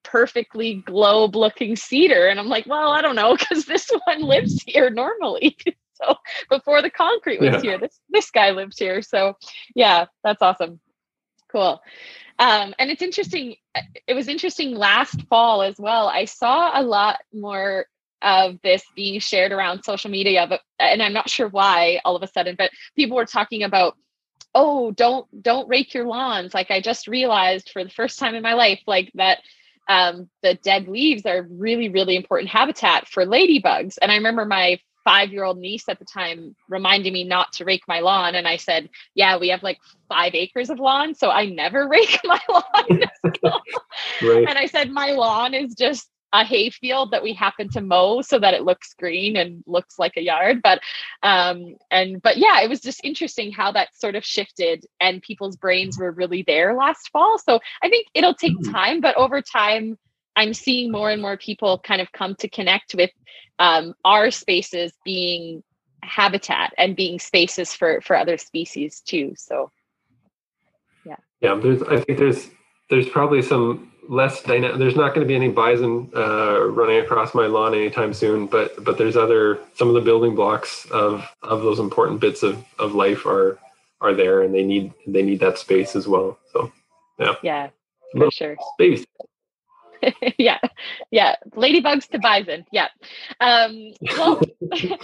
perfectly 0.03 0.75
globe 0.75 1.35
looking 1.35 1.75
cedar? 1.75 2.27
And 2.27 2.39
I'm 2.39 2.49
like, 2.49 2.67
well, 2.67 2.91
I 2.91 3.01
don't 3.01 3.17
know, 3.17 3.35
because 3.39 3.65
this 3.65 3.91
one 4.05 4.23
lives 4.23 4.61
mm-hmm. 4.61 4.73
here 4.73 4.91
normally. 4.91 5.57
so 5.95 6.17
before 6.51 6.83
the 6.83 6.91
concrete 6.91 7.41
was 7.41 7.55
yeah. 7.55 7.61
here, 7.63 7.79
this 7.79 7.99
this 8.11 8.31
guy 8.31 8.51
lives 8.51 8.79
here. 8.79 9.01
So 9.01 9.39
yeah, 9.75 10.05
that's 10.23 10.43
awesome. 10.43 10.81
Cool. 11.51 11.81
Um, 12.39 12.75
and 12.79 12.91
it's 12.91 13.03
interesting. 13.03 13.57
Uh, 13.75 13.81
it 14.07 14.13
was 14.13 14.29
interesting 14.29 14.75
last 14.75 15.23
fall 15.31 15.63
as 15.63 15.77
well. 15.79 16.09
I 16.09 16.27
saw 16.27 16.79
a 16.79 16.83
lot 16.83 17.21
more 17.33 17.87
of 18.23 18.59
this 18.63 18.83
being 18.97 19.21
shared 19.21 19.53
around 19.53 19.83
social 19.85 20.11
media 20.11 20.47
but 20.49 20.61
and 20.79 21.03
i'm 21.03 21.13
not 21.13 21.31
sure 21.31 21.49
why 21.49 22.01
all 22.05 22.17
of 22.17 22.23
a 22.23 22.27
sudden 22.27 22.55
but 22.59 22.71
people 22.97 23.17
were 23.17 23.25
talking 23.25 23.63
about 23.63 23.97
oh 24.55 24.91
don't 24.93 25.27
don't 25.43 25.69
rake 25.69 25.95
your 25.95 26.07
lawns. 26.07 26.55
Like 26.55 26.71
i 26.71 26.81
just 26.81 27.07
realized 27.07 27.71
for 27.73 27.85
the 27.85 27.91
first 27.91 28.19
time 28.19 28.35
in 28.35 28.43
my 28.43 28.55
life 28.55 28.81
like 28.87 29.11
that 29.15 29.39
um, 29.91 30.29
the 30.43 30.53
dead 30.53 30.87
leaves 30.87 31.25
are 31.25 31.47
really 31.49 31.89
really 31.89 32.17
important 32.17 32.51
habitat 32.51 33.09
for 33.09 33.25
ladybugs. 33.25 33.99
And 34.03 34.11
i 34.11 34.17
remember 34.17 34.45
my 34.45 34.79
five 35.05 35.33
year 35.33 35.45
old 35.45 35.59
niece 35.59 35.89
at 35.89 35.99
the 35.99 36.05
time 36.05 36.55
reminding 36.69 37.13
me 37.13 37.25
not 37.25 37.53
to 37.55 37.65
rake 37.65 37.83
my 37.89 38.01
lawn 38.01 38.35
and 38.35 38.47
i 38.47 38.57
said 38.57 38.91
yeah 39.15 39.39
we 39.39 39.49
have 39.49 39.63
like 39.63 39.79
five 40.07 40.35
acres 40.35 40.69
of 40.69 40.79
lawn 40.79 41.15
so 41.15 41.31
i 41.31 41.47
never 41.47 41.89
rake 41.97 42.21
my 42.25 42.41
lawn. 42.51 43.01
Right. 44.23 44.47
and 44.49 44.59
i 44.59 44.67
said 44.67 44.91
my 44.91 45.13
lawn 45.13 45.55
is 45.55 45.75
just 45.75 46.11
a 46.33 46.45
hay 46.45 46.71
field 46.71 47.11
that 47.11 47.23
we 47.23 47.33
happen 47.33 47.69
to 47.71 47.81
mow 47.81 48.21
so 48.21 48.39
that 48.39 48.55
it 48.55 48.65
looks 48.65 48.95
green 48.95 49.37
and 49.37 49.63
looks 49.67 49.99
like 49.99 50.13
a 50.17 50.23
yard 50.23 50.61
but 50.63 50.81
um 51.23 51.75
and 51.91 52.21
but 52.23 52.37
yeah 52.37 52.61
it 52.61 52.69
was 52.69 52.81
just 52.81 53.01
interesting 53.03 53.51
how 53.51 53.73
that 53.73 53.89
sort 53.95 54.15
of 54.15 54.25
shifted 54.25 54.85
and 55.01 55.23
people's 55.23 55.57
brains 55.57 55.99
were 55.99 56.13
really 56.13 56.43
there 56.47 56.75
last 56.75 57.09
fall. 57.11 57.39
So 57.39 57.61
i 57.83 57.89
think 57.89 58.07
it'll 58.15 58.35
take 58.35 58.57
mm. 58.59 58.71
time 58.71 59.01
but 59.01 59.17
over 59.17 59.41
time 59.41 59.99
i'm 60.37 60.53
seeing 60.53 60.93
more 60.93 61.11
and 61.11 61.23
more 61.23 61.37
people 61.37 61.79
kind 61.79 62.01
of 62.01 62.13
come 62.13 62.35
to 62.37 62.49
connect 62.49 62.95
with 62.95 63.11
um, 63.61 63.95
our 64.05 64.31
spaces 64.31 64.93
being 65.05 65.65
habitat 66.05 66.73
and 66.79 66.95
being 66.95 67.19
spaces 67.19 67.75
for 67.75 68.01
for 68.03 68.17
other 68.17 68.37
species 68.37 69.01
too 69.01 69.33
so. 69.37 69.71
Yeah. 71.05 71.17
Yeah 71.41 71.55
there's 71.61 71.83
i 71.85 72.01
think 72.01 72.19
there's 72.19 72.51
there's 72.91 73.09
probably 73.09 73.43
some 73.43 73.91
less 74.09 74.43
dynamic. 74.43 74.79
There's 74.79 74.97
not 74.97 75.15
going 75.15 75.21
to 75.21 75.29
be 75.29 75.37
any 75.37 75.51
bison 75.51 76.11
uh, 76.17 76.65
running 76.65 76.99
across 76.99 77.35
my 77.35 77.47
lawn 77.47 77.75
anytime 77.75 78.13
soon, 78.13 78.47
but 78.47 78.83
but 78.85 78.99
there's 78.99 79.17
other 79.17 79.61
some 79.75 79.89
of 79.89 79.95
the 79.95 80.01
building 80.01 80.35
blocks 80.35 80.87
of 80.91 81.25
of 81.43 81.63
those 81.63 81.79
important 81.79 82.21
bits 82.21 82.43
of 82.43 82.65
of 82.79 82.95
life 82.95 83.27
are 83.27 83.59
are 84.01 84.15
there, 84.15 84.43
and 84.43 84.55
they 84.55 84.65
need 84.65 84.93
they 85.07 85.23
need 85.23 85.41
that 85.41 85.59
space 85.59 85.95
as 85.95 86.09
well. 86.09 86.39
So 86.53 86.73
yeah, 87.19 87.35
yeah, 87.43 87.69
for 88.17 88.31
sure. 88.31 88.57
Space. 88.75 89.05
yeah, 90.39 90.59
yeah. 91.11 91.37
Ladybugs 91.51 92.09
to 92.09 92.19
bison. 92.19 92.65
Yeah. 92.73 92.89
Um, 93.41 93.93
well. 94.17 94.41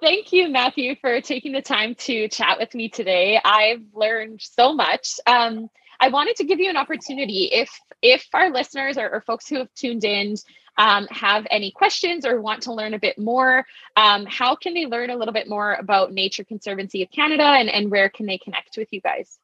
Thank 0.00 0.32
you, 0.32 0.48
Matthew, 0.48 0.96
for 1.00 1.20
taking 1.20 1.52
the 1.52 1.60
time 1.60 1.94
to 1.96 2.26
chat 2.28 2.58
with 2.58 2.74
me 2.74 2.88
today. 2.88 3.38
I've 3.44 3.82
learned 3.92 4.40
so 4.40 4.72
much. 4.72 5.20
Um, 5.26 5.68
I 6.00 6.08
wanted 6.08 6.34
to 6.36 6.44
give 6.44 6.58
you 6.58 6.68
an 6.68 6.76
opportunity 6.76 7.50
if 7.52 7.70
if 8.02 8.26
our 8.34 8.50
listeners 8.50 8.98
or, 8.98 9.08
or 9.08 9.20
folks 9.20 9.48
who 9.48 9.56
have 9.56 9.72
tuned 9.74 10.04
in 10.04 10.36
um, 10.76 11.06
have 11.10 11.46
any 11.50 11.70
questions 11.70 12.26
or 12.26 12.40
want 12.40 12.62
to 12.62 12.72
learn 12.72 12.94
a 12.94 12.98
bit 12.98 13.18
more, 13.18 13.64
um, 13.96 14.26
how 14.26 14.56
can 14.56 14.74
they 14.74 14.86
learn 14.86 15.10
a 15.10 15.16
little 15.16 15.34
bit 15.34 15.48
more 15.48 15.74
about 15.74 16.12
Nature 16.12 16.44
Conservancy 16.44 17.02
of 17.02 17.10
Canada 17.10 17.44
and, 17.44 17.68
and 17.68 17.90
where 17.90 18.08
can 18.08 18.26
they 18.26 18.38
connect 18.38 18.76
with 18.76 18.88
you 18.90 19.00
guys? 19.00 19.38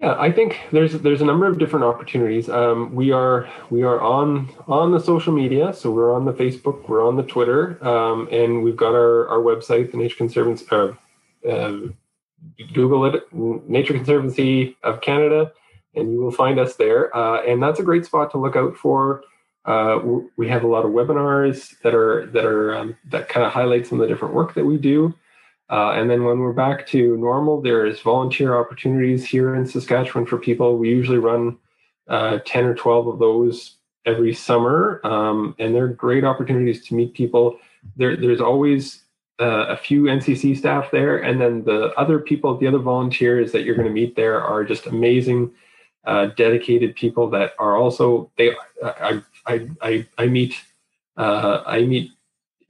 Yeah, 0.00 0.16
I 0.18 0.32
think 0.32 0.60
there's 0.72 0.92
there's 0.92 1.22
a 1.22 1.24
number 1.24 1.46
of 1.46 1.58
different 1.58 1.84
opportunities. 1.84 2.48
Um, 2.48 2.94
we 2.94 3.12
are 3.12 3.48
we 3.70 3.84
are 3.84 4.00
on 4.00 4.50
on 4.66 4.90
the 4.90 4.98
social 4.98 5.32
media, 5.32 5.72
so 5.72 5.90
we're 5.90 6.12
on 6.12 6.24
the 6.24 6.32
Facebook, 6.32 6.88
we're 6.88 7.06
on 7.06 7.16
the 7.16 7.22
Twitter, 7.22 7.82
um, 7.86 8.28
and 8.32 8.62
we've 8.64 8.76
got 8.76 8.92
our 8.92 9.28
our 9.28 9.38
website, 9.38 9.92
the 9.92 9.96
Nature 9.96 10.16
Conservancy. 10.16 10.66
Uh, 10.70 10.92
uh, 11.48 11.78
Google 12.74 13.06
it, 13.06 13.32
Nature 13.32 13.94
Conservancy 13.94 14.76
of 14.82 15.00
Canada, 15.00 15.52
and 15.96 16.12
you 16.12 16.20
will 16.20 16.30
find 16.30 16.58
us 16.58 16.76
there. 16.76 17.14
Uh, 17.16 17.42
and 17.42 17.62
that's 17.62 17.80
a 17.80 17.84
great 17.84 18.04
spot 18.04 18.30
to 18.32 18.38
look 18.38 18.56
out 18.56 18.76
for. 18.76 19.22
Uh, 19.64 19.98
we 20.36 20.48
have 20.48 20.64
a 20.64 20.66
lot 20.66 20.84
of 20.84 20.92
webinars 20.92 21.78
that 21.82 21.94
are 21.94 22.26
that 22.26 22.44
are 22.44 22.76
um, 22.76 22.96
that 23.06 23.28
kind 23.28 23.46
of 23.46 23.52
highlight 23.52 23.86
some 23.86 24.00
of 24.00 24.06
the 24.06 24.12
different 24.12 24.34
work 24.34 24.54
that 24.54 24.64
we 24.64 24.76
do. 24.76 25.14
Uh, 25.70 25.92
and 25.92 26.10
then 26.10 26.24
when 26.24 26.38
we're 26.38 26.52
back 26.52 26.86
to 26.86 27.16
normal, 27.16 27.62
there's 27.62 28.00
volunteer 28.00 28.58
opportunities 28.58 29.24
here 29.26 29.54
in 29.54 29.66
Saskatchewan 29.66 30.26
for 30.26 30.38
people. 30.38 30.76
We 30.76 30.90
usually 30.90 31.18
run 31.18 31.56
uh, 32.08 32.38
10 32.44 32.64
or 32.66 32.74
12 32.74 33.06
of 33.06 33.18
those 33.18 33.76
every 34.04 34.34
summer, 34.34 35.00
um, 35.04 35.54
and 35.58 35.74
they're 35.74 35.88
great 35.88 36.24
opportunities 36.24 36.86
to 36.86 36.94
meet 36.94 37.14
people. 37.14 37.58
There, 37.96 38.16
there's 38.16 38.42
always 38.42 39.04
uh, 39.40 39.66
a 39.68 39.76
few 39.76 40.04
NCC 40.04 40.56
staff 40.56 40.90
there, 40.90 41.18
and 41.18 41.40
then 41.40 41.64
the 41.64 41.92
other 41.96 42.18
people, 42.18 42.56
the 42.56 42.66
other 42.66 42.78
volunteers 42.78 43.52
that 43.52 43.64
you're 43.64 43.74
going 43.74 43.88
to 43.88 43.92
meet 43.92 44.16
there 44.16 44.40
are 44.42 44.64
just 44.64 44.86
amazing, 44.86 45.50
uh, 46.06 46.26
dedicated 46.36 46.94
people 46.94 47.30
that 47.30 47.52
are 47.58 47.76
also 47.76 48.30
they. 48.36 48.54
I 48.82 49.22
I 49.46 49.68
I, 49.80 50.06
I 50.18 50.26
meet 50.26 50.54
uh, 51.16 51.62
I 51.66 51.82
meet 51.82 52.12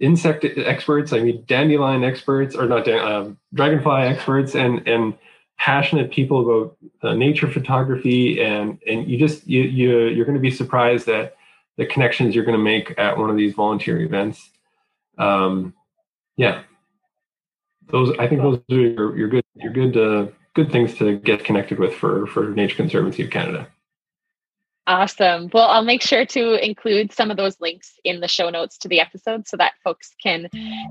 insect 0.01 0.45
experts. 0.45 1.12
I 1.12 1.20
meet 1.20 1.47
dandelion 1.47 2.05
experts, 2.05 2.55
or 2.55 2.66
not 2.66 2.89
um, 2.89 3.39
dragonfly 3.53 4.03
experts, 4.03 4.55
and 4.55 4.87
and 4.87 5.14
passionate 5.59 6.11
people 6.11 6.41
about 6.43 6.76
uh, 7.03 7.14
nature 7.14 7.49
photography, 7.49 8.43
and 8.43 8.78
and 8.87 9.09
you 9.09 9.18
just 9.18 9.47
you 9.47 9.62
you 9.62 10.07
you're 10.07 10.26
going 10.26 10.37
to 10.37 10.41
be 10.41 10.51
surprised 10.51 11.09
at 11.09 11.37
the 11.76 11.87
connections 11.87 12.35
you're 12.35 12.45
going 12.45 12.57
to 12.57 12.62
make 12.62 12.95
at 12.99 13.18
one 13.18 13.30
of 13.30 13.37
these 13.37 13.55
volunteer 13.55 14.01
events. 14.01 14.51
Um, 15.18 15.74
yeah, 16.37 16.62
those 17.89 18.16
I 18.18 18.26
think 18.28 18.43
those 18.43 18.59
are 18.70 18.74
your, 18.74 19.16
your 19.16 19.28
good 19.28 19.45
your 19.55 19.72
good 19.72 19.97
uh, 19.97 20.26
good 20.55 20.71
things 20.73 20.95
to 20.99 21.19
get 21.19 21.45
connected 21.45 21.79
with 21.79 21.95
for 21.95 22.27
for 22.27 22.51
Nature 22.51 22.77
Conservancy 22.77 23.25
of 23.25 23.31
Canada. 23.31 23.69
Awesome. 24.87 25.49
Well, 25.53 25.71
I'll 25.71 25.85
make 25.85 26.03
sure 26.03 26.27
to 26.27 26.65
include 26.65 27.11
some 27.11 27.31
of 27.31 27.39
those 27.39 27.59
links 27.59 27.95
in 28.05 28.21
the 28.21 28.29
show 28.29 28.51
notes 28.51 28.77
to 28.79 28.89
the 28.89 29.01
episode 29.01 29.49
so 29.49 29.57
that 29.57 29.73
folks 29.83 30.15
can 30.23 30.49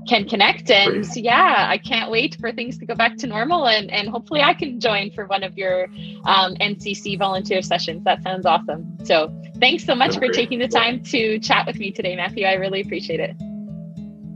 can 0.08 0.28
connect. 0.28 0.68
And 0.68 1.04
Great. 1.04 1.16
yeah, 1.16 1.66
I 1.68 1.78
can't 1.78 2.10
wait 2.10 2.36
for 2.40 2.50
things 2.50 2.76
to 2.78 2.86
go 2.86 2.96
back 2.96 3.16
to 3.18 3.28
normal 3.28 3.68
and 3.68 3.90
and 3.92 4.08
hopefully 4.08 4.42
I 4.42 4.52
can 4.52 4.80
join 4.80 5.12
for 5.12 5.26
one 5.26 5.44
of 5.44 5.56
your 5.56 5.84
um, 6.24 6.56
NCC 6.56 7.16
volunteer 7.16 7.62
sessions. 7.62 8.02
That 8.02 8.22
sounds 8.24 8.46
awesome. 8.46 8.98
So 9.04 9.32
thanks 9.60 9.84
so 9.84 9.94
much 9.94 10.08
That's 10.08 10.16
for 10.16 10.20
great. 10.26 10.34
taking 10.34 10.58
the 10.58 10.68
time 10.68 11.00
to 11.04 11.38
chat 11.38 11.64
with 11.64 11.78
me 11.78 11.92
today, 11.92 12.16
Matthew. 12.16 12.46
I 12.46 12.54
really 12.54 12.80
appreciate 12.80 13.20
it. 13.20 13.36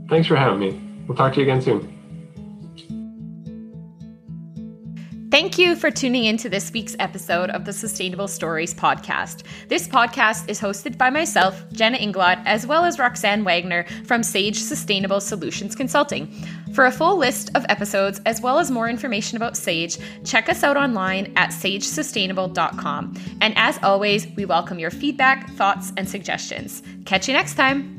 Thanks 0.07 0.27
for 0.27 0.37
having 0.37 0.59
me. 0.59 0.81
We'll 1.05 1.17
talk 1.17 1.33
to 1.33 1.41
you 1.41 1.43
again 1.43 1.61
soon. 1.61 1.98
Thank 5.31 5.59
you 5.59 5.75
for 5.75 5.91
tuning 5.91 6.25
into 6.25 6.49
this 6.49 6.71
week's 6.71 6.95
episode 6.97 7.51
of 7.51 7.63
the 7.63 7.71
Sustainable 7.71 8.27
Stories 8.27 8.73
podcast. 8.73 9.43
This 9.67 9.87
podcast 9.87 10.49
is 10.49 10.59
hosted 10.59 10.97
by 10.97 11.11
myself, 11.11 11.63
Jenna 11.71 11.99
Inglot, 11.99 12.41
as 12.47 12.65
well 12.65 12.83
as 12.83 12.97
Roxanne 12.97 13.43
Wagner 13.43 13.85
from 14.05 14.23
Sage 14.23 14.57
Sustainable 14.57 15.21
Solutions 15.21 15.75
Consulting. 15.75 16.31
For 16.73 16.87
a 16.87 16.91
full 16.91 17.15
list 17.15 17.51
of 17.53 17.63
episodes, 17.69 18.19
as 18.25 18.41
well 18.41 18.57
as 18.57 18.71
more 18.71 18.89
information 18.89 19.37
about 19.37 19.55
Sage, 19.55 19.99
check 20.25 20.49
us 20.49 20.63
out 20.63 20.77
online 20.77 21.31
at 21.35 21.51
sagesustainable.com. 21.51 23.13
And 23.41 23.53
as 23.55 23.77
always, 23.83 24.25
we 24.35 24.45
welcome 24.45 24.79
your 24.79 24.91
feedback, 24.91 25.51
thoughts, 25.51 25.93
and 25.95 26.09
suggestions. 26.09 26.81
Catch 27.05 27.27
you 27.27 27.35
next 27.35 27.53
time. 27.53 27.98